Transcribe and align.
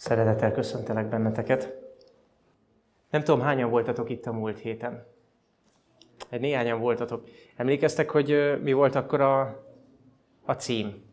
Szeretettel 0.00 0.52
köszöntelek 0.52 1.08
benneteket. 1.08 1.74
Nem 3.10 3.22
tudom, 3.22 3.40
hányan 3.40 3.70
voltatok 3.70 4.10
itt 4.10 4.26
a 4.26 4.32
múlt 4.32 4.58
héten. 4.58 5.06
Egy 6.28 6.40
néhányan 6.40 6.80
voltatok. 6.80 7.28
Emlékeztek, 7.56 8.10
hogy 8.10 8.58
mi 8.62 8.72
volt 8.72 8.94
akkor 8.94 9.20
a, 9.20 9.40
a 10.44 10.52
cím? 10.52 11.04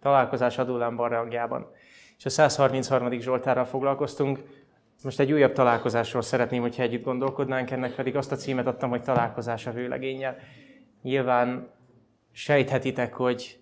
Találkozás 0.00 0.58
Adulán 0.58 0.96
barlangjában. 0.96 1.70
És 2.18 2.24
a 2.24 2.28
133. 2.28 3.20
Zsoltárral 3.20 3.64
foglalkoztunk. 3.64 4.42
Most 5.02 5.20
egy 5.20 5.32
újabb 5.32 5.52
találkozásról 5.52 6.22
szeretném, 6.22 6.60
hogyha 6.60 6.82
együtt 6.82 7.04
gondolkodnánk, 7.04 7.70
ennek 7.70 7.94
pedig 7.94 8.16
azt 8.16 8.32
a 8.32 8.36
címet 8.36 8.66
adtam, 8.66 8.90
hogy 8.90 9.02
találkozás 9.02 9.66
a 9.66 9.72
vőlegénnyel. 9.72 10.36
Nyilván 11.02 11.70
sejthetitek, 12.32 13.14
hogy 13.14 13.59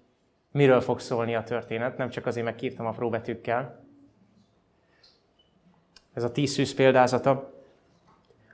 miről 0.53 0.81
fog 0.81 1.01
szólni 1.01 1.35
a 1.35 1.43
történet, 1.43 1.97
nem 1.97 2.11
csak 2.11 2.27
azért 2.27 2.47
megkírtam 2.47 2.87
a 2.87 2.91
próbetűkkel. 2.91 3.87
Ez 6.15 6.23
a 6.23 6.33
tíz 6.33 6.51
szűz 6.51 6.75
példázata. 6.75 7.53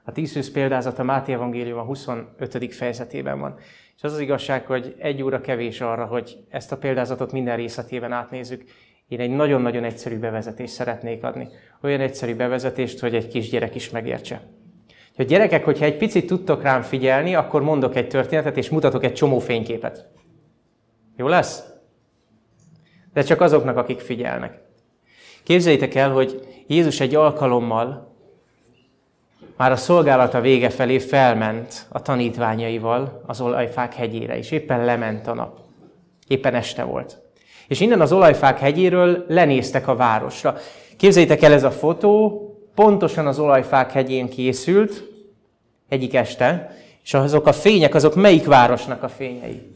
A 0.05 0.13
tíz 0.13 0.31
szűz 0.31 0.53
példázata 0.53 1.03
Máté 1.03 1.33
Evangélium 1.33 1.79
a 1.79 1.83
25. 1.83 2.75
fejezetében 2.75 3.41
van. 3.41 3.59
És 3.97 4.03
az 4.03 4.13
az 4.13 4.19
igazság, 4.19 4.67
hogy 4.67 4.95
egy 4.99 5.23
óra 5.23 5.41
kevés 5.41 5.81
arra, 5.81 6.05
hogy 6.05 6.45
ezt 6.49 6.73
a 6.73 6.79
példázatot 6.79 7.33
minden 7.33 7.57
részletében 7.57 8.13
átnézzük. 8.13 8.65
Én 9.09 9.21
egy 9.21 9.31
nagyon-nagyon 9.31 9.85
egyszerű 9.85 10.19
bevezetést 10.19 10.73
szeretnék 10.73 11.25
adni. 11.25 11.49
Olyan 11.83 12.01
egyszerű 12.01 12.35
bevezetést, 12.35 13.01
hogy 13.01 13.15
egy 13.15 13.29
kisgyerek 13.29 13.75
is 13.75 13.91
megértse. 13.91 14.43
Ha 15.17 15.23
gyerekek, 15.23 15.65
hogyha 15.65 15.85
egy 15.85 15.97
picit 15.97 16.27
tudtok 16.27 16.63
rám 16.63 16.83
figyelni, 16.83 17.35
akkor 17.35 17.63
mondok 17.63 17.97
egy 17.97 18.09
történetet, 18.09 18.57
és 18.57 18.71
mutatok 18.71 19.05
egy 19.05 19.13
csomó 19.13 19.39
fényképet. 19.39 20.09
Jó 21.17 21.29
lesz? 21.29 21.74
De 23.15 23.23
csak 23.23 23.41
azoknak, 23.41 23.77
akik 23.77 24.01
figyelnek. 24.01 24.59
Képzeljétek 25.43 25.95
el, 25.95 26.11
hogy 26.11 26.49
Jézus 26.67 27.01
egy 27.01 27.15
alkalommal 27.15 28.13
már 29.57 29.73
a 29.73 29.77
szolgálata 29.77 30.41
vége 30.41 30.71
felé 30.71 30.99
felment 30.99 31.87
a 31.89 32.03
tanítványaival 32.03 33.23
az 33.27 33.41
olajfák 33.41 33.95
hegyére, 33.95 34.39
és 34.39 34.51
éppen 34.51 34.85
lement 34.85 35.27
a 35.27 35.35
nap. 35.35 35.59
Éppen 36.27 36.55
este 36.55 36.83
volt. 36.83 37.19
És 37.69 37.81
innen 37.81 38.01
az 38.01 38.13
olajfák 38.13 38.59
hegyéről 38.59 39.25
lenéztek 39.29 39.89
a 39.89 39.97
városra. 39.97 40.57
Képzeljétek 40.97 41.43
el, 41.43 41.53
ez 41.53 41.65
a 41.65 41.71
fotó 41.71 42.41
pontosan 42.75 43.27
az 43.27 43.39
olajfák 43.39 43.93
hegyén 43.93 44.29
készült, 44.29 45.03
egyik 45.89 46.15
este, 46.15 46.77
és 47.05 47.15
azok 47.15 47.47
a 47.47 47.53
fények, 47.53 47.95
azok 47.95 48.15
melyik 48.15 48.47
városnak 48.47 49.03
a 49.03 49.09
fényei? 49.09 49.75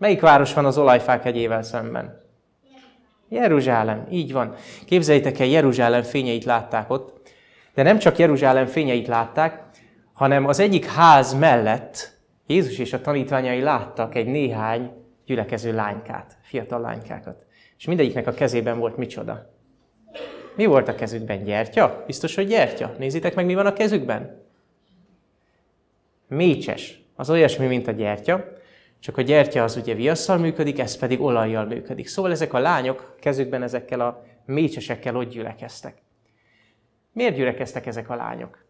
Melyik 0.00 0.20
város 0.20 0.54
van 0.54 0.64
az 0.64 0.78
olajfák 0.78 1.22
hegyével 1.22 1.62
szemben? 1.62 2.20
Jeruzsálem, 3.28 4.06
így 4.10 4.32
van. 4.32 4.54
Képzeljétek 4.86 5.38
el, 5.38 5.46
Jeruzsálem 5.46 6.02
fényeit 6.02 6.44
látták 6.44 6.90
ott, 6.90 7.30
de 7.74 7.82
nem 7.82 7.98
csak 7.98 8.18
Jeruzsálem 8.18 8.66
fényeit 8.66 9.06
látták, 9.06 9.62
hanem 10.12 10.46
az 10.46 10.58
egyik 10.58 10.84
ház 10.84 11.34
mellett 11.34 12.18
Jézus 12.46 12.78
és 12.78 12.92
a 12.92 13.00
tanítványai 13.00 13.60
láttak 13.60 14.14
egy 14.14 14.26
néhány 14.26 14.90
gyülekező 15.26 15.74
lánykát, 15.74 16.36
fiatal 16.42 16.80
lánykákat. 16.80 17.44
És 17.78 17.84
mindegyiknek 17.84 18.26
a 18.26 18.32
kezében 18.32 18.78
volt 18.78 18.96
micsoda. 18.96 19.50
Mi 20.56 20.66
volt 20.66 20.88
a 20.88 20.94
kezükben? 20.94 21.44
Gyertya? 21.44 22.02
Biztos, 22.06 22.34
hogy 22.34 22.46
gyertya. 22.46 22.94
Nézzétek 22.98 23.34
meg, 23.34 23.46
mi 23.46 23.54
van 23.54 23.66
a 23.66 23.72
kezükben. 23.72 24.42
Mécses. 26.28 27.00
Az 27.16 27.30
olyasmi, 27.30 27.66
mint 27.66 27.88
a 27.88 27.92
gyertya, 27.92 28.58
csak 29.00 29.16
a 29.16 29.22
gyertya 29.22 29.62
az 29.62 29.76
ugye 29.76 29.94
viasszal 29.94 30.38
működik, 30.38 30.78
ez 30.78 30.96
pedig 30.96 31.20
olajjal 31.20 31.64
működik. 31.64 32.08
Szóval 32.08 32.30
ezek 32.30 32.52
a 32.52 32.58
lányok 32.58 33.16
kezükben 33.20 33.62
ezekkel 33.62 34.00
a 34.00 34.24
mécsesekkel 34.44 35.16
ott 35.16 35.30
gyülekeztek. 35.30 36.02
Miért 37.12 37.34
gyülekeztek 37.34 37.86
ezek 37.86 38.10
a 38.10 38.14
lányok? 38.14 38.64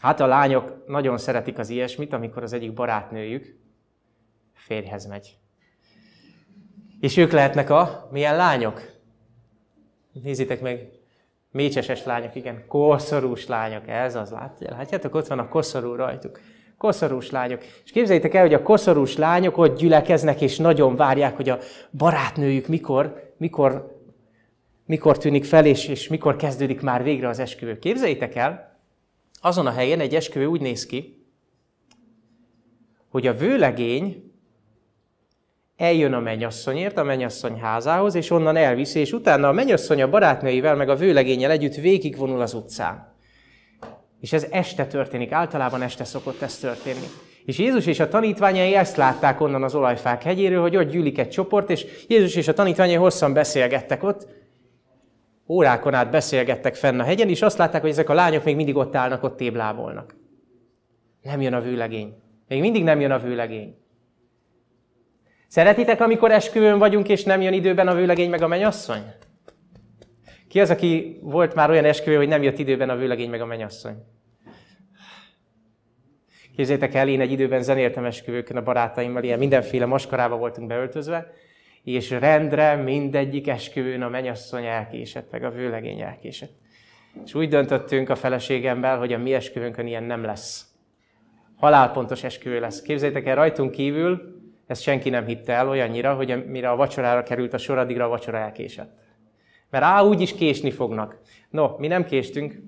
Hát 0.00 0.20
a 0.20 0.26
lányok 0.26 0.86
nagyon 0.86 1.18
szeretik 1.18 1.58
az 1.58 1.68
ilyesmit, 1.68 2.12
amikor 2.12 2.42
az 2.42 2.52
egyik 2.52 2.72
barátnőjük 2.72 3.58
férjhez 4.52 5.06
megy. 5.06 5.38
És 7.00 7.16
ők 7.16 7.32
lehetnek 7.32 7.70
a 7.70 8.08
milyen 8.10 8.36
lányok? 8.36 8.80
Nézzétek 10.12 10.60
meg, 10.60 10.88
mécseses 11.50 12.04
lányok, 12.04 12.34
igen, 12.34 12.66
koszorús 12.66 13.46
lányok, 13.46 13.88
ez 13.88 14.14
az, 14.14 14.34
látjátok, 14.58 15.14
ott 15.14 15.26
van 15.26 15.38
a 15.38 15.48
koszorú 15.48 15.94
rajtuk. 15.94 16.40
Koszorús 16.78 17.30
lányok. 17.30 17.62
És 17.84 17.90
képzeljétek 17.90 18.34
el, 18.34 18.42
hogy 18.42 18.54
a 18.54 18.62
koszorús 18.62 19.16
lányok 19.16 19.56
ott 19.56 19.78
gyülekeznek, 19.78 20.40
és 20.40 20.56
nagyon 20.56 20.96
várják, 20.96 21.36
hogy 21.36 21.48
a 21.48 21.58
barátnőjük 21.90 22.66
mikor, 22.66 23.32
mikor, 23.36 24.00
mikor 24.86 25.18
tűnik 25.18 25.44
fel, 25.44 25.66
és, 25.66 25.88
és 25.88 26.08
mikor 26.08 26.36
kezdődik 26.36 26.80
már 26.80 27.02
végre 27.02 27.28
az 27.28 27.38
esküvő. 27.38 27.78
Képzeljétek 27.78 28.34
el, 28.34 28.78
azon 29.40 29.66
a 29.66 29.70
helyen 29.70 30.00
egy 30.00 30.14
esküvő 30.14 30.46
úgy 30.46 30.60
néz 30.60 30.86
ki, 30.86 31.26
hogy 33.08 33.26
a 33.26 33.34
vőlegény 33.34 34.32
eljön 35.76 36.12
a 36.12 36.20
mennyasszonyért, 36.20 36.98
a 36.98 37.02
mennyasszony 37.02 37.58
házához, 37.58 38.14
és 38.14 38.30
onnan 38.30 38.56
elviszi, 38.56 39.00
és 39.00 39.12
utána 39.12 39.48
a 39.48 39.52
mennyasszony 39.52 40.02
a 40.02 40.08
barátnőivel, 40.08 40.76
meg 40.76 40.88
a 40.88 40.96
vőlegényel 40.96 41.50
együtt 41.50 41.74
végigvonul 41.74 42.40
az 42.40 42.54
utcán. 42.54 43.07
És 44.20 44.32
ez 44.32 44.46
este 44.50 44.86
történik, 44.86 45.32
általában 45.32 45.82
este 45.82 46.04
szokott 46.04 46.42
ez 46.42 46.58
történni. 46.58 47.06
És 47.44 47.58
Jézus 47.58 47.86
és 47.86 48.00
a 48.00 48.08
tanítványai 48.08 48.74
ezt 48.74 48.96
látták 48.96 49.40
onnan 49.40 49.62
az 49.62 49.74
olajfák 49.74 50.22
hegyéről, 50.22 50.60
hogy 50.60 50.76
ott 50.76 50.90
gyűlik 50.90 51.18
egy 51.18 51.28
csoport, 51.28 51.70
és 51.70 51.86
Jézus 52.08 52.34
és 52.34 52.48
a 52.48 52.52
tanítványai 52.52 52.94
hosszan 52.94 53.32
beszélgettek 53.32 54.02
ott, 54.02 54.26
órákon 55.48 55.94
át 55.94 56.10
beszélgettek 56.10 56.74
fenn 56.74 57.00
a 57.00 57.04
hegyen, 57.04 57.28
és 57.28 57.42
azt 57.42 57.58
látták, 57.58 57.80
hogy 57.80 57.90
ezek 57.90 58.08
a 58.08 58.14
lányok 58.14 58.44
még 58.44 58.56
mindig 58.56 58.76
ott 58.76 58.94
állnak, 58.94 59.22
ott 59.22 59.36
téblábolnak. 59.36 60.16
Nem 61.22 61.40
jön 61.40 61.54
a 61.54 61.60
vőlegény. 61.60 62.14
Még 62.48 62.60
mindig 62.60 62.84
nem 62.84 63.00
jön 63.00 63.10
a 63.10 63.18
vőlegény. 63.18 63.76
Szeretitek, 65.48 66.00
amikor 66.00 66.30
esküvőn 66.30 66.78
vagyunk, 66.78 67.08
és 67.08 67.24
nem 67.24 67.40
jön 67.40 67.52
időben 67.52 67.88
a 67.88 67.94
vőlegény 67.94 68.30
meg 68.30 68.42
a 68.42 68.46
mennyasszony? 68.46 69.02
Ki 70.48 70.60
az, 70.60 70.70
aki 70.70 71.18
volt 71.22 71.54
már 71.54 71.70
olyan 71.70 71.84
esküvő, 71.84 72.16
hogy 72.16 72.28
nem 72.28 72.42
jött 72.42 72.58
időben 72.58 72.90
a 72.90 72.96
vőlegény 72.96 73.30
meg 73.30 73.40
a 73.40 73.46
mennyasszony? 73.46 73.94
Képzétek 76.56 76.94
el, 76.94 77.08
én 77.08 77.20
egy 77.20 77.30
időben 77.30 77.62
zenéltem 77.62 78.04
esküvőkön 78.04 78.56
a 78.56 78.62
barátaimmal, 78.62 79.22
ilyen 79.22 79.38
mindenféle 79.38 79.86
maskarába 79.86 80.36
voltunk 80.36 80.68
beöltözve, 80.68 81.32
és 81.84 82.10
rendre 82.10 82.74
mindegyik 82.74 83.48
esküvőn 83.48 84.02
a 84.02 84.08
mennyasszony 84.08 84.64
elkésett, 84.64 85.30
meg 85.30 85.44
a 85.44 85.50
vőlegény 85.50 86.00
elkésett. 86.00 86.52
És 87.24 87.34
úgy 87.34 87.48
döntöttünk 87.48 88.08
a 88.08 88.14
feleségemmel, 88.14 88.98
hogy 88.98 89.12
a 89.12 89.18
mi 89.18 89.34
esküvőnkön 89.34 89.86
ilyen 89.86 90.04
nem 90.04 90.24
lesz. 90.24 90.66
Halálpontos 91.56 92.24
esküvő 92.24 92.60
lesz. 92.60 92.82
Képzeljétek 92.82 93.26
el, 93.26 93.34
rajtunk 93.34 93.70
kívül, 93.70 94.40
ezt 94.66 94.82
senki 94.82 95.10
nem 95.10 95.26
hitte 95.26 95.52
el 95.52 95.68
olyannyira, 95.68 96.14
hogy 96.14 96.46
mire 96.46 96.70
a 96.70 96.76
vacsorára 96.76 97.22
került 97.22 97.52
a 97.52 97.58
sor, 97.58 97.78
addigra 97.78 98.04
a 98.04 98.08
vacsora 98.08 98.38
elkésett. 98.38 99.07
Mert 99.70 99.84
á, 99.84 100.02
úgy 100.02 100.20
is 100.20 100.34
késni 100.34 100.70
fognak. 100.70 101.20
No, 101.50 101.76
mi 101.78 101.86
nem 101.86 102.04
késtünk, 102.04 102.62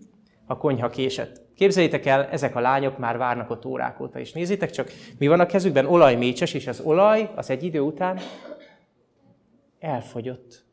a 0.47 0.56
konyha 0.56 0.88
késett. 0.88 1.41
Képzeljétek 1.55 2.06
el, 2.06 2.25
ezek 2.25 2.56
a 2.56 2.61
lányok 2.61 2.99
már 2.99 3.19
várnak 3.19 3.50
ott 3.50 3.65
órák 3.65 4.00
óta, 4.00 4.19
és 4.19 4.33
nézzétek 4.33 4.71
csak, 4.71 4.91
mi 5.19 5.27
van 5.27 5.41
a 5.41 5.47
kezükben? 5.47 5.87
Olajmécses, 5.87 6.55
és 6.55 6.66
az 6.66 6.81
olaj 6.81 7.31
az 7.34 7.50
egy 7.50 7.62
idő 7.62 7.81
után 7.81 8.19
elfogyott. 9.78 10.65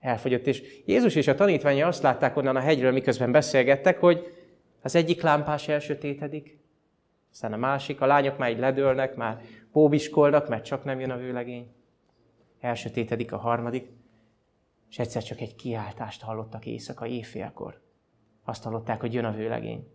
Elfogyott. 0.00 0.46
És 0.46 0.82
Jézus 0.84 1.14
és 1.14 1.26
a 1.26 1.34
tanítványai 1.34 1.82
azt 1.82 2.02
látták 2.02 2.36
onnan 2.36 2.56
a 2.56 2.60
hegyről, 2.60 2.92
miközben 2.92 3.32
beszélgettek, 3.32 4.00
hogy 4.00 4.32
az 4.82 4.94
egyik 4.94 5.22
lámpás 5.22 5.68
elsötétedik, 5.68 6.58
aztán 7.32 7.52
a 7.52 7.56
másik, 7.56 8.00
a 8.00 8.06
lányok 8.06 8.38
már 8.38 8.50
így 8.50 8.58
ledőlnek, 8.58 9.16
már 9.16 9.40
póbiskolnak, 9.72 10.48
mert 10.48 10.64
csak 10.64 10.84
nem 10.84 11.00
jön 11.00 11.10
a 11.10 11.16
vőlegény. 11.16 11.70
Elsötétedik 12.60 13.32
a 13.32 13.36
harmadik. 13.36 13.88
És 14.96 15.02
egyszer 15.02 15.22
csak 15.22 15.40
egy 15.40 15.54
kiáltást 15.54 16.22
hallottak 16.22 16.66
éjszaka, 16.66 17.06
éjfélkor. 17.06 17.80
Azt 18.44 18.62
hallották, 18.62 19.00
hogy 19.00 19.14
jön 19.14 19.24
a 19.24 19.30
vőlegény. 19.30 19.86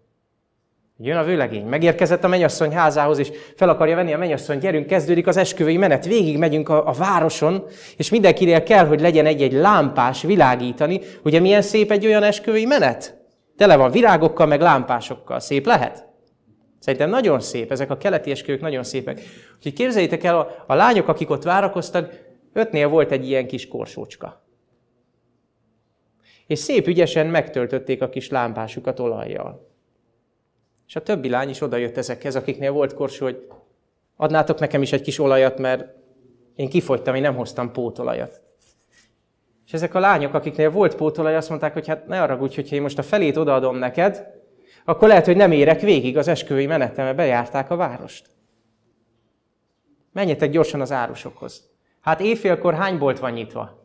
Jön 0.97 1.17
a 1.17 1.23
vőlegény. 1.23 1.65
Megérkezett 1.65 2.23
a 2.23 2.27
mennyasszony 2.27 2.71
házához, 2.71 3.17
és 3.17 3.31
fel 3.55 3.69
akarja 3.69 3.95
venni 3.95 4.13
a 4.13 4.17
mennyasszony, 4.17 4.57
gyerünk, 4.57 4.87
kezdődik 4.87 5.27
az 5.27 5.37
esküvői 5.37 5.77
menet. 5.77 6.05
Végig 6.05 6.37
megyünk 6.37 6.69
a, 6.69 6.87
a 6.87 6.91
városon, 6.91 7.65
és 7.97 8.09
mindenkinél 8.09 8.63
kell, 8.63 8.85
hogy 8.85 9.01
legyen 9.01 9.25
egy-egy 9.25 9.53
lámpás 9.53 10.21
világítani. 10.21 10.99
Ugye 11.23 11.39
milyen 11.39 11.61
szép 11.61 11.91
egy 11.91 12.05
olyan 12.05 12.23
esküvői 12.23 12.65
menet? 12.65 13.17
Tele 13.57 13.75
van 13.75 13.91
virágokkal, 13.91 14.45
meg 14.45 14.61
lámpásokkal. 14.61 15.39
Szép 15.39 15.65
lehet? 15.65 16.07
Szerintem 16.79 17.09
nagyon 17.09 17.39
szép, 17.39 17.71
ezek 17.71 17.89
a 17.89 17.97
keleti 17.97 18.31
esküvők 18.31 18.61
nagyon 18.61 18.83
szépek. 18.83 19.19
Úgyhogy 19.55 19.73
képzeljétek 19.73 20.23
el, 20.23 20.39
a, 20.39 20.63
a 20.67 20.73
lányok, 20.73 21.07
akik 21.07 21.29
ott 21.29 21.43
várakoztak, 21.43 22.13
ötnél 22.53 22.87
volt 22.87 23.11
egy 23.11 23.27
ilyen 23.27 23.47
kis 23.47 23.67
korsócska 23.67 24.49
és 26.51 26.59
szép 26.59 26.87
ügyesen 26.87 27.27
megtöltötték 27.27 28.01
a 28.01 28.09
kis 28.09 28.29
lámpásukat 28.29 28.99
olajjal. 28.99 29.69
És 30.87 30.95
a 30.95 31.03
többi 31.03 31.29
lány 31.29 31.49
is 31.49 31.61
odajött 31.61 31.97
ezekhez, 31.97 32.35
akiknél 32.35 32.71
volt 32.71 32.93
korsó, 32.93 33.25
hogy 33.25 33.47
adnátok 34.15 34.59
nekem 34.59 34.81
is 34.81 34.91
egy 34.91 35.01
kis 35.01 35.19
olajat, 35.19 35.57
mert 35.57 35.87
én 36.55 36.69
kifogytam, 36.69 37.15
én 37.15 37.21
nem 37.21 37.35
hoztam 37.35 37.71
pótolajat. 37.71 38.41
És 39.65 39.73
ezek 39.73 39.93
a 39.93 39.99
lányok, 39.99 40.33
akiknél 40.33 40.71
volt 40.71 40.95
pótolaj, 40.95 41.35
azt 41.35 41.49
mondták, 41.49 41.73
hogy 41.73 41.87
hát 41.87 42.07
ne 42.07 42.35
úgy, 42.35 42.55
hogyha 42.55 42.75
én 42.75 42.81
most 42.81 42.97
a 42.97 43.03
felét 43.03 43.37
odaadom 43.37 43.75
neked, 43.75 44.27
akkor 44.85 45.07
lehet, 45.07 45.25
hogy 45.25 45.35
nem 45.35 45.51
érek 45.51 45.81
végig 45.81 46.17
az 46.17 46.27
esküvői 46.27 46.65
menetem, 46.65 47.05
mert 47.05 47.17
bejárták 47.17 47.69
a 47.69 47.75
várost. 47.75 48.29
Menjetek 50.11 50.49
gyorsan 50.49 50.81
az 50.81 50.91
árusokhoz. 50.91 51.69
Hát 52.01 52.19
éjfélkor 52.19 52.73
hány 52.73 52.97
bolt 52.97 53.19
van 53.19 53.31
nyitva? 53.31 53.80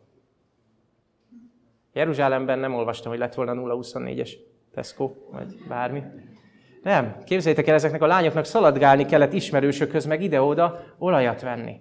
Jeruzsálemben 1.97 2.59
nem 2.59 2.75
olvastam, 2.75 3.11
hogy 3.11 3.21
lett 3.21 3.35
volna 3.35 3.53
024-es 3.57 4.31
Tesco, 4.75 5.13
vagy 5.31 5.57
bármi. 5.69 6.03
Nem, 6.83 7.23
képzeljétek 7.25 7.67
el, 7.67 7.75
ezeknek 7.75 8.03
a 8.03 8.07
lányoknak 8.07 8.45
szaladgálni 8.45 9.07
kellett 9.07 9.33
ismerősökhöz, 9.33 10.05
meg 10.05 10.23
ide-oda 10.23 10.85
olajat 10.99 11.41
venni. 11.41 11.81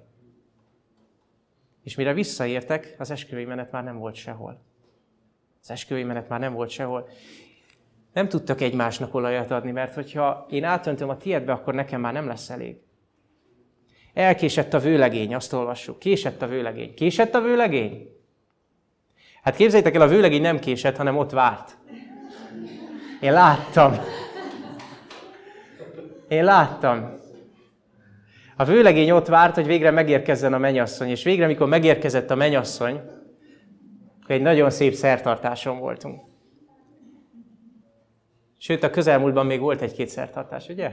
És 1.84 1.96
mire 1.96 2.14
visszaértek, 2.14 2.96
az 2.98 3.12
esküvői 3.12 3.46
menet 3.46 3.72
már 3.72 3.84
nem 3.84 3.98
volt 3.98 4.16
sehol. 4.16 4.62
Az 5.62 5.72
esküvői 5.72 6.04
menet 6.04 6.30
már 6.30 6.40
nem 6.40 6.54
volt 6.54 6.70
sehol. 6.70 7.10
Nem 8.14 8.28
tudtak 8.28 8.62
egymásnak 8.62 9.14
olajat 9.14 9.52
adni, 9.52 9.72
mert 9.72 9.94
hogyha 9.94 10.46
én 10.50 10.64
átöntöm 10.64 11.10
a 11.10 11.18
tiédbe, 11.18 11.52
akkor 11.52 11.74
nekem 11.74 12.02
már 12.02 12.14
nem 12.14 12.28
lesz 12.28 12.50
elég. 12.50 12.78
Elkésett 14.14 14.74
a 14.74 14.80
vőlegény, 14.80 15.36
azt 15.36 15.54
olvassuk. 15.54 16.00
Késett 16.00 16.42
a 16.42 16.48
vőlegény. 16.48 16.94
Késett 16.94 17.34
a 17.34 17.42
vőlegény? 17.42 18.15
Hát 19.46 19.56
képzeljétek 19.56 19.96
el, 19.96 20.02
a 20.02 20.08
vőlegény 20.08 20.42
nem 20.42 20.60
késett, 20.60 20.98
hanem 20.98 21.18
ott 21.18 21.32
várt. 21.32 21.78
Én 23.20 23.34
láttam. 23.34 23.94
Én 26.28 26.44
láttam. 26.44 27.14
A 28.56 28.64
vőlegény 28.64 29.12
ott 29.12 29.28
várt, 29.28 29.56
hogy 29.56 29.66
végre 29.66 29.92
megérkezzen 29.92 30.54
a 30.54 30.58
menyasszony, 30.58 31.10
és 31.10 31.24
végre, 31.24 31.48
mikor 31.48 31.68
megérkezett 31.68 32.30
a 32.30 32.36
menyasszony, 32.36 33.02
akkor 34.22 34.36
egy 34.36 34.42
nagyon 34.42 34.70
szép 34.70 34.94
szertartáson 34.94 35.80
voltunk. 35.80 36.22
Sőt, 38.58 38.84
a 38.84 38.90
közelmúltban 38.90 39.46
még 39.46 39.60
volt 39.60 39.82
egy-két 39.82 40.10
szertartás, 40.10 40.68
ugye? 40.68 40.92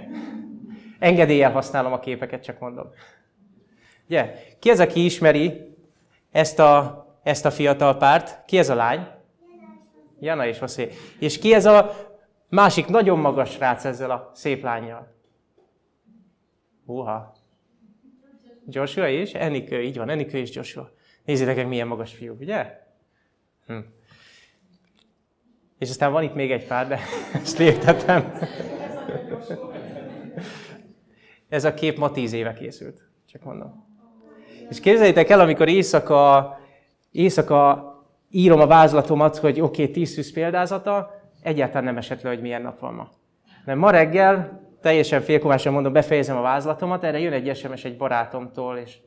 Engedéllyel 0.98 1.52
használom 1.52 1.92
a 1.92 2.00
képeket, 2.00 2.42
csak 2.42 2.58
mondom. 2.58 2.86
Ugye? 4.08 4.34
Ki 4.58 4.70
az, 4.70 4.80
aki 4.80 5.04
ismeri 5.04 5.76
ezt 6.30 6.58
a, 6.58 7.01
ezt 7.22 7.44
a 7.44 7.50
fiatal 7.50 7.96
párt? 7.96 8.44
Ki 8.44 8.58
ez 8.58 8.68
a 8.68 8.74
lány? 8.74 9.06
Jana 10.20 10.46
és 10.46 10.58
Hosszé. 10.58 10.88
És 11.18 11.38
ki 11.38 11.54
ez 11.54 11.64
a 11.66 11.90
másik 12.48 12.86
nagyon 12.86 13.18
magas 13.18 13.50
srác 13.50 13.84
ezzel 13.84 14.10
a 14.10 14.30
szép 14.34 14.62
lányjal? 14.62 15.14
Húha. 16.86 17.32
Joshua 18.66 19.08
is? 19.08 19.32
Enikő, 19.34 19.82
így 19.82 19.96
van, 19.96 20.08
Enikő 20.08 20.38
és 20.38 20.54
Joshua. 20.54 20.90
Nézzétek 21.24 21.68
milyen 21.68 21.86
magas 21.86 22.12
fiú, 22.12 22.36
ugye? 22.40 22.80
Hm. 23.66 23.78
És 25.78 25.88
aztán 25.88 26.12
van 26.12 26.22
itt 26.22 26.34
még 26.34 26.52
egy 26.52 26.66
pár, 26.66 26.88
de 26.88 26.98
ezt 27.42 27.58
léptetem. 27.58 28.32
Ez 31.48 31.64
a 31.64 31.74
kép 31.74 31.98
ma 31.98 32.10
tíz 32.10 32.32
éve 32.32 32.52
készült, 32.52 33.02
csak 33.26 33.42
mondom. 33.42 33.86
És 34.68 34.80
képzeljétek 34.80 35.30
el, 35.30 35.40
amikor 35.40 35.68
éjszaka, 35.68 36.60
éjszaka 37.12 37.90
írom 38.30 38.60
a 38.60 38.66
vázlatomat, 38.66 39.36
hogy 39.36 39.60
oké, 39.60 39.82
okay, 39.82 39.94
tíz 39.94 40.10
szűz 40.10 40.32
példázata, 40.32 41.20
egyáltalán 41.42 41.84
nem 41.84 41.96
esett 41.96 42.22
le, 42.22 42.28
hogy 42.28 42.40
milyen 42.40 42.62
nap 42.62 42.78
van 42.78 42.94
ma. 42.94 43.08
De 43.64 43.74
ma 43.74 43.90
reggel 43.90 44.60
teljesen 44.80 45.20
félkomásan 45.20 45.72
mondom, 45.72 45.92
befejezem 45.92 46.36
a 46.36 46.42
vázlatomat, 46.42 47.04
erre 47.04 47.18
jön 47.18 47.32
egy 47.32 47.56
SMS 47.56 47.84
egy 47.84 47.96
barátomtól, 47.96 48.76
és 48.76 48.98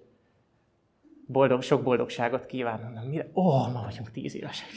boldog, 1.27 1.61
sok 1.61 1.83
boldogságot 1.83 2.45
kíván. 2.45 3.03
mire? 3.09 3.27
Ó, 3.33 3.41
oh, 3.41 3.73
ma 3.73 3.81
vagyunk 3.83 4.11
tíz 4.11 4.35
évesek. 4.35 4.69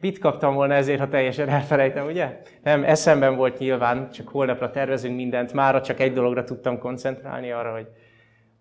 Mit 0.00 0.18
kaptam 0.18 0.54
volna 0.54 0.74
ezért, 0.74 0.98
ha 0.98 1.08
teljesen 1.08 1.48
elfelejtem, 1.48 2.06
ugye? 2.06 2.40
Nem, 2.62 2.84
eszemben 2.84 3.36
volt 3.36 3.58
nyilván, 3.58 4.10
csak 4.10 4.28
holnapra 4.28 4.70
tervezünk 4.70 5.16
mindent, 5.16 5.52
mára 5.52 5.80
csak 5.80 6.00
egy 6.00 6.12
dologra 6.12 6.44
tudtam 6.44 6.78
koncentrálni, 6.78 7.50
arra, 7.50 7.72
hogy, 7.72 7.88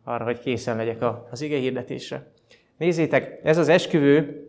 arra, 0.04 0.24
hogy 0.24 0.40
készen 0.40 0.78
legyek 0.78 1.04
az 1.32 1.42
ige 1.42 1.58
hirdetésre. 1.58 2.32
Nézzétek, 2.78 3.40
ez 3.44 3.58
az 3.58 3.68
esküvő 3.70 4.48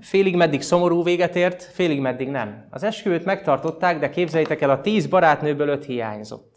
félig 0.00 0.36
meddig 0.36 0.62
szomorú 0.62 1.02
véget 1.02 1.36
ért, 1.36 1.62
félig 1.62 2.00
meddig 2.00 2.28
nem. 2.28 2.66
Az 2.70 2.82
esküvőt 2.82 3.24
megtartották, 3.24 3.98
de 3.98 4.10
képzeljétek 4.10 4.60
el, 4.60 4.70
a 4.70 4.80
tíz 4.80 5.06
barátnőből 5.06 5.68
öt 5.68 5.84
hiányzott. 5.84 6.52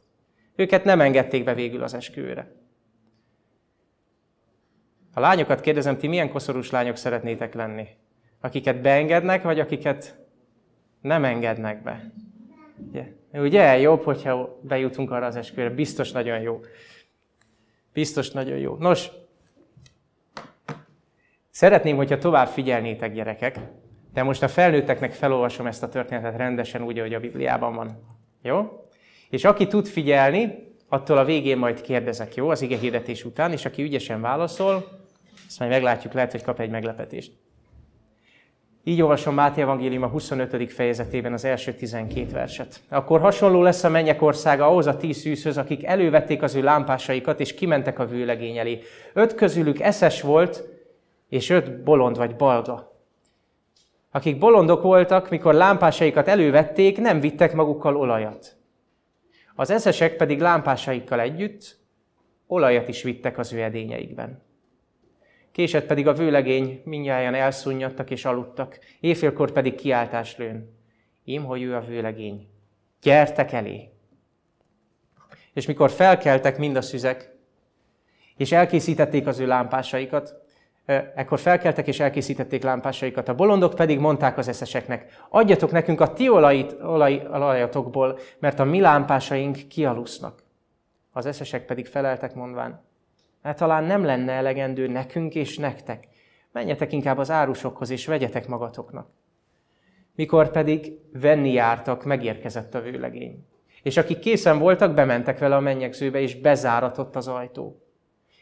Őket 0.56 0.84
nem 0.84 1.02
engedték 1.02 1.44
be 1.44 1.54
végül 1.54 1.84
az 1.84 1.94
esküvőre. 1.94 2.52
A 5.14 5.20
lányokat 5.20 5.62
kérdezem, 5.62 5.98
ti 5.98 6.08
milyen 6.08 6.30
koszorús 6.30 6.72
lányok 6.72 6.96
szeretnétek 6.96 7.54
lenni? 7.54 7.88
Akiket 8.42 8.82
beengednek, 8.82 9.44
vagy 9.44 9.60
akiket 9.60 10.16
nem 11.02 11.24
engednek 11.24 11.84
be? 11.84 12.12
Ugye? 12.90 13.08
Ugye? 13.34 13.80
Jobb, 13.80 14.04
hogyha 14.04 14.60
bejutunk 14.62 15.12
arra 15.12 15.26
az 15.26 15.36
esküvőre. 15.36 15.70
Biztos 15.70 16.12
nagyon 16.12 16.40
jó. 16.40 16.62
Biztos 17.96 18.32
nagyon 18.32 18.58
jó. 18.58 18.76
Nos, 18.80 19.10
Szeretném, 21.50 21.96
hogyha 21.96 22.18
tovább 22.18 22.48
figyelnétek, 22.48 23.14
gyerekek, 23.14 23.60
de 24.14 24.24
most 24.24 24.44
a 24.44 24.48
felnőtteknek 24.48 25.14
felolvasom 25.14 25.68
ezt 25.68 25.84
a 25.84 25.90
történetet 25.90 26.38
rendesen 26.38 26.84
úgy, 26.84 27.00
ahogy 27.00 27.14
a 27.14 27.20
Bibliában 27.20 27.76
van. 27.76 28.18
Jó? 28.42 28.88
És 29.30 29.44
aki 29.44 29.68
tud 29.68 29.88
figyelni, 29.88 30.74
attól 30.90 31.18
a 31.18 31.26
végén 31.26 31.58
majd 31.58 31.82
kérdezek, 31.82 32.36
jó? 32.36 32.50
Az 32.50 32.62
ige 32.62 32.78
hirdetés 32.78 33.26
után, 33.26 33.52
és 33.52 33.66
aki 33.66 33.84
ügyesen 33.84 34.22
válaszol, 34.22 34.88
azt 35.48 35.60
majd 35.60 35.72
meglátjuk, 35.72 36.14
lehet, 36.14 36.32
hogy 36.32 36.44
kap 36.44 36.60
egy 36.60 36.70
meglepetést. 36.70 37.32
Így 38.88 39.02
olvasom 39.02 39.34
Máté 39.34 39.62
Evangélium 39.62 40.04
a 40.04 40.08
25. 40.08 40.72
fejezetében 40.72 41.34
az 41.34 41.46
első 41.46 41.74
12 41.74 42.32
verset. 42.32 42.82
Akkor 42.90 43.20
hasonló 43.20 43.62
lesz 43.62 43.84
a 43.84 43.90
mennyek 43.90 44.22
országa 44.22 44.68
ahhoz 44.68 44.88
a 44.88 44.98
tíz 44.98 45.18
szűzhöz, 45.18 45.58
akik 45.58 45.84
elővették 45.84 46.42
az 46.42 46.56
ő 46.56 46.62
lámpásaikat, 46.62 47.40
és 47.40 47.54
kimentek 47.54 48.00
a 48.00 48.06
vőlegény 48.06 48.58
elé. 48.58 48.80
Öt 49.14 49.36
közülük 49.36 49.80
eszes 49.80 50.22
volt, 50.22 50.64
és 51.30 51.50
öt 51.50 51.84
bolond 51.84 52.18
vagy 52.18 52.36
balga. 52.36 53.02
Akik 54.12 54.38
bolondok 54.38 54.82
voltak, 54.82 55.30
mikor 55.30 55.54
lámpásaikat 55.54 56.28
elővették, 56.28 56.98
nem 56.98 57.20
vittek 57.20 57.54
magukkal 57.54 57.98
olajat. 57.98 58.56
Az 59.56 59.70
eszesek 59.70 60.16
pedig 60.16 60.40
lámpásaikkal 60.40 61.20
együtt 61.20 61.78
olajat 62.48 62.88
is 62.88 63.04
vittek 63.04 63.38
az 63.38 63.54
ő 63.54 63.62
edényeikben. 63.62 64.45
Késett 65.56 65.86
pedig 65.86 66.08
a 66.08 66.14
vőlegény, 66.14 66.82
minnyáján 66.86 67.34
elszunnyadtak 67.34 68.10
és 68.10 68.26
aludtak, 68.26 68.80
éjfélkor 69.00 69.52
pedig 69.52 69.76
kiáltás 69.76 70.38
lőn. 70.38 70.78
Ím, 71.24 71.44
hogy 71.44 71.62
ő 71.62 71.76
a 71.76 71.82
vőlegény. 71.82 72.48
Gyertek 73.02 73.52
elé! 73.52 73.90
És 75.54 75.66
mikor 75.66 75.92
felkeltek 75.92 76.58
mind 76.58 76.76
a 76.76 76.82
szüzek, 76.82 77.36
és 78.38 78.52
elkészítették 78.52 79.28
az 79.28 79.40
ő 79.40 79.46
lámpásaikat, 79.46 80.36
ekkor 81.16 81.40
felkeltek 81.40 81.88
és 81.88 82.00
elkészítették 82.00 82.64
lámpásaikat. 82.64 83.28
A 83.28 83.36
bolondok 83.36 83.76
pedig 83.76 84.00
mondták 84.00 84.38
az 84.38 84.48
eszeseknek, 84.48 85.26
adjatok 85.30 85.72
nekünk 85.72 86.02
a 86.02 86.14
ti 86.14 86.30
olajit, 86.30 86.76
olaj, 86.82 87.28
olajatokból, 87.32 88.20
mert 88.40 88.60
a 88.60 88.64
mi 88.64 88.80
lámpásaink 88.80 89.58
kialusznak. 89.68 90.44
Az 91.12 91.26
eszesek 91.26 91.66
pedig 91.66 91.86
feleltek 91.86 92.34
mondván, 92.34 92.85
mert 93.46 93.58
talán 93.58 93.84
nem 93.84 94.04
lenne 94.04 94.32
elegendő 94.32 94.88
nekünk 94.88 95.36
és 95.36 95.58
nektek. 95.58 96.08
Menjetek 96.52 96.92
inkább 96.92 97.18
az 97.18 97.32
árusokhoz 97.32 97.90
és 97.90 98.06
vegyetek 98.06 98.48
magatoknak. 98.48 99.10
Mikor 100.16 100.52
pedig 100.52 101.00
venni 101.14 101.52
jártak, 101.54 102.04
megérkezett 102.04 102.74
a 102.74 102.82
vőlegény. 102.82 103.46
És 103.84 103.98
akik 103.98 104.20
készen 104.20 104.60
voltak, 104.60 104.94
bementek 104.94 105.40
vele 105.40 105.56
a 105.56 105.60
mennyegzőbe, 105.60 106.20
és 106.20 106.36
bezáratott 106.36 107.16
az 107.16 107.28
ajtó. 107.28 107.82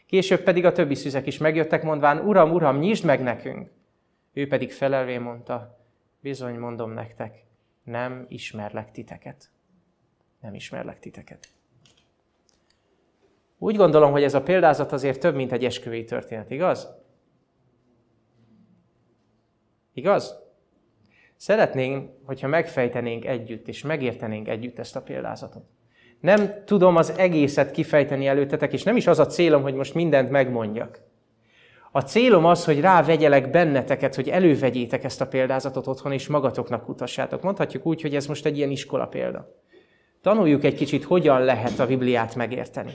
Később 0.06 0.40
pedig 0.40 0.64
a 0.64 0.72
többi 0.72 0.94
szüzek 0.94 1.26
is 1.26 1.38
megjöttek, 1.38 1.82
mondván, 1.82 2.18
Uram, 2.18 2.52
Uram, 2.52 2.78
nyisd 2.78 3.04
meg 3.04 3.22
nekünk! 3.22 3.70
Ő 4.32 4.48
pedig 4.48 4.72
felelvé 4.72 5.18
mondta, 5.18 5.78
bizony 6.20 6.58
mondom 6.58 6.90
nektek, 6.90 7.44
nem 7.82 8.24
ismerlek 8.28 8.90
titeket. 8.90 9.50
Nem 10.40 10.54
ismerlek 10.54 10.98
titeket. 10.98 11.53
Úgy 13.64 13.76
gondolom, 13.76 14.10
hogy 14.10 14.22
ez 14.22 14.34
a 14.34 14.42
példázat 14.42 14.92
azért 14.92 15.20
több, 15.20 15.34
mint 15.34 15.52
egy 15.52 15.64
esküvői 15.64 16.04
történet, 16.04 16.50
igaz? 16.50 16.88
Igaz? 19.94 20.34
Szeretnénk, 21.36 22.10
hogyha 22.24 22.48
megfejtenénk 22.48 23.24
együtt, 23.24 23.68
és 23.68 23.82
megértenénk 23.82 24.48
együtt 24.48 24.78
ezt 24.78 24.96
a 24.96 25.02
példázatot. 25.02 25.62
Nem 26.20 26.64
tudom 26.64 26.96
az 26.96 27.10
egészet 27.18 27.70
kifejteni 27.70 28.26
előttetek, 28.26 28.72
és 28.72 28.82
nem 28.82 28.96
is 28.96 29.06
az 29.06 29.18
a 29.18 29.26
célom, 29.26 29.62
hogy 29.62 29.74
most 29.74 29.94
mindent 29.94 30.30
megmondjak. 30.30 31.00
A 31.92 32.00
célom 32.00 32.44
az, 32.44 32.64
hogy 32.64 32.80
rávegyelek 32.80 33.50
benneteket, 33.50 34.14
hogy 34.14 34.28
elővegyétek 34.28 35.04
ezt 35.04 35.20
a 35.20 35.26
példázatot 35.26 35.86
otthon, 35.86 36.12
és 36.12 36.28
magatoknak 36.28 36.84
kutassátok. 36.84 37.42
Mondhatjuk 37.42 37.86
úgy, 37.86 38.02
hogy 38.02 38.14
ez 38.14 38.26
most 38.26 38.46
egy 38.46 38.56
ilyen 38.56 38.70
iskola 38.70 39.06
példa. 39.06 39.54
Tanuljuk 40.20 40.64
egy 40.64 40.74
kicsit, 40.74 41.04
hogyan 41.04 41.44
lehet 41.44 41.78
a 41.78 41.86
Bibliát 41.86 42.34
megérteni. 42.34 42.92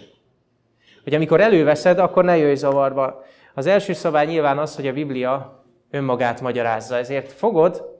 Hogy 1.03 1.13
amikor 1.13 1.41
előveszed, 1.41 1.99
akkor 1.99 2.23
ne 2.23 2.37
jöjj 2.37 2.53
zavarba. 2.53 3.23
Az 3.53 3.65
első 3.65 3.93
szabály 3.93 4.25
nyilván 4.25 4.57
az, 4.57 4.75
hogy 4.75 4.87
a 4.87 4.93
Biblia 4.93 5.63
önmagát 5.91 6.41
magyarázza. 6.41 6.95
Ezért 6.95 7.31
fogod, 7.31 7.97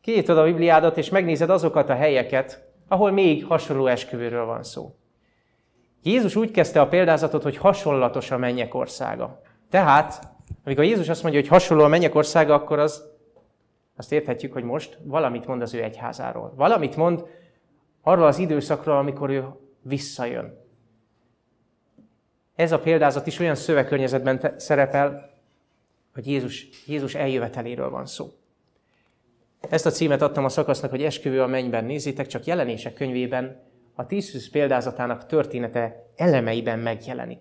kinyitod 0.00 0.38
a 0.38 0.44
Bibliádat, 0.44 0.96
és 0.96 1.08
megnézed 1.08 1.50
azokat 1.50 1.88
a 1.88 1.94
helyeket, 1.94 2.66
ahol 2.88 3.10
még 3.10 3.44
hasonló 3.44 3.86
esküvőről 3.86 4.44
van 4.44 4.62
szó. 4.62 4.94
Jézus 6.02 6.36
úgy 6.36 6.50
kezdte 6.50 6.80
a 6.80 6.88
példázatot, 6.88 7.42
hogy 7.42 7.56
hasonlatos 7.56 8.30
a 8.30 8.38
mennyek 8.38 8.74
országa. 8.74 9.40
Tehát, 9.70 10.22
amikor 10.64 10.84
Jézus 10.84 11.08
azt 11.08 11.22
mondja, 11.22 11.40
hogy 11.40 11.48
hasonló 11.48 11.84
a 11.84 11.88
mennyek 11.88 12.14
országa, 12.14 12.54
akkor 12.54 12.78
az, 12.78 13.04
azt 13.96 14.12
érthetjük, 14.12 14.52
hogy 14.52 14.64
most 14.64 14.98
valamit 15.04 15.46
mond 15.46 15.62
az 15.62 15.74
ő 15.74 15.82
egyházáról. 15.82 16.52
Valamit 16.56 16.96
mond 16.96 17.24
arról 18.02 18.26
az 18.26 18.38
időszakról, 18.38 18.96
amikor 18.96 19.30
ő 19.30 19.44
visszajön. 19.82 20.66
Ez 22.58 22.72
a 22.72 22.78
példázat 22.78 23.26
is 23.26 23.38
olyan 23.38 23.54
szövegkörnyezetben 23.54 24.54
szerepel, 24.56 25.30
hogy 26.14 26.26
Jézus, 26.26 26.68
Jézus 26.86 27.14
eljöveteléről 27.14 27.90
van 27.90 28.06
szó. 28.06 28.32
Ezt 29.70 29.86
a 29.86 29.90
címet 29.90 30.22
adtam 30.22 30.44
a 30.44 30.48
szakasznak, 30.48 30.90
hogy 30.90 31.02
esküvő 31.02 31.42
a 31.42 31.46
mennyben 31.46 31.84
nézzétek, 31.84 32.26
csak 32.26 32.44
jelenések 32.44 32.94
könyvében 32.94 33.60
a 33.94 34.06
tízszűz 34.06 34.50
példázatának 34.50 35.26
története 35.26 36.10
elemeiben 36.16 36.78
megjelenik. 36.78 37.40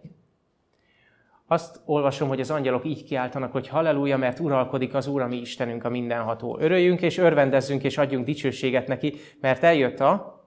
Azt 1.47 1.79
olvasom, 1.86 2.27
hogy 2.27 2.39
az 2.39 2.51
angyalok 2.51 2.86
így 2.86 3.03
kiáltanak, 3.03 3.51
hogy 3.51 3.67
halleluja, 3.67 4.17
mert 4.17 4.39
uralkodik 4.39 4.93
az 4.93 5.07
Úr, 5.07 5.21
a 5.21 5.27
mi 5.27 5.38
Istenünk, 5.38 5.83
a 5.83 5.89
mindenható. 5.89 6.57
Öröljünk 6.59 7.01
és 7.01 7.17
örvendezzünk 7.17 7.83
és 7.83 7.97
adjunk 7.97 8.25
dicsőséget 8.25 8.88
neki, 8.88 9.13
mert 9.41 9.63
eljött 9.63 10.00
a 10.00 10.45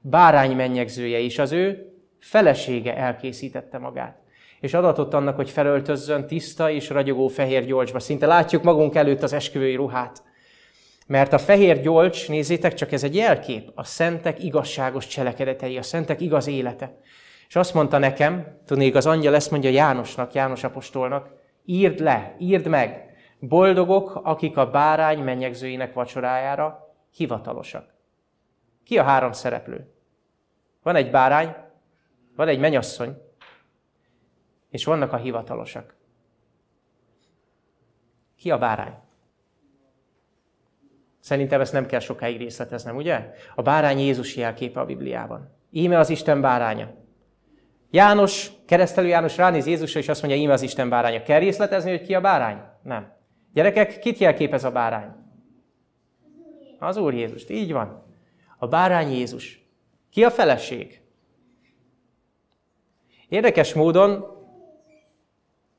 bárány 0.00 0.56
mennyegzője 0.56 1.18
is, 1.18 1.38
az 1.38 1.52
ő 1.52 1.91
felesége 2.22 2.96
elkészítette 2.96 3.78
magát. 3.78 4.20
És 4.60 4.74
adatott 4.74 5.14
annak, 5.14 5.36
hogy 5.36 5.50
felöltözzön 5.50 6.26
tiszta 6.26 6.70
és 6.70 6.88
ragyogó 6.88 7.28
fehér 7.28 7.64
gyolcsba. 7.64 8.00
Szinte 8.00 8.26
látjuk 8.26 8.62
magunk 8.62 8.94
előtt 8.94 9.22
az 9.22 9.32
esküvői 9.32 9.74
ruhát. 9.74 10.22
Mert 11.06 11.32
a 11.32 11.38
fehér 11.38 11.80
gyolcs, 11.80 12.28
nézzétek, 12.28 12.74
csak 12.74 12.92
ez 12.92 13.04
egy 13.04 13.14
jelkép, 13.14 13.70
a 13.74 13.84
szentek 13.84 14.44
igazságos 14.44 15.06
cselekedetei, 15.06 15.78
a 15.78 15.82
szentek 15.82 16.20
igaz 16.20 16.46
élete. 16.46 16.98
És 17.48 17.56
azt 17.56 17.74
mondta 17.74 17.98
nekem, 17.98 18.60
tudnék, 18.66 18.94
az 18.94 19.06
angyal 19.06 19.34
ezt 19.34 19.50
mondja 19.50 19.70
Jánosnak, 19.70 20.32
János 20.32 20.64
apostolnak, 20.64 21.30
írd 21.64 22.00
le, 22.00 22.34
írd 22.38 22.66
meg, 22.66 23.14
boldogok, 23.38 24.20
akik 24.24 24.56
a 24.56 24.70
bárány 24.70 25.18
mennyegzőinek 25.18 25.92
vacsorájára 25.92 26.94
hivatalosak. 27.10 27.94
Ki 28.84 28.98
a 28.98 29.02
három 29.02 29.32
szereplő? 29.32 29.92
Van 30.82 30.96
egy 30.96 31.10
bárány, 31.10 31.54
van 32.42 32.50
egy 32.50 32.60
menyasszony, 32.60 33.16
és 34.70 34.84
vannak 34.84 35.12
a 35.12 35.16
hivatalosak. 35.16 35.94
Ki 38.36 38.50
a 38.50 38.58
bárány? 38.58 38.94
Szerintem 41.20 41.60
ezt 41.60 41.72
nem 41.72 41.86
kell 41.86 42.00
sokáig 42.00 42.38
részleteznem, 42.38 42.96
ugye? 42.96 43.34
A 43.54 43.62
bárány 43.62 43.98
Jézus 43.98 44.36
jelképe 44.36 44.80
a 44.80 44.84
Bibliában. 44.84 45.54
Íme 45.70 45.98
az 45.98 46.10
Isten 46.10 46.40
báránya. 46.40 46.94
János, 47.90 48.50
keresztelő 48.66 49.06
János 49.06 49.36
ránéz 49.36 49.66
Jézusra, 49.66 50.00
és 50.00 50.08
azt 50.08 50.22
mondja, 50.22 50.40
íme 50.40 50.52
az 50.52 50.62
Isten 50.62 50.88
báránya. 50.88 51.22
Kell 51.22 51.38
részletezni, 51.38 51.90
hogy 51.90 52.02
ki 52.02 52.14
a 52.14 52.20
bárány? 52.20 52.62
Nem. 52.82 53.16
Gyerekek, 53.52 53.98
kit 53.98 54.18
jelképez 54.18 54.64
a 54.64 54.72
bárány? 54.72 55.12
Az 56.78 56.96
Úr 56.96 57.14
Jézust. 57.14 57.50
Így 57.50 57.72
van. 57.72 58.06
A 58.58 58.68
bárány 58.68 59.12
Jézus. 59.12 59.66
Ki 60.10 60.24
a 60.24 60.30
feleség? 60.30 61.01
Érdekes 63.32 63.74
módon, 63.74 64.24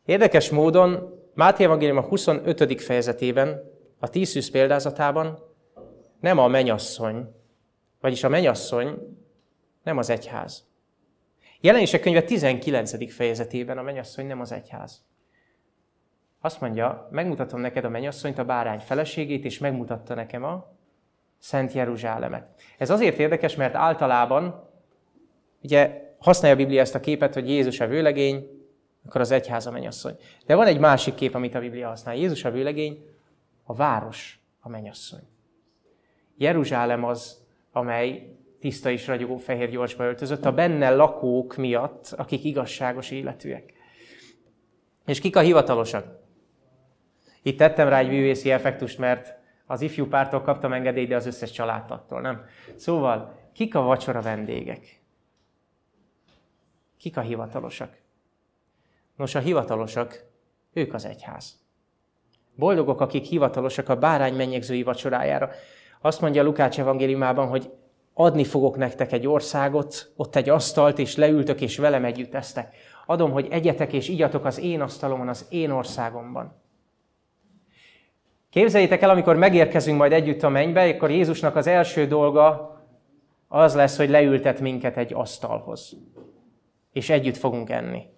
érdekes 0.05 0.49
módon 0.49 1.19
Máté 1.33 1.63
Evangélium 1.63 1.97
a 1.97 2.01
25. 2.01 2.81
fejezetében 2.81 3.71
a 3.99 4.09
tízszűz 4.09 4.51
példázatában 4.51 5.39
nem 6.19 6.37
a 6.37 6.47
menyasszony, 6.47 7.35
vagyis 8.01 8.23
a 8.23 8.29
menyasszony 8.29 9.17
nem 9.83 9.97
az 9.97 10.09
egyház. 10.09 10.67
Jelenések 11.59 12.01
könyve 12.01 12.23
19. 12.23 13.13
fejezetében 13.13 13.77
a 13.77 13.81
menyasszony 13.81 14.27
nem 14.27 14.39
az 14.39 14.51
egyház. 14.51 15.05
Azt 16.41 16.61
mondja, 16.61 17.07
megmutatom 17.11 17.59
neked 17.59 17.85
a 17.85 17.89
menyasszonyt, 17.89 18.37
a 18.37 18.45
bárány 18.45 18.79
feleségét, 18.79 19.45
és 19.45 19.59
megmutatta 19.59 20.13
nekem 20.13 20.43
a 20.43 20.75
Szent 21.39 21.73
Jeruzsálemet. 21.73 22.61
Ez 22.77 22.89
azért 22.89 23.17
érdekes, 23.17 23.55
mert 23.55 23.75
általában, 23.75 24.69
ugye 25.63 26.11
használja 26.23 26.55
a 26.55 26.59
Biblia 26.59 26.81
ezt 26.81 26.95
a 26.95 26.99
képet, 26.99 27.33
hogy 27.33 27.49
Jézus 27.49 27.79
a 27.79 27.87
vőlegény, 27.87 28.47
akkor 29.05 29.21
az 29.21 29.31
egyház 29.31 29.67
a 29.67 29.71
menyasszony. 29.71 30.15
De 30.45 30.55
van 30.55 30.67
egy 30.67 30.79
másik 30.79 31.15
kép, 31.15 31.35
amit 31.35 31.55
a 31.55 31.59
Biblia 31.59 31.87
használ. 31.87 32.15
Jézus 32.15 32.45
a 32.45 32.51
vőlegény, 32.51 33.05
a 33.63 33.73
város 33.73 34.39
a 34.59 34.69
menyasszony. 34.69 35.23
Jeruzsálem 36.37 37.03
az, 37.03 37.45
amely 37.71 38.35
tiszta 38.59 38.89
és 38.89 39.07
ragyogó 39.07 39.37
fehér 39.37 39.69
gyorsba 39.69 40.03
öltözött, 40.03 40.45
a 40.45 40.53
benne 40.53 40.89
lakók 40.89 41.55
miatt, 41.55 42.13
akik 42.17 42.43
igazságos 42.43 43.11
életűek. 43.11 43.73
És 45.05 45.19
kik 45.19 45.35
a 45.35 45.39
hivatalosak? 45.39 46.21
Itt 47.41 47.57
tettem 47.57 47.87
rá 47.87 47.99
egy 47.99 48.09
művészi 48.09 48.51
effektust, 48.51 48.97
mert 48.97 49.35
az 49.65 49.81
ifjú 49.81 50.07
pártól 50.07 50.41
kaptam 50.41 50.73
engedélyt, 50.73 51.07
de 51.07 51.15
az 51.15 51.25
összes 51.25 51.51
családtattól, 51.51 52.21
nem? 52.21 52.45
Szóval, 52.75 53.39
kik 53.53 53.75
a 53.75 53.81
vacsora 53.81 54.21
vendégek? 54.21 55.02
Kik 57.03 57.17
a 57.17 57.21
hivatalosak? 57.21 57.97
Nos, 59.15 59.35
a 59.35 59.39
hivatalosak, 59.39 60.25
ők 60.73 60.93
az 60.93 61.05
egyház. 61.05 61.59
Boldogok, 62.55 63.01
akik 63.01 63.25
hivatalosak 63.25 63.89
a 63.89 63.95
bárány 63.95 64.33
mennyegzői 64.33 64.83
vacsorájára. 64.83 65.49
Azt 66.01 66.21
mondja 66.21 66.43
Lukács 66.43 66.79
evangéliumában, 66.79 67.47
hogy 67.47 67.71
adni 68.13 68.43
fogok 68.43 68.77
nektek 68.77 69.11
egy 69.11 69.27
országot, 69.27 70.11
ott 70.15 70.35
egy 70.35 70.49
asztalt, 70.49 70.99
és 70.99 71.15
leültök, 71.15 71.61
és 71.61 71.77
velem 71.77 72.05
együtt 72.05 72.33
esztek. 72.33 72.75
Adom, 73.05 73.31
hogy 73.31 73.47
egyetek 73.51 73.93
és 73.93 74.09
igyatok 74.09 74.45
az 74.45 74.59
én 74.59 74.81
asztalomon, 74.81 75.27
az 75.27 75.45
én 75.49 75.69
országomban. 75.69 76.61
Képzeljétek 78.49 79.01
el, 79.01 79.09
amikor 79.09 79.35
megérkezünk 79.35 79.97
majd 79.97 80.11
együtt 80.11 80.43
a 80.43 80.49
mennybe, 80.49 80.89
akkor 80.89 81.11
Jézusnak 81.11 81.55
az 81.55 81.67
első 81.67 82.07
dolga 82.07 82.77
az 83.47 83.75
lesz, 83.75 83.97
hogy 83.97 84.09
leültet 84.09 84.59
minket 84.59 84.97
egy 84.97 85.13
asztalhoz. 85.13 85.97
És 86.93 87.09
együtt 87.09 87.37
fogunk 87.37 87.69
enni. 87.69 88.11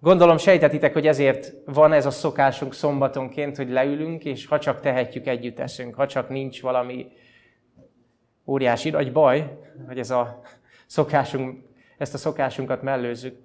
Gondolom 0.00 0.38
sejtetitek, 0.38 0.92
hogy 0.92 1.06
ezért 1.06 1.52
van 1.64 1.92
ez 1.92 2.06
a 2.06 2.10
szokásunk 2.10 2.74
szombatonként, 2.74 3.56
hogy 3.56 3.70
leülünk, 3.70 4.24
és 4.24 4.46
ha 4.46 4.58
csak 4.58 4.80
tehetjük, 4.80 5.26
együtt 5.26 5.58
eszünk, 5.58 5.94
ha 5.94 6.06
csak 6.06 6.28
nincs 6.28 6.62
valami 6.62 7.06
óriási 8.46 8.90
nagy 8.90 9.12
baj, 9.12 9.58
hogy 9.86 9.98
ez 9.98 10.10
a 10.10 10.40
szokásunk, 10.86 11.62
ezt 11.98 12.14
a 12.14 12.18
szokásunkat 12.18 12.82
mellőzzük. 12.82 13.38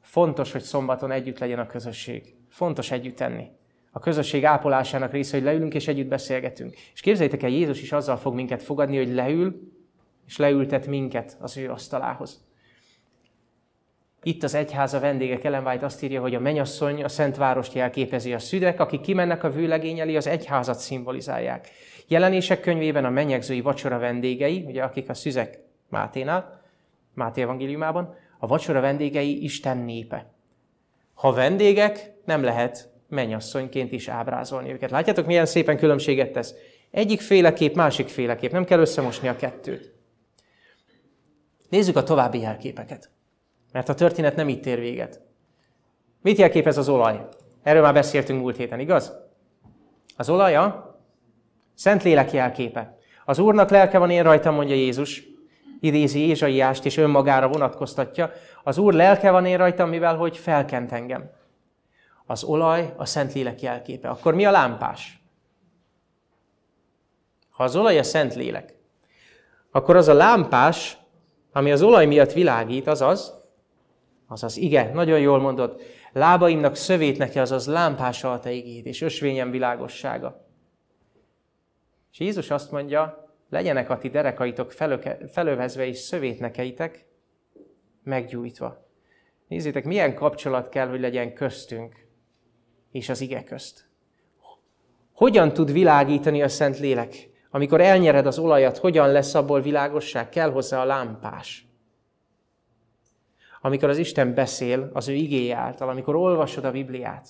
Fontos, 0.00 0.52
hogy 0.52 0.62
szombaton 0.62 1.10
együtt 1.10 1.38
legyen 1.38 1.58
a 1.58 1.66
közösség. 1.66 2.34
Fontos 2.48 2.90
együtt 2.90 3.20
enni. 3.20 3.50
A 3.90 3.98
közösség 3.98 4.44
ápolásának 4.44 5.12
része, 5.12 5.36
hogy 5.36 5.44
leülünk 5.44 5.74
és 5.74 5.88
együtt 5.88 6.08
beszélgetünk. 6.08 6.74
És 6.92 7.00
képzeljétek 7.00 7.42
el, 7.42 7.50
Jézus 7.50 7.82
is 7.82 7.92
azzal 7.92 8.16
fog 8.16 8.34
minket 8.34 8.62
fogadni, 8.62 8.96
hogy 8.96 9.14
leül, 9.14 9.72
és 10.26 10.36
leültet 10.36 10.86
minket 10.86 11.36
az 11.40 11.56
ő 11.56 11.70
asztalához. 11.70 12.45
Itt 14.26 14.42
az 14.42 14.54
egyház 14.54 14.94
a 14.94 15.00
vendégek 15.00 15.44
Ellen 15.44 15.66
White 15.66 15.84
azt 15.84 16.02
írja, 16.02 16.20
hogy 16.20 16.34
a 16.34 16.40
menyasszony 16.40 17.04
a 17.04 17.08
Szent 17.08 17.36
Várost 17.36 17.72
jelképezi 17.72 18.32
a 18.32 18.38
szüdek, 18.38 18.80
akik 18.80 19.00
kimennek 19.00 19.44
a 19.44 19.50
vőlegény 19.50 20.00
elé, 20.00 20.16
az 20.16 20.26
egyházat 20.26 20.78
szimbolizálják. 20.78 21.68
Jelenések 22.06 22.60
könyvében 22.60 23.04
a 23.04 23.10
mennyegzői 23.10 23.60
vacsora 23.60 23.98
vendégei, 23.98 24.64
ugye 24.66 24.82
akik 24.82 25.08
a 25.08 25.14
szüzek 25.14 25.58
Máténál, 25.88 26.62
Máté 27.14 27.42
evangéliumában, 27.42 28.14
a 28.38 28.46
vacsora 28.46 28.80
vendégei 28.80 29.42
Isten 29.42 29.78
népe. 29.78 30.32
Ha 31.14 31.32
vendégek, 31.32 32.12
nem 32.24 32.42
lehet 32.42 32.90
mennyasszonyként 33.08 33.92
is 33.92 34.08
ábrázolni 34.08 34.72
őket. 34.72 34.90
Látjátok, 34.90 35.26
milyen 35.26 35.46
szépen 35.46 35.76
különbséget 35.76 36.32
tesz? 36.32 36.54
Egyik 36.90 37.20
féleképp, 37.20 37.74
másik 37.74 38.08
féleképp. 38.08 38.52
Nem 38.52 38.64
kell 38.64 38.80
összemosni 38.80 39.28
a 39.28 39.36
kettőt. 39.36 39.94
Nézzük 41.68 41.96
a 41.96 42.02
további 42.02 42.40
jelképeket. 42.40 43.14
Mert 43.76 43.88
a 43.88 43.94
történet 43.94 44.36
nem 44.36 44.48
itt 44.48 44.66
ér 44.66 44.78
véget. 44.78 45.20
Mit 46.22 46.38
jelképez 46.38 46.78
az 46.78 46.88
olaj? 46.88 47.28
Erről 47.62 47.82
már 47.82 47.92
beszéltünk 47.92 48.40
múlt 48.40 48.56
héten, 48.56 48.80
igaz? 48.80 49.12
Az 50.16 50.28
olaj 50.28 50.54
a 50.54 50.96
Szentlélek 51.74 52.32
jelképe. 52.32 52.98
Az 53.24 53.38
Úrnak 53.38 53.70
lelke 53.70 53.98
van 53.98 54.10
én 54.10 54.22
rajtam, 54.22 54.54
mondja 54.54 54.74
Jézus, 54.74 55.22
idézi 55.80 56.18
Ézsaiást 56.18 56.84
és 56.84 56.96
önmagára 56.96 57.48
vonatkoztatja. 57.48 58.30
Az 58.62 58.78
Úr 58.78 58.92
lelke 58.94 59.30
van 59.30 59.46
én 59.46 59.56
rajtam, 59.56 59.88
mivel 59.88 60.16
hogy 60.16 60.36
felkent 60.36 60.92
engem. 60.92 61.30
Az 62.26 62.44
olaj 62.44 62.94
a 62.96 63.04
Szentlélek 63.04 63.62
jelképe. 63.62 64.08
Akkor 64.08 64.34
mi 64.34 64.44
a 64.44 64.50
lámpás? 64.50 65.22
Ha 67.50 67.64
az 67.64 67.76
olaj 67.76 67.98
a 67.98 68.02
Szentlélek, 68.02 68.74
akkor 69.70 69.96
az 69.96 70.08
a 70.08 70.14
lámpás, 70.14 70.98
ami 71.52 71.72
az 71.72 71.82
olaj 71.82 72.06
miatt 72.06 72.32
világít, 72.32 72.86
az 72.86 73.00
az 73.00 73.44
azaz 74.26 74.56
ige, 74.56 74.90
nagyon 74.92 75.20
jól 75.20 75.40
mondod, 75.40 75.80
lábaimnak 76.12 76.76
szövét 76.76 77.18
neki, 77.18 77.38
azaz 77.38 77.66
lámpása 77.66 78.32
a 78.32 78.38
te 78.38 78.50
igéd, 78.50 78.86
és 78.86 79.00
ösvényem 79.00 79.50
világossága. 79.50 80.46
És 82.12 82.20
Jézus 82.20 82.50
azt 82.50 82.70
mondja, 82.70 83.30
legyenek 83.50 83.90
a 83.90 83.98
ti 83.98 84.08
derekaitok 84.08 84.72
felövezve 85.32 85.86
és 85.86 85.98
szövétnekeitek 85.98 87.06
meggyújtva. 88.02 88.84
Nézzétek, 89.48 89.84
milyen 89.84 90.14
kapcsolat 90.14 90.68
kell, 90.68 90.88
hogy 90.88 91.00
legyen 91.00 91.34
köztünk 91.34 92.06
és 92.90 93.08
az 93.08 93.20
ige 93.20 93.44
közt. 93.44 93.88
Hogyan 95.12 95.52
tud 95.52 95.72
világítani 95.72 96.42
a 96.42 96.48
Szent 96.48 96.78
Lélek? 96.78 97.30
Amikor 97.50 97.80
elnyered 97.80 98.26
az 98.26 98.38
olajat, 98.38 98.78
hogyan 98.78 99.12
lesz 99.12 99.34
abból 99.34 99.60
világosság? 99.60 100.28
Kell 100.28 100.50
hozzá 100.50 100.80
a 100.80 100.84
lámpás. 100.84 101.65
Amikor 103.66 103.88
az 103.88 103.98
Isten 103.98 104.34
beszél 104.34 104.90
az 104.92 105.08
ő 105.08 105.12
igéje 105.12 105.56
által, 105.56 105.88
amikor 105.88 106.14
olvasod 106.14 106.64
a 106.64 106.70
Bibliát, 106.70 107.28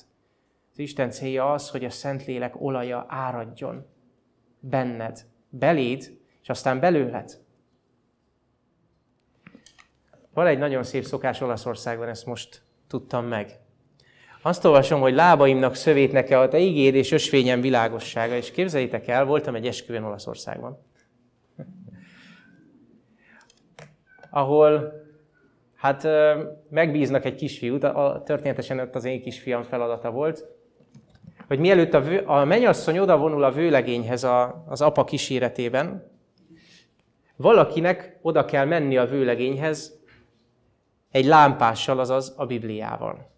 az 0.73 0.79
Isten 0.79 1.11
célja 1.11 1.53
az, 1.53 1.71
hogy 1.71 1.85
a 1.85 1.91
Szentlélek 1.91 2.61
olaja 2.61 3.07
áradjon 3.09 3.87
benned, 4.61 5.27
beléd, 5.49 6.19
és 6.43 6.49
aztán 6.49 6.81
belőled. 6.81 7.41
Van 10.35 10.47
egy 10.47 10.59
nagyon 10.59 10.83
szép 10.83 11.05
szokás 11.05 11.41
Olaszországban, 11.41 12.09
ezt 12.09 12.27
most 12.27 12.63
tudtam 12.87 13.27
meg. 13.27 13.61
Azt 14.43 14.65
olvasom, 14.65 15.01
hogy 15.01 15.15
lábaimnak 15.15 15.75
szövét 15.75 16.13
neke 16.13 16.41
a 16.41 16.49
te 16.49 16.59
igéd 16.59 16.95
és 16.95 17.13
ösvényem 17.13 17.61
világossága. 17.61 18.35
És 18.35 18.51
képzeljétek 18.51 19.09
el, 19.09 19.25
voltam 19.25 19.55
egy 19.55 19.67
esküvőn 19.67 20.05
Olaszországban. 20.05 20.79
Ahol 24.31 25.05
hát 25.77 26.07
megbíznak 26.71 27.25
egy 27.25 27.35
kisfiút, 27.35 27.85
a, 27.85 28.23
történetesen 28.25 28.79
ott 28.79 28.95
az 28.95 29.05
én 29.05 29.23
kisfiam 29.23 29.63
feladata 29.63 30.11
volt, 30.11 30.45
hogy 31.47 31.59
mielőtt 31.59 31.95
a, 31.95 32.01
vő, 32.01 32.19
a 32.19 32.45
mennyasszony 32.45 32.99
oda 32.99 33.17
vonul 33.17 33.45
a 33.45 33.51
vőlegényhez 33.51 34.25
a, 34.25 34.65
az 34.69 34.81
apa 34.81 35.05
kíséretében, 35.05 36.11
valakinek 37.37 38.19
oda 38.23 38.45
kell 38.45 38.65
menni 38.65 38.97
a 38.97 39.07
vőlegényhez 39.07 40.01
egy 41.11 41.25
lámpással, 41.25 41.99
azaz 41.99 42.35
a 42.37 42.47
Bibliával. 42.47 43.35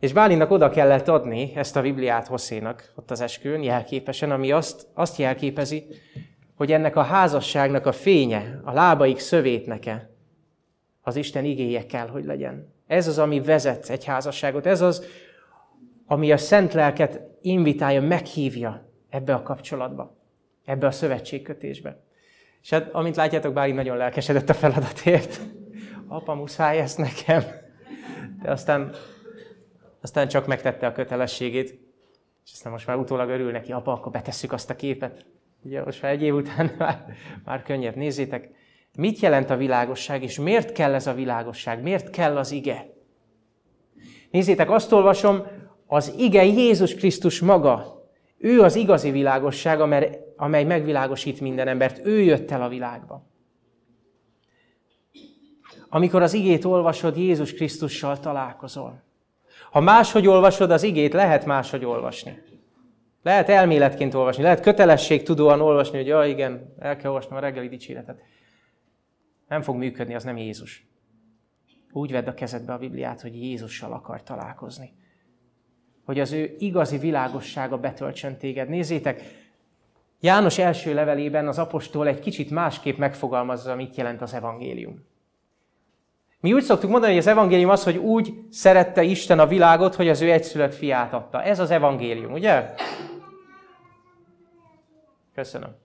És 0.00 0.12
Bálinnak 0.12 0.50
oda 0.50 0.70
kellett 0.70 1.08
adni 1.08 1.52
ezt 1.54 1.76
a 1.76 1.80
Bibliát 1.82 2.26
Hosszénak 2.26 2.92
ott 2.96 3.10
az 3.10 3.20
esküvőn, 3.20 3.62
jelképesen, 3.62 4.30
ami 4.30 4.52
azt, 4.52 4.86
azt 4.94 5.18
jelképezi, 5.18 5.86
hogy 6.54 6.72
ennek 6.72 6.96
a 6.96 7.02
házasságnak 7.02 7.86
a 7.86 7.92
fénye, 7.92 8.60
a 8.64 8.72
lábaik 8.72 9.18
szövétneke, 9.18 10.09
az 11.00 11.16
Isten 11.16 11.44
igéje 11.44 11.86
kell, 11.86 12.08
hogy 12.08 12.24
legyen. 12.24 12.72
Ez 12.86 13.08
az, 13.08 13.18
ami 13.18 13.40
vezet 13.40 13.88
egy 13.88 14.04
házasságot. 14.04 14.66
Ez 14.66 14.80
az, 14.80 15.04
ami 16.06 16.32
a 16.32 16.36
szent 16.36 16.72
lelket 16.72 17.20
invitálja, 17.40 18.02
meghívja 18.02 18.88
ebbe 19.08 19.34
a 19.34 19.42
kapcsolatba, 19.42 20.16
ebbe 20.64 20.86
a 20.86 20.90
szövetségkötésbe. 20.90 22.02
És 22.62 22.70
hát, 22.70 22.92
amint 22.92 23.16
látjátok, 23.16 23.52
Bálint 23.52 23.76
nagyon 23.76 23.96
lelkesedett 23.96 24.48
a 24.48 24.54
feladatért. 24.54 25.40
Apa, 26.08 26.34
muszáj 26.34 26.78
ezt 26.78 26.98
nekem. 26.98 27.42
De 28.42 28.50
aztán 28.50 28.94
aztán 30.00 30.28
csak 30.28 30.46
megtette 30.46 30.86
a 30.86 30.92
kötelességét, 30.92 31.70
és 32.44 32.52
aztán 32.52 32.72
most 32.72 32.86
már 32.86 32.96
utólag 32.96 33.28
örül 33.28 33.50
neki, 33.50 33.72
apa, 33.72 33.92
akkor 33.92 34.12
betesszük 34.12 34.52
azt 34.52 34.70
a 34.70 34.76
képet. 34.76 35.24
Ugye 35.62 35.84
most 35.84 36.02
már 36.02 36.12
egy 36.12 36.22
év 36.22 36.34
után 36.34 36.74
már, 36.78 37.14
már 37.44 37.62
könnyebb. 37.62 37.96
Nézzétek, 37.96 38.50
mit 38.96 39.18
jelent 39.18 39.50
a 39.50 39.56
világosság, 39.56 40.22
és 40.22 40.38
miért 40.38 40.72
kell 40.72 40.94
ez 40.94 41.06
a 41.06 41.14
világosság? 41.14 41.82
Miért 41.82 42.10
kell 42.10 42.36
az 42.36 42.50
ige? 42.50 42.86
Nézzétek, 44.30 44.70
azt 44.70 44.92
olvasom, 44.92 45.46
az 45.86 46.14
ige 46.18 46.44
Jézus 46.44 46.94
Krisztus 46.94 47.40
maga. 47.40 48.04
Ő 48.38 48.60
az 48.60 48.76
igazi 48.76 49.10
világosság, 49.10 49.80
amely 50.36 50.64
megvilágosít 50.64 51.40
minden 51.40 51.68
embert. 51.68 52.06
Ő 52.06 52.20
jött 52.20 52.50
el 52.50 52.62
a 52.62 52.68
világba. 52.68 53.28
Amikor 55.88 56.22
az 56.22 56.32
igét 56.34 56.64
olvasod, 56.64 57.16
Jézus 57.16 57.54
Krisztussal 57.54 58.20
találkozol. 58.20 59.02
Ha 59.70 59.80
máshogy 59.80 60.26
olvasod 60.26 60.70
az 60.70 60.82
igét, 60.82 61.12
lehet 61.12 61.46
máshogy 61.46 61.84
olvasni. 61.84 62.42
Lehet 63.22 63.48
elméletként 63.48 64.14
olvasni, 64.14 64.42
lehet 64.42 64.60
kötelességtudóan 64.60 65.60
olvasni, 65.60 65.96
hogy 65.96 66.06
ja 66.06 66.24
igen, 66.24 66.74
el 66.78 66.96
kell 66.96 67.10
olvasnom 67.10 67.38
a 67.38 67.40
reggeli 67.40 67.68
dicséretet. 67.68 68.20
Nem 69.50 69.62
fog 69.62 69.76
működni, 69.76 70.14
az 70.14 70.24
nem 70.24 70.36
Jézus. 70.36 70.86
Úgy 71.92 72.12
vedd 72.12 72.26
a 72.26 72.34
kezedbe 72.34 72.72
a 72.72 72.78
Bibliát, 72.78 73.20
hogy 73.20 73.34
Jézussal 73.34 73.92
akar 73.92 74.22
találkozni. 74.22 74.92
Hogy 76.04 76.20
az 76.20 76.32
ő 76.32 76.54
igazi 76.58 76.98
világossága 76.98 77.78
betöltsön 77.78 78.36
téged. 78.36 78.68
Nézzétek, 78.68 79.22
János 80.20 80.58
első 80.58 80.94
levelében 80.94 81.48
az 81.48 81.58
apostol 81.58 82.06
egy 82.06 82.18
kicsit 82.18 82.50
másképp 82.50 82.98
megfogalmazza, 82.98 83.74
mit 83.74 83.96
jelent 83.96 84.22
az 84.22 84.34
evangélium. 84.34 85.04
Mi 86.40 86.52
úgy 86.52 86.62
szoktuk 86.62 86.90
mondani, 86.90 87.12
hogy 87.12 87.20
az 87.20 87.26
evangélium 87.26 87.70
az, 87.70 87.84
hogy 87.84 87.96
úgy 87.96 88.34
szerette 88.50 89.02
Isten 89.02 89.38
a 89.38 89.46
világot, 89.46 89.94
hogy 89.94 90.08
az 90.08 90.20
ő 90.20 90.30
egyszülött 90.30 90.74
fiát 90.74 91.12
adta. 91.12 91.42
Ez 91.42 91.58
az 91.58 91.70
evangélium, 91.70 92.32
ugye? 92.32 92.74
Köszönöm. 95.34 95.76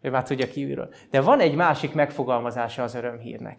Ő 0.00 0.10
már 0.10 0.22
tudja 0.22 0.48
kívülről. 0.48 0.94
De 1.10 1.20
van 1.20 1.40
egy 1.40 1.54
másik 1.54 1.94
megfogalmazása 1.94 2.82
az 2.82 2.94
örömhírnek. 2.94 3.58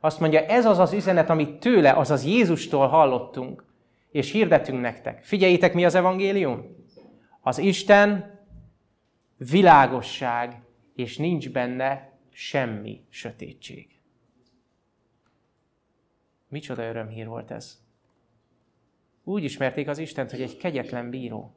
Azt 0.00 0.20
mondja, 0.20 0.40
ez 0.40 0.66
az 0.66 0.78
az 0.78 0.92
üzenet, 0.92 1.30
amit 1.30 1.60
tőle, 1.60 1.92
azaz 1.92 2.24
Jézustól 2.24 2.86
hallottunk, 2.86 3.64
és 4.10 4.32
hirdetünk 4.32 4.80
nektek. 4.80 5.24
Figyeljétek, 5.24 5.74
mi 5.74 5.84
az 5.84 5.94
evangélium? 5.94 6.76
Az 7.40 7.58
Isten 7.58 8.38
világosság, 9.36 10.62
és 10.94 11.16
nincs 11.16 11.50
benne 11.50 12.12
semmi 12.32 13.04
sötétség. 13.08 14.00
Micsoda 16.48 16.82
örömhír 16.82 17.26
volt 17.26 17.50
ez. 17.50 17.78
Úgy 19.24 19.44
ismerték 19.44 19.88
az 19.88 19.98
Istent, 19.98 20.30
hogy 20.30 20.42
egy 20.42 20.56
kegyetlen 20.56 21.10
bíró. 21.10 21.54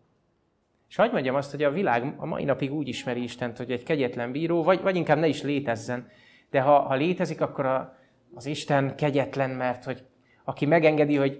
És 0.93 0.99
hagyd 0.99 1.13
mondjam 1.13 1.35
azt, 1.35 1.51
hogy 1.51 1.63
a 1.63 1.71
világ 1.71 2.13
a 2.17 2.25
mai 2.25 2.43
napig 2.43 2.73
úgy 2.73 2.87
ismeri 2.87 3.23
Istent, 3.23 3.57
hogy 3.57 3.71
egy 3.71 3.83
kegyetlen 3.83 4.31
bíró, 4.31 4.63
vagy, 4.63 4.81
vagy 4.81 4.95
inkább 4.95 5.17
ne 5.17 5.27
is 5.27 5.41
létezzen. 5.41 6.09
De 6.51 6.61
ha, 6.61 6.79
ha 6.79 6.93
létezik, 6.93 7.41
akkor 7.41 7.65
a, 7.65 7.97
az 8.33 8.45
Isten 8.45 8.95
kegyetlen, 8.95 9.49
mert 9.49 9.83
hogy 9.83 10.03
aki 10.43 10.65
megengedi, 10.65 11.15
hogy 11.15 11.39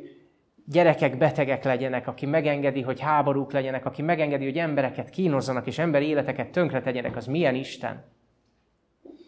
gyerekek 0.66 1.18
betegek 1.18 1.64
legyenek, 1.64 2.08
aki 2.08 2.26
megengedi, 2.26 2.82
hogy 2.82 3.00
háborúk 3.00 3.52
legyenek, 3.52 3.86
aki 3.86 4.02
megengedi, 4.02 4.44
hogy 4.44 4.58
embereket 4.58 5.10
kínozzanak 5.10 5.68
és 5.68 5.78
emberi 5.78 6.06
életeket 6.06 6.50
tönkre 6.50 6.82
tegyenek, 6.82 7.16
az 7.16 7.26
milyen 7.26 7.56
Isten? 7.56 8.04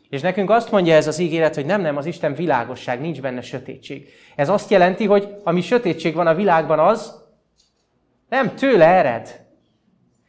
És 0.10 0.22
nekünk 0.22 0.50
azt 0.50 0.72
mondja 0.72 0.96
ez 0.96 1.08
az 1.08 1.20
ígéret, 1.20 1.56
hogy 1.56 1.66
nem, 1.66 1.82
nem, 1.82 1.98
az 1.98 2.06
Isten 2.06 2.34
világosság, 2.34 3.02
nincs 3.02 3.22
benne 3.22 3.42
sötétség. 3.42 4.10
Ez 4.36 4.50
azt 4.50 4.70
jelenti, 4.70 5.06
hogy 5.06 5.36
ami 5.44 5.62
sötétség 5.62 6.14
van 6.16 6.28
a 6.28 6.36
világban 6.36 6.80
az, 6.80 7.24
nem 8.30 8.56
tőle 8.56 8.86
ered. 8.86 9.45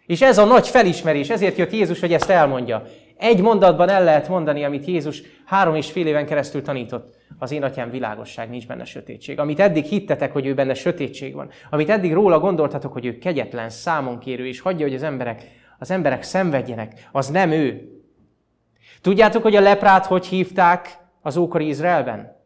És 0.07 0.23
ez 0.23 0.39
a 0.39 0.45
nagy 0.45 0.69
felismerés, 0.69 1.31
ezért 1.31 1.57
jött 1.57 1.73
Jézus, 1.73 2.01
hogy 2.01 2.13
ezt 2.13 2.31
elmondja. 2.31 2.83
Egy 3.17 3.41
mondatban 3.41 3.89
el 3.89 4.05
lehet 4.05 4.29
mondani, 4.29 4.65
amit 4.65 4.85
Jézus 4.85 5.23
három 5.45 5.75
és 5.75 5.91
fél 5.91 6.07
éven 6.07 6.27
keresztül 6.27 6.63
tanított. 6.63 7.15
Az 7.39 7.53
én 7.53 7.63
atyám 7.63 7.91
világosság, 7.91 8.51
nincs 8.51 8.67
benne 8.67 8.85
sötétség. 8.85 9.39
Amit 9.39 9.61
eddig 9.61 9.85
hittetek, 9.85 10.33
hogy 10.33 10.47
ő 10.47 10.55
benne 10.55 10.75
sötétség 10.75 11.35
van. 11.35 11.51
Amit 11.71 11.91
eddig 11.91 12.13
róla 12.13 12.39
gondoltatok, 12.39 12.93
hogy 12.93 13.07
ő 13.07 13.19
kegyetlen, 13.19 13.71
számonkérő, 13.71 14.47
és 14.47 14.61
hagyja, 14.61 14.87
hogy 14.87 14.95
az 14.95 15.03
emberek, 15.03 15.43
az 15.79 15.91
emberek 15.91 16.23
szenvedjenek, 16.23 17.09
az 17.13 17.29
nem 17.29 17.51
ő. 17.51 17.91
Tudjátok, 19.01 19.43
hogy 19.43 19.57
a 19.57 19.61
leprát 19.61 20.07
hogy 20.07 20.27
hívták 20.27 20.99
az 21.23 21.37
ókori 21.37 21.67
Izraelben? 21.67 22.37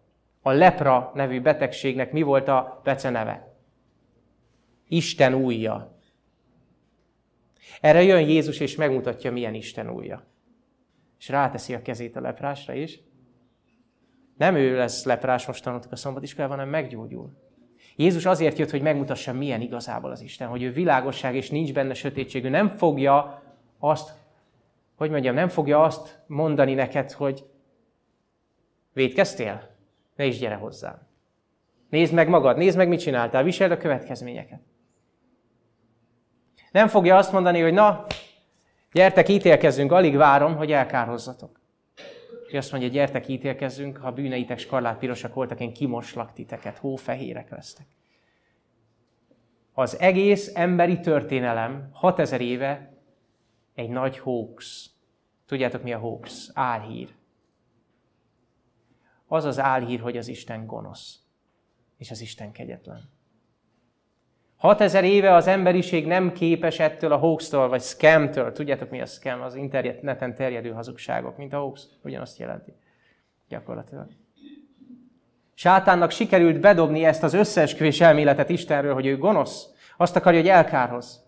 A 0.42 0.50
lepra 0.50 1.10
nevű 1.14 1.40
betegségnek 1.40 2.12
mi 2.12 2.22
volt 2.22 2.48
a 2.48 2.80
beceneve? 2.84 3.54
Isten 4.88 5.34
újja. 5.34 5.99
Erre 7.80 8.02
jön 8.02 8.28
Jézus, 8.28 8.60
és 8.60 8.76
megmutatja, 8.76 9.32
milyen 9.32 9.54
Isten 9.54 9.90
újja. 9.90 10.26
És 11.18 11.28
ráteszi 11.28 11.74
a 11.74 11.82
kezét 11.82 12.16
a 12.16 12.20
leprásra 12.20 12.74
is. 12.74 13.00
Nem 14.36 14.54
ő 14.54 14.76
lesz 14.76 15.04
leprás 15.04 15.46
mostanultuk 15.46 15.92
a 15.92 15.96
szombatiskolában, 15.96 16.56
hanem 16.56 16.70
meggyógyul. 16.70 17.32
Jézus 17.96 18.26
azért 18.26 18.58
jött, 18.58 18.70
hogy 18.70 18.82
megmutassa, 18.82 19.32
milyen 19.32 19.60
igazából 19.60 20.10
az 20.10 20.20
Isten, 20.20 20.48
hogy 20.48 20.62
ő 20.62 20.72
világosság, 20.72 21.34
és 21.34 21.50
nincs 21.50 21.72
benne 21.72 21.94
sötétség. 21.94 22.44
Ő 22.44 22.48
nem 22.48 22.68
fogja 22.68 23.42
azt 23.78 24.18
hogy 25.00 25.10
mondjam, 25.10 25.34
nem 25.34 25.48
fogja 25.48 25.82
azt 25.82 26.22
mondani 26.26 26.74
neked, 26.74 27.12
hogy 27.12 27.44
védkeztél? 28.92 29.70
Ne 30.16 30.24
is 30.24 30.38
gyere 30.38 30.54
hozzám. 30.54 31.06
Nézd 31.88 32.14
meg 32.14 32.28
magad, 32.28 32.56
nézd 32.56 32.76
meg, 32.76 32.88
mit 32.88 33.00
csináltál, 33.00 33.42
viseld 33.42 33.70
a 33.70 33.76
következményeket. 33.76 34.60
Nem 36.70 36.88
fogja 36.88 37.16
azt 37.16 37.32
mondani, 37.32 37.60
hogy 37.60 37.72
na, 37.72 38.06
gyertek, 38.92 39.28
ítélkezzünk, 39.28 39.92
alig 39.92 40.16
várom, 40.16 40.56
hogy 40.56 40.72
elkárhozzatok. 40.72 41.60
hogy 42.46 42.58
azt 42.58 42.70
mondja, 42.70 42.88
gyertek, 42.88 43.28
ítélkezzünk, 43.28 43.96
ha 43.96 44.12
bűneitek 44.12 44.58
skarlátpirosak 44.58 45.34
voltak, 45.34 45.60
én 45.60 45.72
kimoslak 45.72 46.32
titeket, 46.32 46.78
hófehérek 46.78 47.50
lesztek. 47.50 47.86
Az 49.72 49.98
egész 49.98 50.50
emberi 50.54 51.00
történelem 51.00 51.88
6000 51.92 52.40
éve 52.40 52.92
egy 53.74 53.88
nagy 53.88 54.18
hoax. 54.18 54.90
Tudjátok 55.46 55.82
mi 55.82 55.92
a 55.92 55.98
hoax? 55.98 56.50
Álhír. 56.54 57.14
Az 59.26 59.44
az 59.44 59.58
álhír, 59.58 60.00
hogy 60.00 60.16
az 60.16 60.28
Isten 60.28 60.66
gonosz, 60.66 61.18
és 61.96 62.10
az 62.10 62.20
Isten 62.20 62.52
kegyetlen. 62.52 63.19
6000 64.60 65.04
éve 65.04 65.34
az 65.34 65.46
emberiség 65.46 66.06
nem 66.06 66.32
képes 66.32 66.78
ettől 66.78 67.12
a 67.12 67.16
hoax-tól, 67.16 67.68
vagy 67.68 67.80
scam-től, 67.80 68.52
tudjátok 68.52 68.90
mi 68.90 69.00
a 69.00 69.06
scam, 69.06 69.42
az 69.42 69.54
interneten 69.54 70.34
terjedő 70.34 70.70
hazugságok, 70.70 71.36
mint 71.36 71.52
a 71.52 71.58
hoax, 71.58 71.88
ugyanazt 72.02 72.38
jelenti 72.38 72.72
gyakorlatilag. 73.48 74.06
Sátánnak 75.54 76.10
sikerült 76.10 76.60
bedobni 76.60 77.04
ezt 77.04 77.22
az 77.22 77.34
összeesküvés 77.34 78.00
elméletet 78.00 78.48
Istenről, 78.48 78.94
hogy 78.94 79.06
ő 79.06 79.18
gonosz, 79.18 79.66
azt 79.96 80.16
akarja, 80.16 80.40
hogy 80.40 80.48
elkárhoz. 80.48 81.24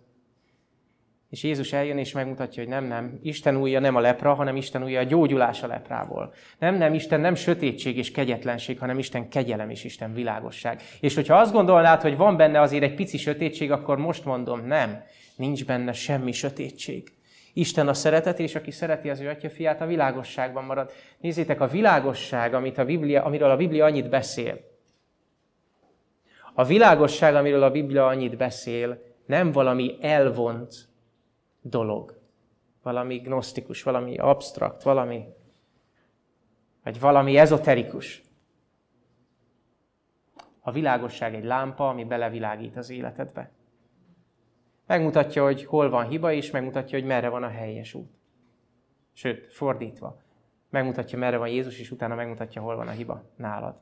És 1.33 1.43
Jézus 1.43 1.73
eljön 1.73 1.99
és 1.99 2.13
megmutatja, 2.13 2.63
hogy 2.63 2.73
nem, 2.73 2.85
nem, 2.85 3.19
Isten 3.23 3.57
újja 3.57 3.81
nem 3.81 3.97
a 3.97 4.01
lepra, 4.01 4.35
hanem 4.35 4.57
Isten 4.57 4.83
újja 4.83 5.01
a 5.01 5.05
gyógyulás 5.05 5.63
a 5.63 5.67
leprából. 5.67 6.35
Nem, 6.59 6.75
nem, 6.75 6.95
Isten 6.95 7.21
nem 7.21 7.35
sötétség 7.35 7.97
és 7.97 8.11
kegyetlenség, 8.11 8.79
hanem 8.79 8.99
Isten 8.99 9.29
kegyelem 9.29 9.71
és 9.71 9.85
Isten 9.85 10.15
világosság. 10.15 10.83
És 11.01 11.15
hogyha 11.15 11.37
azt 11.37 11.53
gondolnád, 11.53 12.01
hogy 12.01 12.17
van 12.17 12.37
benne 12.37 12.61
azért 12.61 12.83
egy 12.83 12.95
pici 12.95 13.19
sötétség, 13.19 13.71
akkor 13.71 13.99
most 13.99 14.25
mondom, 14.25 14.67
nem, 14.67 15.03
nincs 15.37 15.65
benne 15.65 15.93
semmi 15.93 16.33
sötétség. 16.33 17.13
Isten 17.53 17.89
a 17.89 17.95
szeretet, 17.95 18.39
és 18.39 18.55
aki 18.55 18.71
szereti 18.71 19.11
az 19.11 19.21
ő 19.21 19.29
atya 19.29 19.51
fiát, 19.51 19.81
a 19.81 19.87
világosságban 19.87 20.65
marad. 20.65 20.91
Nézzétek, 21.21 21.61
a 21.61 21.67
világosság, 21.67 22.55
amit 22.55 22.79
a 22.79 22.85
Biblia, 22.85 23.25
amiről 23.25 23.51
a 23.51 23.57
Biblia 23.57 23.85
annyit 23.85 24.09
beszél, 24.09 24.61
a 26.55 26.65
világosság, 26.65 27.35
amiről 27.35 27.63
a 27.63 27.71
Biblia 27.71 28.07
annyit 28.07 28.37
beszél, 28.37 29.03
nem 29.27 29.53
valami 29.53 29.97
elvont 30.01 30.91
dolog. 31.63 32.21
Valami 32.83 33.19
gnosztikus, 33.19 33.83
valami 33.83 34.19
absztrakt, 34.19 34.83
valami, 34.83 35.25
vagy 36.83 37.01
valami 37.01 37.37
ezoterikus. 37.37 38.23
A 40.61 40.71
világosság 40.71 41.35
egy 41.35 41.45
lámpa, 41.45 41.89
ami 41.89 42.05
belevilágít 42.05 42.77
az 42.77 42.91
életedbe. 42.91 43.51
Megmutatja, 44.87 45.45
hogy 45.45 45.65
hol 45.65 45.91
van 45.91 46.09
hiba, 46.09 46.33
és 46.33 46.51
megmutatja, 46.51 46.99
hogy 46.99 47.09
merre 47.09 47.29
van 47.29 47.43
a 47.43 47.49
helyes 47.49 47.95
út. 47.95 48.11
Sőt, 49.13 49.53
fordítva. 49.53 50.21
Megmutatja, 50.71 51.19
merre 51.19 51.37
van 51.37 51.49
Jézus, 51.49 51.79
és 51.79 51.91
utána 51.91 52.15
megmutatja, 52.15 52.63
hol 52.63 52.77
van 52.77 52.89
a 52.89 52.91
hiba 52.91 53.31
nálad. 53.37 53.81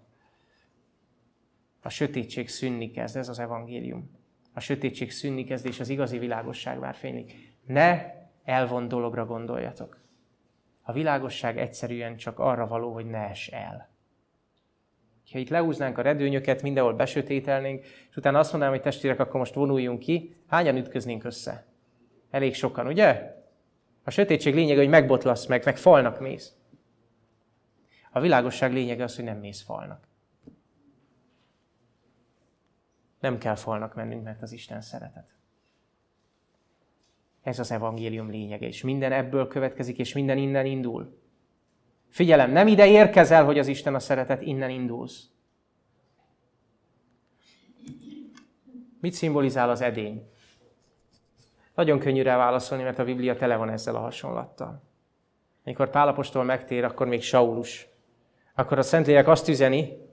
A 1.83 1.89
sötétség 1.89 2.49
szűnni 2.49 2.91
kezd, 2.91 3.17
ez 3.17 3.29
az 3.29 3.39
evangélium. 3.39 4.11
A 4.55 4.61
sötétség 4.61 5.11
szűnni 5.11 5.45
kezd, 5.45 5.67
és 5.67 5.81
az 5.81 5.89
igazi 5.89 6.19
világosság 6.19 6.79
vár 6.79 6.95
fénylik. 6.95 7.50
Ne 7.73 8.15
elvon 8.45 8.89
dologra 8.89 9.27
gondoljatok. 9.27 9.99
A 10.83 10.93
világosság 10.93 11.59
egyszerűen 11.59 12.17
csak 12.17 12.39
arra 12.39 12.67
való, 12.67 12.93
hogy 12.93 13.07
ne 13.07 13.29
es 13.29 13.49
el. 13.49 13.89
Ha 15.33 15.39
itt 15.39 15.49
leúznánk 15.49 15.99
a 15.99 16.03
redőnyöket, 16.03 16.63
mindenhol 16.63 16.95
besötételnénk, 16.95 17.85
és 17.85 18.17
utána 18.17 18.39
azt 18.39 18.51
mondanám, 18.51 18.75
hogy 18.75 18.85
testvérek, 18.85 19.21
akkor 19.21 19.41
most 19.41 19.55
vonuljunk 19.55 19.99
ki, 19.99 20.35
hányan 20.47 20.77
ütköznénk 20.77 21.25
össze? 21.25 21.65
Elég 22.31 22.55
sokan, 22.55 22.87
ugye? 22.87 23.37
A 24.05 24.11
sötétség 24.11 24.55
lényege, 24.55 24.81
hogy 24.81 24.89
megbotlasz 24.89 25.47
meg, 25.47 25.65
meg 25.65 25.77
falnak 25.77 26.21
mész. 26.21 26.53
A 28.11 28.21
világosság 28.21 28.73
lényege 28.73 29.05
az, 29.05 29.17
hogy 29.17 29.25
nem 29.25 29.39
mész 29.39 29.63
falnak. 29.63 30.09
Nem 33.21 33.39
kell 33.39 33.55
falnak 33.55 33.95
mennünk, 33.95 34.25
mert 34.25 34.43
az 34.43 34.53
Isten 34.53 34.81
szeretet. 34.81 35.40
Ez 37.43 37.59
az 37.59 37.71
evangélium 37.71 38.31
lényege, 38.31 38.67
és 38.67 38.83
minden 38.83 39.13
ebből 39.13 39.47
következik, 39.47 39.99
és 39.99 40.13
minden 40.13 40.39
innen 40.39 40.67
indul. 40.67 41.19
Figyelem, 42.09 42.51
nem 42.51 42.67
ide 42.67 42.87
érkezel, 42.87 43.45
hogy 43.45 43.59
az 43.59 43.67
Isten 43.67 43.95
a 43.95 43.99
szeretet, 43.99 44.41
innen 44.41 44.71
indulsz. 44.71 45.31
Mit 49.01 49.13
szimbolizál 49.13 49.71
az 49.71 49.81
edény? 49.81 50.29
Nagyon 51.75 51.99
könnyű 51.99 52.23
rá 52.23 52.37
válaszolni, 52.37 52.83
mert 52.83 52.99
a 52.99 53.05
Biblia 53.05 53.37
tele 53.37 53.57
van 53.57 53.71
ezzel 53.71 53.97
a 53.97 54.01
hasonlattal. 54.01 54.83
Amikor 55.65 55.91
Pálapostól 55.91 56.45
megtér, 56.45 56.85
akkor 56.85 57.07
még 57.07 57.23
Saulus. 57.23 57.89
Akkor 58.55 58.79
a 58.79 58.83
Szentlélek 58.83 59.29
azt 59.29 59.49
üzeni, 59.49 60.09